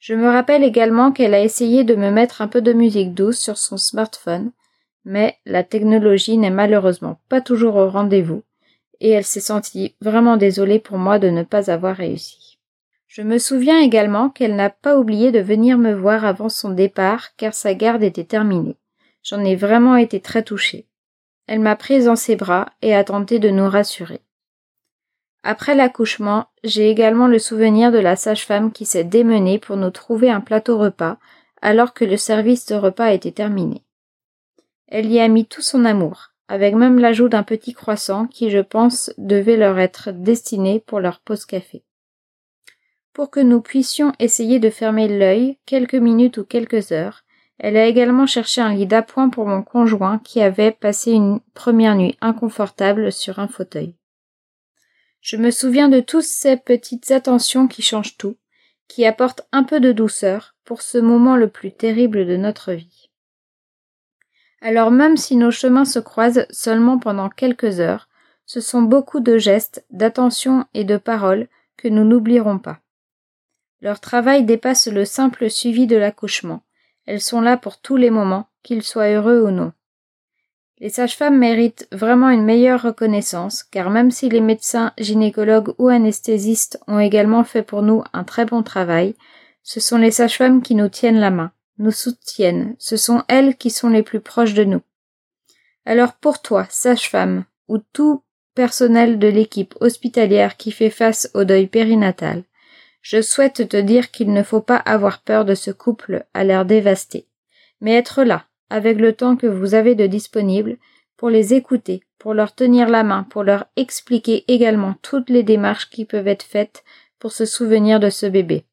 Je 0.00 0.14
me 0.14 0.28
rappelle 0.28 0.64
également 0.64 1.12
qu'elle 1.12 1.34
a 1.34 1.42
essayé 1.42 1.84
de 1.84 1.94
me 1.94 2.10
mettre 2.10 2.40
un 2.40 2.48
peu 2.48 2.62
de 2.62 2.72
musique 2.72 3.12
douce 3.12 3.38
sur 3.38 3.58
son 3.58 3.76
smartphone, 3.76 4.50
mais 5.04 5.36
la 5.44 5.62
technologie 5.62 6.38
n'est 6.38 6.48
malheureusement 6.48 7.20
pas 7.28 7.42
toujours 7.42 7.76
au 7.76 7.90
rendez-vous, 7.90 8.42
et 9.00 9.10
elle 9.10 9.24
s'est 9.24 9.40
sentie 9.40 9.94
vraiment 10.00 10.38
désolée 10.38 10.78
pour 10.78 10.96
moi 10.96 11.18
de 11.18 11.28
ne 11.28 11.42
pas 11.42 11.70
avoir 11.70 11.96
réussi. 11.96 12.58
Je 13.08 13.20
me 13.20 13.36
souviens 13.36 13.78
également 13.78 14.30
qu'elle 14.30 14.56
n'a 14.56 14.70
pas 14.70 14.96
oublié 14.96 15.32
de 15.32 15.40
venir 15.40 15.76
me 15.76 15.92
voir 15.92 16.24
avant 16.24 16.48
son 16.48 16.70
départ 16.70 17.36
car 17.36 17.52
sa 17.52 17.74
garde 17.74 18.02
était 18.02 18.24
terminée. 18.24 18.76
J'en 19.22 19.44
ai 19.44 19.54
vraiment 19.54 19.96
été 19.96 20.20
très 20.20 20.42
touchée. 20.42 20.86
Elle 21.46 21.60
m'a 21.60 21.76
prise 21.76 22.06
dans 22.06 22.16
ses 22.16 22.36
bras 22.36 22.72
et 22.80 22.94
a 22.94 23.04
tenté 23.04 23.38
de 23.38 23.50
nous 23.50 23.68
rassurer. 23.68 24.20
Après 25.42 25.74
l'accouchement, 25.74 26.46
j'ai 26.64 26.90
également 26.90 27.26
le 27.26 27.38
souvenir 27.38 27.92
de 27.92 27.98
la 27.98 28.16
sage-femme 28.16 28.72
qui 28.72 28.84
s'est 28.84 29.04
démenée 29.04 29.58
pour 29.58 29.76
nous 29.76 29.90
trouver 29.90 30.30
un 30.30 30.40
plateau 30.40 30.76
repas 30.78 31.16
alors 31.62 31.94
que 31.94 32.04
le 32.04 32.16
service 32.16 32.66
de 32.66 32.74
repas 32.74 33.12
était 33.12 33.32
terminé. 33.32 33.84
Elle 34.86 35.10
y 35.10 35.20
a 35.20 35.28
mis 35.28 35.46
tout 35.46 35.62
son 35.62 35.84
amour, 35.84 36.32
avec 36.48 36.74
même 36.74 36.98
l'ajout 36.98 37.28
d'un 37.28 37.42
petit 37.42 37.72
croissant 37.72 38.26
qui, 38.26 38.50
je 38.50 38.58
pense, 38.58 39.12
devait 39.18 39.56
leur 39.56 39.78
être 39.78 40.10
destiné 40.10 40.80
pour 40.80 41.00
leur 41.00 41.20
pause 41.20 41.46
café. 41.46 41.84
Pour 43.12 43.30
que 43.30 43.40
nous 43.40 43.60
puissions 43.60 44.12
essayer 44.18 44.58
de 44.58 44.70
fermer 44.70 45.08
l'œil 45.08 45.58
quelques 45.64 45.94
minutes 45.94 46.38
ou 46.38 46.44
quelques 46.44 46.92
heures, 46.92 47.24
elle 47.58 47.76
a 47.76 47.86
également 47.86 48.26
cherché 48.26 48.60
un 48.60 48.74
lit 48.74 48.86
d'appoint 48.86 49.28
pour 49.28 49.46
mon 49.46 49.62
conjoint 49.62 50.18
qui 50.18 50.40
avait 50.40 50.72
passé 50.72 51.12
une 51.12 51.40
première 51.54 51.94
nuit 51.94 52.16
inconfortable 52.20 53.12
sur 53.12 53.38
un 53.38 53.48
fauteuil. 53.48 53.99
Je 55.20 55.36
me 55.36 55.50
souviens 55.50 55.88
de 55.88 56.00
toutes 56.00 56.22
ces 56.22 56.56
petites 56.56 57.10
attentions 57.10 57.68
qui 57.68 57.82
changent 57.82 58.16
tout, 58.16 58.36
qui 58.88 59.04
apportent 59.06 59.46
un 59.52 59.62
peu 59.62 59.80
de 59.80 59.92
douceur 59.92 60.54
pour 60.64 60.82
ce 60.82 60.98
moment 60.98 61.36
le 61.36 61.48
plus 61.48 61.72
terrible 61.72 62.26
de 62.26 62.36
notre 62.36 62.72
vie. 62.72 63.10
Alors 64.62 64.90
même 64.90 65.16
si 65.16 65.36
nos 65.36 65.50
chemins 65.50 65.84
se 65.84 65.98
croisent 65.98 66.46
seulement 66.50 66.98
pendant 66.98 67.28
quelques 67.28 67.80
heures, 67.80 68.08
ce 68.46 68.60
sont 68.60 68.82
beaucoup 68.82 69.20
de 69.20 69.38
gestes, 69.38 69.84
d'attention 69.90 70.66
et 70.74 70.84
de 70.84 70.96
paroles 70.96 71.48
que 71.76 71.88
nous 71.88 72.04
n'oublierons 72.04 72.58
pas. 72.58 72.80
Leur 73.80 74.00
travail 74.00 74.44
dépasse 74.44 74.88
le 74.88 75.04
simple 75.04 75.48
suivi 75.48 75.86
de 75.86 75.96
l'accouchement. 75.96 76.62
Elles 77.06 77.20
sont 77.20 77.40
là 77.40 77.56
pour 77.56 77.80
tous 77.80 77.96
les 77.96 78.10
moments, 78.10 78.48
qu'ils 78.62 78.82
soient 78.82 79.08
heureux 79.08 79.40
ou 79.40 79.50
non. 79.50 79.72
Les 80.80 80.88
sages-femmes 80.88 81.38
méritent 81.38 81.86
vraiment 81.92 82.30
une 82.30 82.44
meilleure 82.44 82.82
reconnaissance, 82.82 83.62
car 83.62 83.90
même 83.90 84.10
si 84.10 84.28
les 84.28 84.40
médecins, 84.40 84.92
gynécologues 84.98 85.74
ou 85.78 85.88
anesthésistes 85.88 86.80
ont 86.86 86.98
également 86.98 87.44
fait 87.44 87.62
pour 87.62 87.82
nous 87.82 88.02
un 88.12 88.24
très 88.24 88.46
bon 88.46 88.62
travail, 88.62 89.14
ce 89.62 89.78
sont 89.78 89.98
les 89.98 90.10
sages-femmes 90.10 90.62
qui 90.62 90.74
nous 90.74 90.88
tiennent 90.88 91.20
la 91.20 91.30
main 91.30 91.52
nous 91.80 91.90
soutiennent, 91.90 92.76
ce 92.78 92.96
sont 92.96 93.24
elles 93.26 93.56
qui 93.56 93.70
sont 93.70 93.88
les 93.88 94.02
plus 94.02 94.20
proches 94.20 94.54
de 94.54 94.64
nous. 94.64 94.82
Alors 95.84 96.12
pour 96.12 96.42
toi, 96.42 96.66
sage-femme, 96.68 97.44
ou 97.68 97.78
tout 97.78 98.22
personnel 98.54 99.18
de 99.18 99.28
l'équipe 99.28 99.74
hospitalière 99.80 100.56
qui 100.56 100.70
fait 100.70 100.90
face 100.90 101.30
au 101.34 101.44
deuil 101.44 101.66
périnatal, 101.66 102.44
je 103.00 103.22
souhaite 103.22 103.66
te 103.68 103.78
dire 103.78 104.10
qu'il 104.10 104.32
ne 104.32 104.42
faut 104.42 104.60
pas 104.60 104.76
avoir 104.76 105.22
peur 105.22 105.44
de 105.44 105.54
ce 105.54 105.70
couple 105.70 106.26
à 106.34 106.44
l'air 106.44 106.66
dévasté, 106.66 107.26
mais 107.80 107.94
être 107.94 108.22
là, 108.24 108.44
avec 108.70 108.98
le 108.98 109.12
temps 109.12 109.36
que 109.36 109.46
vous 109.46 109.74
avez 109.74 109.94
de 109.94 110.06
disponible, 110.06 110.78
pour 111.16 111.28
les 111.28 111.52
écouter, 111.52 112.02
pour 112.18 112.32
leur 112.32 112.54
tenir 112.54 112.88
la 112.88 113.02
main, 113.02 113.24
pour 113.24 113.42
leur 113.42 113.66
expliquer 113.76 114.44
également 114.48 114.94
toutes 115.02 115.28
les 115.28 115.42
démarches 115.42 115.90
qui 115.90 116.04
peuvent 116.04 116.28
être 116.28 116.42
faites 116.42 116.82
pour 117.18 117.32
se 117.32 117.44
souvenir 117.44 118.00
de 118.00 118.08
ce 118.08 118.26
bébé. 118.26 118.64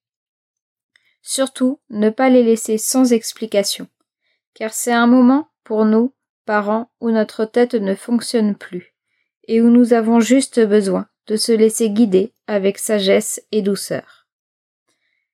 Surtout, 1.21 1.81
ne 1.89 2.09
pas 2.09 2.29
les 2.29 2.43
laisser 2.43 2.77
sans 2.77 3.11
explication, 3.11 3.87
car 4.53 4.73
c'est 4.73 4.93
un 4.93 5.07
moment, 5.07 5.49
pour 5.65 5.83
nous, 5.83 6.13
parents, 6.45 6.89
où 7.01 7.11
notre 7.11 7.43
tête 7.43 7.73
ne 7.73 7.95
fonctionne 7.95 8.55
plus, 8.55 8.93
et 9.47 9.61
où 9.61 9.69
nous 9.69 9.91
avons 9.93 10.21
juste 10.21 10.65
besoin 10.65 11.07
de 11.27 11.35
se 11.35 11.51
laisser 11.51 11.89
guider 11.89 12.33
avec 12.47 12.77
sagesse 12.77 13.41
et 13.51 13.61
douceur. 13.61 14.27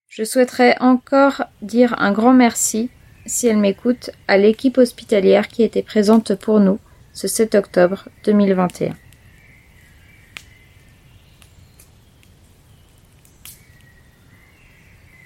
Je 0.08 0.24
souhaiterais 0.24 0.76
encore 0.80 1.44
dire 1.62 1.96
un 2.00 2.12
grand 2.12 2.34
merci, 2.34 2.90
si 3.26 3.48
elle 3.48 3.58
m'écoute, 3.58 4.10
à 4.28 4.38
l'équipe 4.38 4.78
hospitalière 4.78 5.48
qui 5.48 5.64
était 5.64 5.84
présente 5.84 6.36
pour 6.36 6.60
nous 6.60 6.80
ce 7.14 7.28
7 7.28 7.56
octobre 7.56 8.10
2021. 8.26 8.96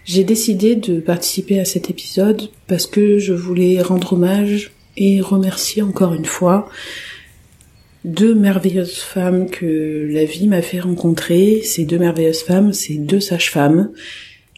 J'ai 0.05 0.23
décidé 0.23 0.75
de 0.75 0.99
participer 1.01 1.59
à 1.59 1.65
cet 1.65 1.89
épisode 1.89 2.49
parce 2.67 2.87
que 2.87 3.19
je 3.19 3.33
voulais 3.33 3.81
rendre 3.81 4.13
hommage 4.13 4.71
et 4.95 5.19
remercier 5.19 5.81
encore 5.81 6.13
une 6.13 6.25
fois 6.25 6.69
deux 8.05 8.33
merveilleuses 8.33 8.99
femmes 8.99 9.49
que 9.49 10.07
la 10.09 10.23
vie 10.23 10.47
m'a 10.47 10.61
fait 10.61 10.79
rencontrer. 10.79 11.61
Ces 11.61 11.83
deux 11.83 11.99
merveilleuses 11.99 12.41
femmes, 12.41 12.71
ces 12.71 12.95
deux 12.95 13.19
sages-femmes 13.19 13.91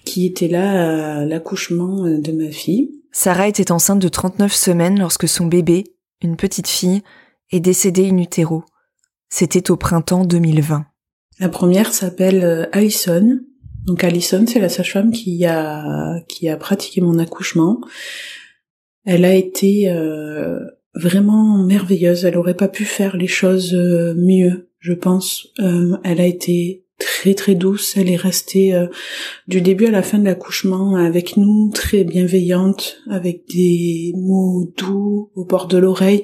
qui 0.05 0.27
étaient 0.27 0.47
là 0.47 1.21
à 1.21 1.25
l'accouchement 1.25 2.05
de 2.05 2.31
ma 2.31 2.51
fille. 2.51 2.98
Sarah 3.11 3.47
était 3.47 3.71
enceinte 3.71 3.99
de 3.99 4.07
39 4.07 4.53
semaines 4.53 4.99
lorsque 4.99 5.27
son 5.27 5.47
bébé, 5.47 5.83
une 6.21 6.35
petite 6.35 6.67
fille, 6.67 7.01
est 7.51 7.59
décédé 7.59 8.07
in 8.09 8.17
utero. 8.17 8.63
C'était 9.29 9.71
au 9.71 9.77
printemps 9.77 10.25
2020. 10.25 10.85
La 11.39 11.49
première 11.49 11.93
s'appelle 11.93 12.43
euh, 12.43 12.65
Alison. 12.71 13.39
Donc 13.85 14.03
Alison, 14.03 14.45
c'est 14.47 14.59
la 14.59 14.69
sage-femme 14.69 15.11
qui 15.11 15.45
a 15.45 16.19
qui 16.27 16.49
a 16.49 16.57
pratiqué 16.57 17.01
mon 17.01 17.17
accouchement. 17.17 17.79
Elle 19.05 19.25
a 19.25 19.33
été 19.33 19.89
euh, 19.89 20.59
vraiment 20.93 21.63
merveilleuse. 21.63 22.25
Elle 22.25 22.37
aurait 22.37 22.57
pas 22.57 22.67
pu 22.67 22.83
faire 22.83 23.15
les 23.15 23.27
choses 23.27 23.73
euh, 23.73 24.13
mieux, 24.17 24.69
je 24.79 24.93
pense. 24.93 25.47
elle 26.03 26.19
a 26.19 26.25
été 26.25 26.85
très 26.99 27.33
très 27.33 27.55
douce. 27.55 27.95
Elle 27.97 28.09
est 28.09 28.17
restée 28.17 28.75
euh, 28.75 28.87
du 29.47 29.61
début 29.61 29.87
à 29.87 29.91
la 29.91 30.03
fin 30.03 30.19
de 30.19 30.25
l'accouchement 30.25 30.95
avec 30.95 31.37
nous, 31.37 31.71
très 31.73 32.03
bienveillante, 32.03 33.01
avec 33.09 33.47
des 33.47 34.11
mots 34.15 34.71
doux 34.77 35.31
au 35.35 35.45
bord 35.45 35.67
de 35.67 35.77
l'oreille. 35.77 36.23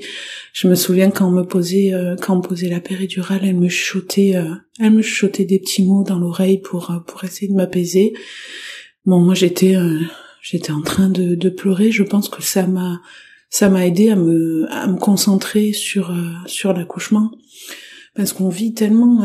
Je 0.53 0.67
me 0.67 0.75
souviens 0.75 1.09
quand 1.09 1.27
on 1.27 1.31
me 1.31 1.43
posait 1.43 1.93
euh, 1.93 2.15
quand 2.21 2.37
on 2.37 2.41
posait 2.41 2.69
la 2.69 2.81
péridurale, 2.81 3.41
elle 3.43 3.55
me 3.55 3.69
chuchotait, 3.69 4.35
euh, 4.35 4.53
elle 4.79 4.91
me 4.91 5.01
chuchotait 5.01 5.45
des 5.45 5.59
petits 5.59 5.83
mots 5.83 6.03
dans 6.03 6.19
l'oreille 6.19 6.59
pour 6.59 6.93
pour 7.07 7.23
essayer 7.23 7.47
de 7.47 7.55
m'apaiser. 7.55 8.13
Bon, 9.05 9.19
moi 9.19 9.33
j'étais 9.33 9.75
j'étais 10.41 10.71
en 10.71 10.81
train 10.81 11.09
de, 11.09 11.35
de 11.35 11.49
pleurer. 11.49 11.91
Je 11.91 12.03
pense 12.03 12.27
que 12.27 12.43
ça 12.43 12.67
m'a 12.67 13.01
ça 13.49 13.69
m'a 13.69 13.87
aidé 13.87 14.09
à 14.09 14.15
me 14.15 14.65
à 14.71 14.87
me 14.87 14.97
concentrer 14.97 15.71
sur 15.71 16.13
sur 16.47 16.73
l'accouchement 16.73 17.31
parce 18.15 18.33
qu'on 18.33 18.49
vit 18.49 18.73
tellement 18.73 19.23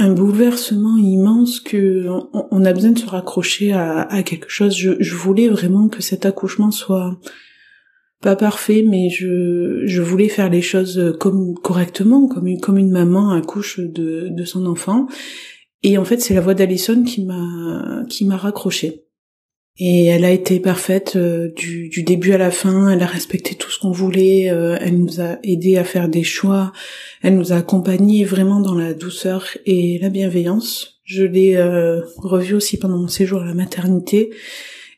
un 0.00 0.12
bouleversement 0.12 0.96
immense 0.96 1.60
que 1.60 2.06
on, 2.32 2.64
a 2.64 2.72
besoin 2.72 2.92
de 2.92 2.98
se 2.98 3.06
raccrocher 3.06 3.72
à, 3.72 4.22
quelque 4.24 4.48
chose. 4.48 4.74
Je, 4.76 5.14
voulais 5.14 5.48
vraiment 5.48 5.88
que 5.88 6.02
cet 6.02 6.24
accouchement 6.24 6.70
soit 6.70 7.18
pas 8.22 8.34
parfait, 8.34 8.84
mais 8.86 9.10
je, 9.10 10.00
voulais 10.00 10.28
faire 10.28 10.48
les 10.48 10.62
choses 10.62 11.16
comme 11.20 11.54
correctement, 11.54 12.28
comme 12.28 12.78
une, 12.78 12.90
maman 12.90 13.30
accouche 13.30 13.78
de, 13.78 14.28
de 14.30 14.44
son 14.44 14.66
enfant. 14.66 15.06
Et 15.82 15.98
en 15.98 16.04
fait, 16.04 16.20
c'est 16.20 16.34
la 16.34 16.40
voix 16.40 16.54
d'Alison 16.54 17.02
qui 17.04 17.24
m'a 17.24 18.02
qui 18.08 18.24
m'a 18.24 18.36
raccroché. 18.36 19.04
Et 19.82 20.04
elle 20.04 20.26
a 20.26 20.30
été 20.30 20.60
parfaite 20.60 21.14
euh, 21.16 21.50
du, 21.56 21.88
du, 21.88 22.02
début 22.02 22.32
à 22.32 22.38
la 22.38 22.50
fin, 22.50 22.90
elle 22.90 23.02
a 23.02 23.06
respecté 23.06 23.54
tout 23.54 23.70
ce 23.70 23.78
qu'on 23.78 23.92
voulait, 23.92 24.50
euh, 24.50 24.76
elle 24.78 24.98
nous 24.98 25.22
a 25.22 25.38
aidé 25.42 25.78
à 25.78 25.84
faire 25.84 26.10
des 26.10 26.22
choix, 26.22 26.72
elle 27.22 27.34
nous 27.34 27.54
a 27.54 27.56
accompagnés 27.56 28.24
vraiment 28.24 28.60
dans 28.60 28.74
la 28.74 28.92
douceur 28.92 29.46
et 29.64 29.98
la 30.02 30.10
bienveillance. 30.10 31.00
Je 31.04 31.24
l'ai 31.24 31.56
euh, 31.56 32.02
revue 32.18 32.54
aussi 32.54 32.76
pendant 32.76 32.98
mon 32.98 33.08
séjour 33.08 33.40
à 33.40 33.46
la 33.46 33.54
maternité. 33.54 34.28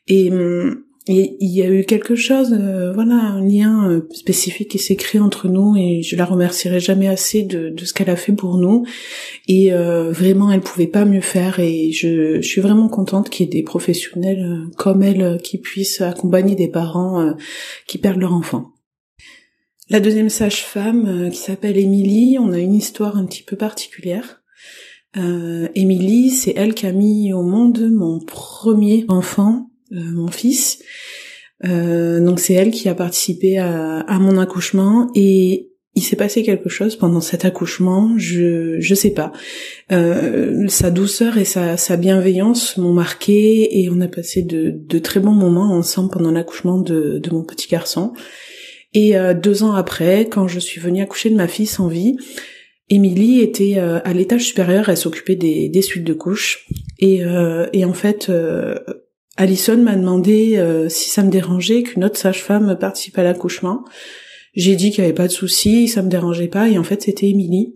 Et 0.09 0.29
hum, 0.29 0.83
et 1.05 1.35
il 1.41 1.49
y 1.49 1.61
a 1.61 1.69
eu 1.69 1.83
quelque 1.83 2.15
chose, 2.15 2.53
euh, 2.57 2.93
voilà, 2.93 3.15
un 3.15 3.45
lien 3.45 3.89
euh, 3.89 4.07
spécifique 4.11 4.69
qui 4.69 4.79
s'est 4.79 4.95
créé 4.95 5.19
entre 5.19 5.49
nous 5.49 5.75
et 5.75 6.01
je 6.01 6.15
la 6.15 6.23
remercierai 6.23 6.79
jamais 6.79 7.09
assez 7.09 7.43
de, 7.43 7.69
de 7.69 7.85
ce 7.85 7.93
qu'elle 7.93 8.09
a 8.09 8.15
fait 8.15 8.31
pour 8.31 8.57
nous. 8.57 8.85
Et 9.49 9.73
euh, 9.73 10.11
vraiment, 10.13 10.49
elle 10.49 10.61
pouvait 10.61 10.87
pas 10.87 11.03
mieux 11.03 11.21
faire 11.21 11.59
et 11.59 11.91
je, 11.91 12.39
je 12.39 12.47
suis 12.47 12.61
vraiment 12.61 12.87
contente 12.87 13.29
qu'il 13.29 13.45
y 13.45 13.49
ait 13.49 13.51
des 13.51 13.63
professionnels 13.63 14.69
comme 14.77 15.03
elle 15.03 15.41
qui 15.43 15.57
puissent 15.57 15.99
accompagner 15.99 16.55
des 16.55 16.69
parents 16.69 17.35
qui 17.85 17.97
perdent 17.97 18.21
leur 18.21 18.33
enfant. 18.33 18.69
La 19.89 19.99
deuxième 19.99 20.29
sage-femme 20.29 21.29
qui 21.31 21.37
s'appelle 21.37 21.77
Émilie, 21.77 22.37
on 22.39 22.53
a 22.53 22.59
une 22.59 22.73
histoire 22.73 23.17
un 23.17 23.25
petit 23.25 23.43
peu 23.43 23.57
particulière. 23.57 24.41
Émilie, 25.15 26.29
c'est 26.29 26.53
elle 26.55 26.73
qui 26.73 26.85
a 26.85 26.93
mis 26.93 27.33
au 27.33 27.43
monde 27.43 27.91
mon 27.91 28.19
premier 28.19 29.05
enfant 29.09 29.67
euh, 29.67 29.72
mon 29.93 30.27
fils. 30.27 30.79
Euh, 31.65 32.19
donc 32.23 32.39
c'est 32.39 32.53
elle 32.53 32.71
qui 32.71 32.89
a 32.89 32.95
participé 32.95 33.57
à, 33.57 34.17
mon 34.19 34.37
accouchement 34.37 35.09
et 35.15 35.69
il 35.95 36.01
s'est 36.01 36.15
passé 36.15 36.41
quelque 36.43 36.69
chose 36.69 36.95
pendant 36.95 37.21
cet 37.21 37.45
accouchement, 37.45 38.15
je 38.17 38.77
je 38.79 38.95
sais 38.95 39.11
pas. 39.11 39.31
Euh, 39.91 40.67
sa 40.67 40.89
douceur 40.89 41.37
et 41.37 41.45
sa, 41.45 41.77
sa 41.77 41.97
bienveillance 41.97 42.77
m'ont 42.77 42.93
marqué 42.93 43.79
et 43.79 43.89
on 43.89 44.01
a 44.01 44.07
passé 44.07 44.41
de, 44.41 44.73
de 44.75 44.99
très 44.99 45.19
bons 45.19 45.33
moments 45.33 45.71
ensemble 45.71 46.09
pendant 46.09 46.31
l'accouchement 46.31 46.79
de, 46.79 47.19
de 47.19 47.29
mon 47.29 47.43
petit 47.43 47.67
garçon. 47.67 48.13
Et 48.95 49.15
deux 49.41 49.63
ans 49.63 49.73
après, 49.73 50.27
quand 50.29 50.47
je 50.47 50.59
suis 50.59 50.79
venue 50.79 51.01
accoucher 51.01 51.31
de 51.31 51.35
ma 51.35 51.47
fille 51.47 51.65
sans 51.65 51.87
vie, 51.87 52.15
Émilie 52.91 53.41
était 53.41 53.79
à 53.79 54.13
l'étage 54.13 54.45
supérieur, 54.45 54.87
elle 54.87 54.97
s'occupait 54.97 55.35
des, 55.35 55.67
des 55.67 55.81
suites 55.81 56.03
de 56.03 56.13
couches. 56.13 56.67
Et, 56.99 57.23
et 57.73 57.85
en 57.85 57.93
fait, 57.93 58.31
Alison 59.35 59.77
m'a 59.77 59.95
demandé 59.95 60.57
euh, 60.57 60.89
si 60.89 61.09
ça 61.09 61.23
me 61.23 61.31
dérangeait 61.31 61.83
qu'une 61.83 62.03
autre 62.03 62.17
sage-femme 62.17 62.77
participe 62.79 63.17
à 63.17 63.23
l'accouchement. 63.23 63.83
J'ai 64.53 64.75
dit 64.75 64.91
qu'il 64.91 65.01
n'y 65.01 65.05
avait 65.05 65.15
pas 65.15 65.27
de 65.27 65.33
souci, 65.33 65.87
ça 65.87 66.03
me 66.03 66.09
dérangeait 66.09 66.47
pas, 66.47 66.69
et 66.69 66.77
en 66.77 66.83
fait 66.83 67.01
c'était 67.01 67.29
Émilie. 67.29 67.73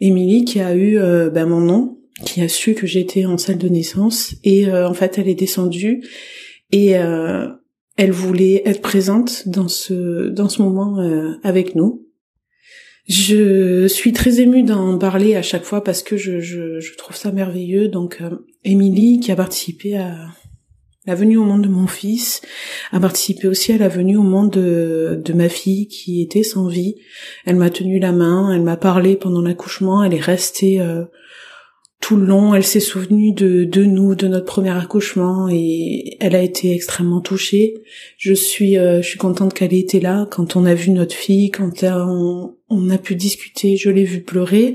Émilie 0.00 0.44
qui 0.44 0.60
a 0.60 0.74
eu 0.74 0.98
euh, 0.98 1.30
ben, 1.30 1.46
mon 1.46 1.60
nom, 1.60 1.98
qui 2.24 2.40
a 2.40 2.48
su 2.48 2.74
que 2.74 2.86
j'étais 2.86 3.24
en 3.24 3.38
salle 3.38 3.58
de 3.58 3.68
naissance, 3.68 4.34
et 4.42 4.66
euh, 4.66 4.88
en 4.88 4.94
fait 4.94 5.18
elle 5.18 5.28
est 5.28 5.34
descendue 5.34 6.02
et 6.72 6.90
elle 6.90 8.12
voulait 8.12 8.62
être 8.64 8.80
présente 8.80 9.48
dans 9.48 9.66
ce 9.66 10.28
dans 10.28 10.48
ce 10.48 10.62
moment 10.62 10.98
avec 11.42 11.74
nous. 11.74 12.06
Je 13.08 13.88
suis 13.88 14.12
très 14.12 14.40
émue 14.40 14.62
d'en 14.62 14.96
parler 14.96 15.34
à 15.34 15.42
chaque 15.42 15.64
fois 15.64 15.82
parce 15.82 16.04
que 16.04 16.16
je, 16.16 16.38
je, 16.38 16.78
je 16.78 16.96
trouve 16.96 17.16
ça 17.16 17.32
merveilleux. 17.32 17.88
Donc 17.88 18.22
Émilie 18.62 19.18
qui 19.18 19.32
a 19.32 19.36
participé 19.36 19.96
à 19.96 20.14
la 21.10 21.16
venue 21.16 21.38
au 21.38 21.44
monde 21.44 21.62
de 21.62 21.68
mon 21.68 21.88
fils 21.88 22.40
a 22.92 23.00
participé 23.00 23.48
aussi 23.48 23.72
à 23.72 23.78
la 23.78 23.88
venue 23.88 24.16
au 24.16 24.22
monde 24.22 24.50
de, 24.52 25.32
ma 25.34 25.48
fille 25.48 25.88
qui 25.88 26.22
était 26.22 26.44
sans 26.44 26.68
vie. 26.68 26.94
Elle 27.44 27.56
m'a 27.56 27.68
tenu 27.68 27.98
la 27.98 28.12
main, 28.12 28.52
elle 28.54 28.62
m'a 28.62 28.76
parlé 28.76 29.16
pendant 29.16 29.42
l'accouchement, 29.42 30.04
elle 30.04 30.14
est 30.14 30.20
restée 30.20 30.80
euh, 30.80 31.02
tout 32.00 32.14
le 32.14 32.26
long, 32.26 32.54
elle 32.54 32.62
s'est 32.62 32.78
souvenue 32.78 33.32
de, 33.32 33.82
nous, 33.82 34.14
de 34.14 34.28
notre 34.28 34.46
premier 34.46 34.70
accouchement 34.70 35.48
et 35.50 36.16
elle 36.20 36.36
a 36.36 36.42
été 36.42 36.72
extrêmement 36.72 37.20
touchée. 37.20 37.82
Je 38.16 38.32
suis, 38.32 38.78
euh, 38.78 39.02
je 39.02 39.08
suis 39.08 39.18
contente 39.18 39.52
qu'elle 39.52 39.74
ait 39.74 39.80
été 39.80 39.98
là 39.98 40.28
quand 40.30 40.54
on 40.54 40.64
a 40.64 40.74
vu 40.74 40.92
notre 40.92 41.16
fille, 41.16 41.50
quand 41.50 41.82
on, 41.82 42.88
a 42.88 42.98
pu 42.98 43.16
discuter, 43.16 43.76
je 43.76 43.90
l'ai 43.90 44.04
vu 44.04 44.22
pleurer. 44.22 44.74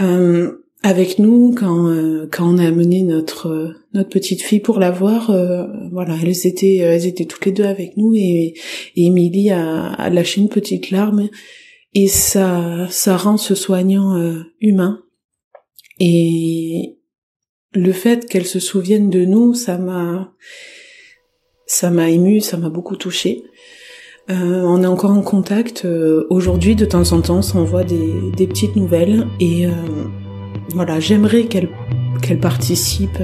Euh, 0.00 0.61
avec 0.82 1.18
nous 1.18 1.54
quand 1.54 1.88
euh, 1.88 2.28
quand 2.30 2.54
on 2.54 2.58
a 2.58 2.66
amené 2.66 3.02
notre 3.02 3.48
euh, 3.48 3.74
notre 3.94 4.08
petite 4.08 4.42
fille 4.42 4.60
pour 4.60 4.78
la 4.80 4.90
voir 4.90 5.30
euh, 5.30 5.64
voilà 5.92 6.16
elles 6.20 6.46
étaient 6.46 6.76
elles 6.76 7.06
étaient 7.06 7.24
toutes 7.24 7.46
les 7.46 7.52
deux 7.52 7.64
avec 7.64 7.96
nous 7.96 8.14
et, 8.14 8.54
et 8.96 9.06
Émilie 9.06 9.50
a, 9.50 9.92
a, 9.92 10.10
lâché 10.10 10.40
une 10.40 10.48
petite 10.48 10.90
larme 10.90 11.28
et 11.94 12.08
ça 12.08 12.88
ça 12.90 13.16
rend 13.16 13.36
ce 13.36 13.54
soignant 13.54 14.42
humain 14.60 15.02
et 16.00 16.96
le 17.74 17.92
fait 17.92 18.26
qu'elle 18.26 18.46
se 18.46 18.58
souvienne 18.58 19.08
de 19.08 19.24
nous 19.24 19.54
ça 19.54 19.78
m'a 19.78 20.32
ça 21.66 21.90
m'a 21.90 22.10
ému 22.10 22.40
ça 22.40 22.56
m'a 22.56 22.70
beaucoup 22.70 22.96
touchée 22.96 23.44
Euh, 24.30 24.62
on 24.64 24.82
est 24.82 24.86
encore 24.86 25.10
en 25.10 25.22
contact. 25.22 25.84
Euh, 25.84 26.26
aujourd'hui, 26.30 26.76
de 26.76 26.84
temps 26.84 27.12
en 27.12 27.20
temps, 27.22 27.38
on 27.38 27.42
s'envoie 27.42 27.82
des, 27.82 28.30
des 28.36 28.46
petites 28.46 28.76
nouvelles. 28.76 29.26
Et 29.40 29.66
euh, 29.66 29.70
voilà, 30.74 31.00
j'aimerais 31.00 31.44
qu'elle 31.44 31.68
qu'elle 32.20 32.38
participe 32.38 33.18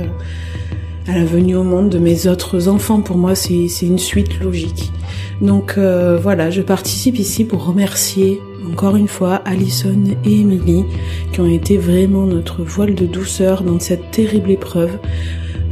à 1.07 1.13
la 1.13 1.25
venue 1.25 1.57
au 1.57 1.63
monde 1.63 1.89
de 1.89 1.99
mes 1.99 2.27
autres 2.27 2.69
enfants. 2.69 3.01
Pour 3.01 3.17
moi, 3.17 3.35
c'est 3.35 3.69
une 3.83 3.99
suite 3.99 4.41
logique. 4.41 4.93
Donc 5.41 5.79
voilà, 5.79 6.51
je 6.51 6.63
participe 6.63 7.19
ici 7.19 7.45
pour 7.45 7.65
remercier 7.65 8.41
encore 8.73 8.97
une 8.97 9.09
fois 9.09 9.37
Alison 9.45 10.05
et 10.25 10.41
Emily 10.41 10.85
qui 11.33 11.41
ont 11.41 11.51
été 11.51 11.77
vraiment 11.77 12.27
notre 12.27 12.63
voile 12.63 12.95
de 12.95 13.07
douceur 13.07 13.63
dans 13.63 13.79
cette 13.79 14.11
terrible 14.11 14.51
épreuve. 14.51 14.99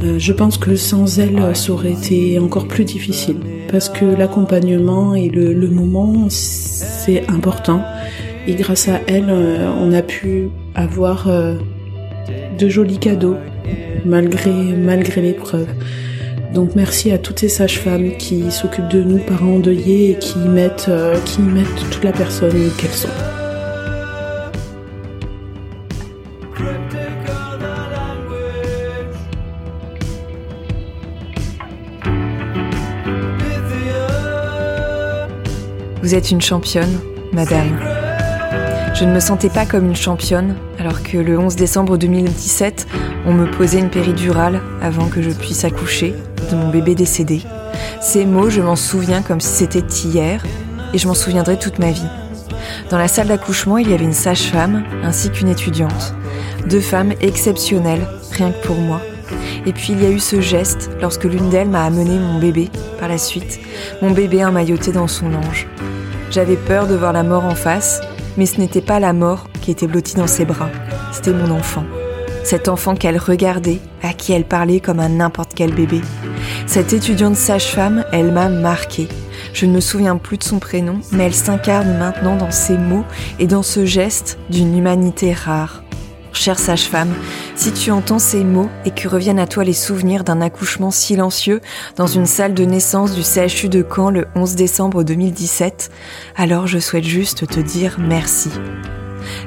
Euh, 0.03 0.19
je 0.19 0.33
pense 0.33 0.57
que 0.57 0.75
sans 0.75 1.19
elles, 1.19 1.55
ça 1.55 1.71
aurait 1.71 1.93
été 1.93 2.37
encore 2.39 2.67
plus 2.67 2.85
difficile 2.85 3.37
parce 3.71 3.89
que 3.89 4.05
l'accompagnement 4.05 5.15
et 5.15 5.29
le, 5.29 5.53
le 5.53 5.69
moment, 5.69 6.27
c'est 6.29 7.27
important. 7.29 7.81
Et 8.47 8.53
grâce 8.53 8.87
à 8.87 9.01
elles, 9.07 9.29
euh, 9.29 9.69
on 9.79 9.91
a 9.91 10.01
pu 10.01 10.49
avoir 10.77 11.27
euh, 11.27 11.55
de 12.57 12.69
jolis 12.69 12.99
cadeaux 12.99 13.35
malgré 14.05 14.51
malgré 14.51 15.21
l'épreuve. 15.21 15.67
Donc 16.53 16.75
merci 16.75 17.11
à 17.11 17.17
toutes 17.17 17.39
ces 17.39 17.49
sages-femmes 17.49 18.15
qui 18.17 18.49
s'occupent 18.51 18.87
de 18.87 19.03
nous, 19.03 19.17
parents 19.17 19.55
endeuillés, 19.55 20.11
et 20.11 20.15
qui 20.15 20.39
mettent, 20.39 20.89
qui 21.25 21.41
mettent 21.41 21.89
toute 21.91 22.03
la 22.05 22.13
personne 22.13 22.71
qu'elles 22.77 22.89
sont. 22.89 23.09
Vous 36.07 36.15
êtes 36.15 36.31
une 36.31 36.39
championne, 36.39 37.01
madame. 37.33 37.96
Je 38.99 39.05
ne 39.05 39.13
me 39.13 39.19
sentais 39.19 39.49
pas 39.49 39.67
comme 39.67 39.85
une 39.85 39.95
championne, 39.95 40.55
alors 40.79 41.03
que 41.03 41.19
le 41.19 41.37
11 41.37 41.55
décembre 41.55 41.97
2017, 41.97 42.87
on 43.27 43.33
me 43.33 43.45
posait 43.45 43.77
une 43.77 43.91
péridurale 43.91 44.59
avant 44.81 45.07
que 45.07 45.21
je 45.21 45.29
puisse 45.29 45.63
accoucher 45.65 46.15
de 46.49 46.55
mon 46.55 46.69
bébé 46.69 46.95
décédé. 46.95 47.43
Ces 48.01 48.25
mots, 48.25 48.49
je 48.49 48.59
m'en 48.59 48.75
souviens 48.75 49.21
comme 49.21 49.39
si 49.39 49.49
c'était 49.49 49.85
hier, 50.03 50.43
et 50.95 50.97
je 50.97 51.07
m'en 51.07 51.13
souviendrai 51.13 51.59
toute 51.59 51.77
ma 51.77 51.91
vie. 51.91 52.09
Dans 52.89 52.97
la 52.97 53.07
salle 53.07 53.27
d'accouchement, 53.27 53.77
il 53.77 53.87
y 53.87 53.93
avait 53.93 54.03
une 54.03 54.13
sage-femme 54.13 54.83
ainsi 55.03 55.29
qu'une 55.29 55.49
étudiante. 55.49 56.15
Deux 56.67 56.81
femmes 56.81 57.13
exceptionnelles, 57.21 58.07
rien 58.31 58.49
que 58.49 58.65
pour 58.65 58.77
moi. 58.77 58.99
Et 59.67 59.73
puis 59.73 59.89
il 59.91 60.01
y 60.01 60.07
a 60.07 60.09
eu 60.09 60.19
ce 60.19 60.41
geste 60.41 60.89
lorsque 61.01 61.25
l'une 61.25 61.51
d'elles 61.51 61.69
m'a 61.69 61.83
amené 61.83 62.17
mon 62.17 62.39
bébé 62.39 62.71
par 62.99 63.09
la 63.09 63.19
suite, 63.19 63.59
mon 64.01 64.09
bébé 64.09 64.43
emmailloté 64.43 64.91
dans 64.91 65.07
son 65.07 65.35
ange. 65.35 65.67
J'avais 66.31 66.55
peur 66.55 66.87
de 66.87 66.95
voir 66.95 67.13
la 67.13 67.21
mort 67.21 67.45
en 67.45 67.53
face, 67.53 68.01
mais 68.37 68.45
ce 68.45 68.59
n'était 68.59 68.81
pas 68.81 68.99
la 68.99 69.13
mort 69.13 69.47
qui 69.61 69.71
était 69.71 69.87
blottie 69.87 70.15
dans 70.15 70.27
ses 70.27 70.45
bras, 70.45 70.69
c'était 71.11 71.33
mon 71.33 71.51
enfant. 71.51 71.83
Cet 72.43 72.69
enfant 72.69 72.95
qu'elle 72.95 73.17
regardait, 73.17 73.79
à 74.01 74.13
qui 74.13 74.31
elle 74.31 74.45
parlait 74.45 74.79
comme 74.79 74.99
un 74.99 75.09
n'importe 75.09 75.51
quel 75.53 75.73
bébé. 75.73 76.01
Cette 76.65 76.93
étudiante 76.93 77.35
sage-femme, 77.35 78.05
elle 78.13 78.31
m'a 78.31 78.47
marquée. 78.47 79.09
Je 79.53 79.65
ne 79.65 79.73
me 79.73 79.79
souviens 79.81 80.17
plus 80.17 80.37
de 80.37 80.43
son 80.43 80.59
prénom, 80.59 80.99
mais 81.11 81.25
elle 81.25 81.33
s'incarne 81.33 81.97
maintenant 81.97 82.37
dans 82.37 82.51
ses 82.51 82.77
mots 82.77 83.05
et 83.39 83.47
dans 83.47 83.63
ce 83.63 83.85
geste 83.85 84.37
d'une 84.49 84.77
humanité 84.77 85.33
rare. 85.33 85.83
Chère 86.37 86.59
sage-femme, 86.59 87.15
si 87.55 87.73
tu 87.73 87.89
entends 87.89 88.19
ces 88.19 88.43
mots 88.43 88.69
et 88.85 88.91
que 88.91 89.07
reviennent 89.07 89.39
à 89.39 89.47
toi 89.47 89.63
les 89.63 89.73
souvenirs 89.73 90.23
d'un 90.23 90.39
accouchement 90.39 90.91
silencieux 90.91 91.61
dans 91.95 92.05
une 92.05 92.27
salle 92.27 92.53
de 92.53 92.63
naissance 92.63 93.15
du 93.15 93.23
CHU 93.23 93.69
de 93.69 93.83
Caen 93.83 94.11
le 94.11 94.27
11 94.35 94.55
décembre 94.55 95.03
2017, 95.03 95.89
alors 96.35 96.67
je 96.67 96.77
souhaite 96.77 97.03
juste 97.03 97.47
te 97.47 97.59
dire 97.59 97.97
merci. 97.99 98.51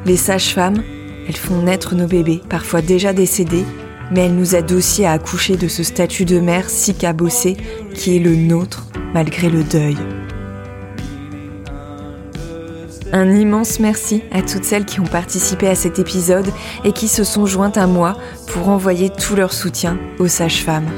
Les 0.05 0.16
sages-femmes, 0.16 0.82
elles 1.28 1.36
font 1.36 1.62
naître 1.62 1.95
nos 1.95 2.09
bébés, 2.09 2.43
parfois 2.51 2.82
déjà 2.82 3.12
décédés, 3.12 3.64
mais 4.11 4.26
elles 4.26 4.34
nous 4.34 4.57
aident 4.57 4.72
aussi 4.72 5.05
à 5.05 5.12
accoucher 5.12 5.57
de 5.57 5.68
ce 5.68 5.84
statut 5.84 6.24
de 6.24 6.41
mère 6.41 6.68
si 6.68 6.95
cabossé 6.95 7.57
qui 7.95 8.16
est 8.16 8.20
le 8.20 8.34
nôtre 8.34 8.88
malgré 9.14 9.49
le 9.49 9.62
deuil. 9.62 9.97
Un 13.13 13.35
immense 13.35 13.81
merci 13.81 14.23
à 14.31 14.41
toutes 14.41 14.65
celles 14.65 14.85
qui 14.85 15.01
ont 15.01 15.07
participé 15.07 15.69
à 15.69 15.75
cet 15.75 15.99
épisode 15.99 16.47
et 16.85 16.93
qui 16.93 17.09
se 17.09 17.25
sont 17.25 17.45
jointes 17.45 17.77
à 17.77 17.89
moi 17.89 18.17
pour 18.47 18.69
envoyer 18.69 19.11
tout 19.11 19.35
leur 19.35 19.53
soutien 19.53 19.99
aux 20.21 20.29
sages-femmes. 20.29 20.89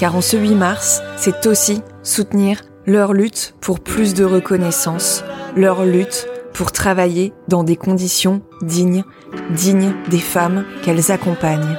Car 0.00 0.16
en 0.16 0.20
ce 0.20 0.36
8 0.36 0.56
mars, 0.56 1.00
c'est 1.16 1.46
aussi 1.46 1.82
soutenir 2.02 2.62
leur 2.86 3.12
lutte 3.12 3.54
pour 3.60 3.78
plus 3.78 4.14
de 4.14 4.24
reconnaissance, 4.24 5.22
leur 5.54 5.84
lutte 5.84 6.26
pour 6.54 6.72
travailler 6.72 7.32
dans 7.46 7.62
des 7.62 7.76
conditions 7.76 8.42
dignes, 8.62 9.04
dignes 9.50 9.94
des 10.08 10.18
femmes 10.18 10.64
qu'elles 10.82 11.12
accompagnent. 11.12 11.78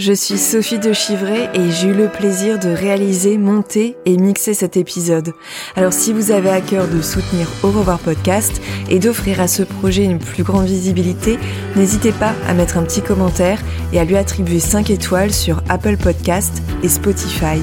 Je 0.00 0.14
suis 0.14 0.38
Sophie 0.38 0.78
de 0.78 0.94
Chivray 0.94 1.50
et 1.52 1.70
j'ai 1.70 1.88
eu 1.88 1.92
le 1.92 2.08
plaisir 2.08 2.58
de 2.58 2.70
réaliser, 2.70 3.36
monter 3.36 3.98
et 4.06 4.16
mixer 4.16 4.54
cet 4.54 4.78
épisode. 4.78 5.34
Alors 5.76 5.92
si 5.92 6.14
vous 6.14 6.30
avez 6.30 6.48
à 6.48 6.62
cœur 6.62 6.88
de 6.88 7.02
soutenir 7.02 7.46
Au 7.62 7.70
revoir 7.70 7.98
podcast 7.98 8.62
et 8.88 8.98
d'offrir 8.98 9.42
à 9.42 9.46
ce 9.46 9.62
projet 9.62 10.04
une 10.04 10.18
plus 10.18 10.42
grande 10.42 10.64
visibilité, 10.64 11.38
n'hésitez 11.76 12.12
pas 12.12 12.32
à 12.48 12.54
mettre 12.54 12.78
un 12.78 12.82
petit 12.82 13.02
commentaire 13.02 13.60
et 13.92 14.00
à 14.00 14.04
lui 14.06 14.16
attribuer 14.16 14.58
5 14.58 14.88
étoiles 14.88 15.34
sur 15.34 15.62
Apple 15.68 15.98
Podcast 15.98 16.62
et 16.82 16.88
Spotify. 16.88 17.60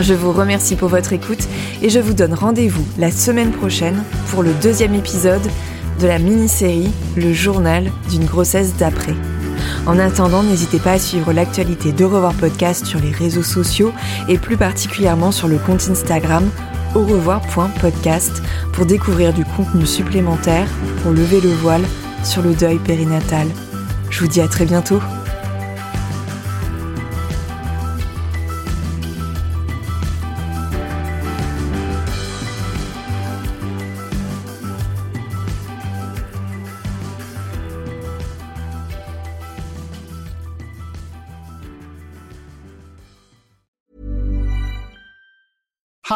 Je 0.00 0.14
vous 0.14 0.32
remercie 0.32 0.74
pour 0.74 0.88
votre 0.88 1.12
écoute 1.12 1.46
et 1.80 1.90
je 1.90 2.00
vous 2.00 2.14
donne 2.14 2.34
rendez-vous 2.34 2.84
la 2.98 3.12
semaine 3.12 3.52
prochaine 3.52 4.02
pour 4.30 4.42
le 4.42 4.52
deuxième 4.54 4.96
épisode 4.96 5.48
de 6.00 6.08
la 6.08 6.18
mini-série 6.18 6.90
Le 7.14 7.32
journal 7.32 7.92
d'une 8.10 8.24
grossesse 8.24 8.74
d'après. 8.74 9.14
En 9.86 9.98
attendant, 9.98 10.42
n'hésitez 10.42 10.78
pas 10.78 10.92
à 10.92 10.98
suivre 10.98 11.32
l'actualité 11.32 11.92
de 11.92 12.04
Revoir 12.04 12.34
Podcast 12.34 12.86
sur 12.86 13.00
les 13.00 13.10
réseaux 13.10 13.42
sociaux 13.42 13.92
et 14.28 14.38
plus 14.38 14.56
particulièrement 14.56 15.32
sur 15.32 15.48
le 15.48 15.58
compte 15.58 15.88
Instagram 15.90 16.48
au 16.94 17.04
revoir.podcast 17.04 18.42
pour 18.72 18.86
découvrir 18.86 19.32
du 19.32 19.44
contenu 19.44 19.86
supplémentaire 19.86 20.68
pour 21.02 21.12
lever 21.12 21.40
le 21.40 21.50
voile 21.50 21.82
sur 22.24 22.42
le 22.42 22.54
deuil 22.54 22.78
périnatal. 22.78 23.46
Je 24.10 24.20
vous 24.20 24.28
dis 24.28 24.40
à 24.40 24.48
très 24.48 24.64
bientôt. 24.64 25.00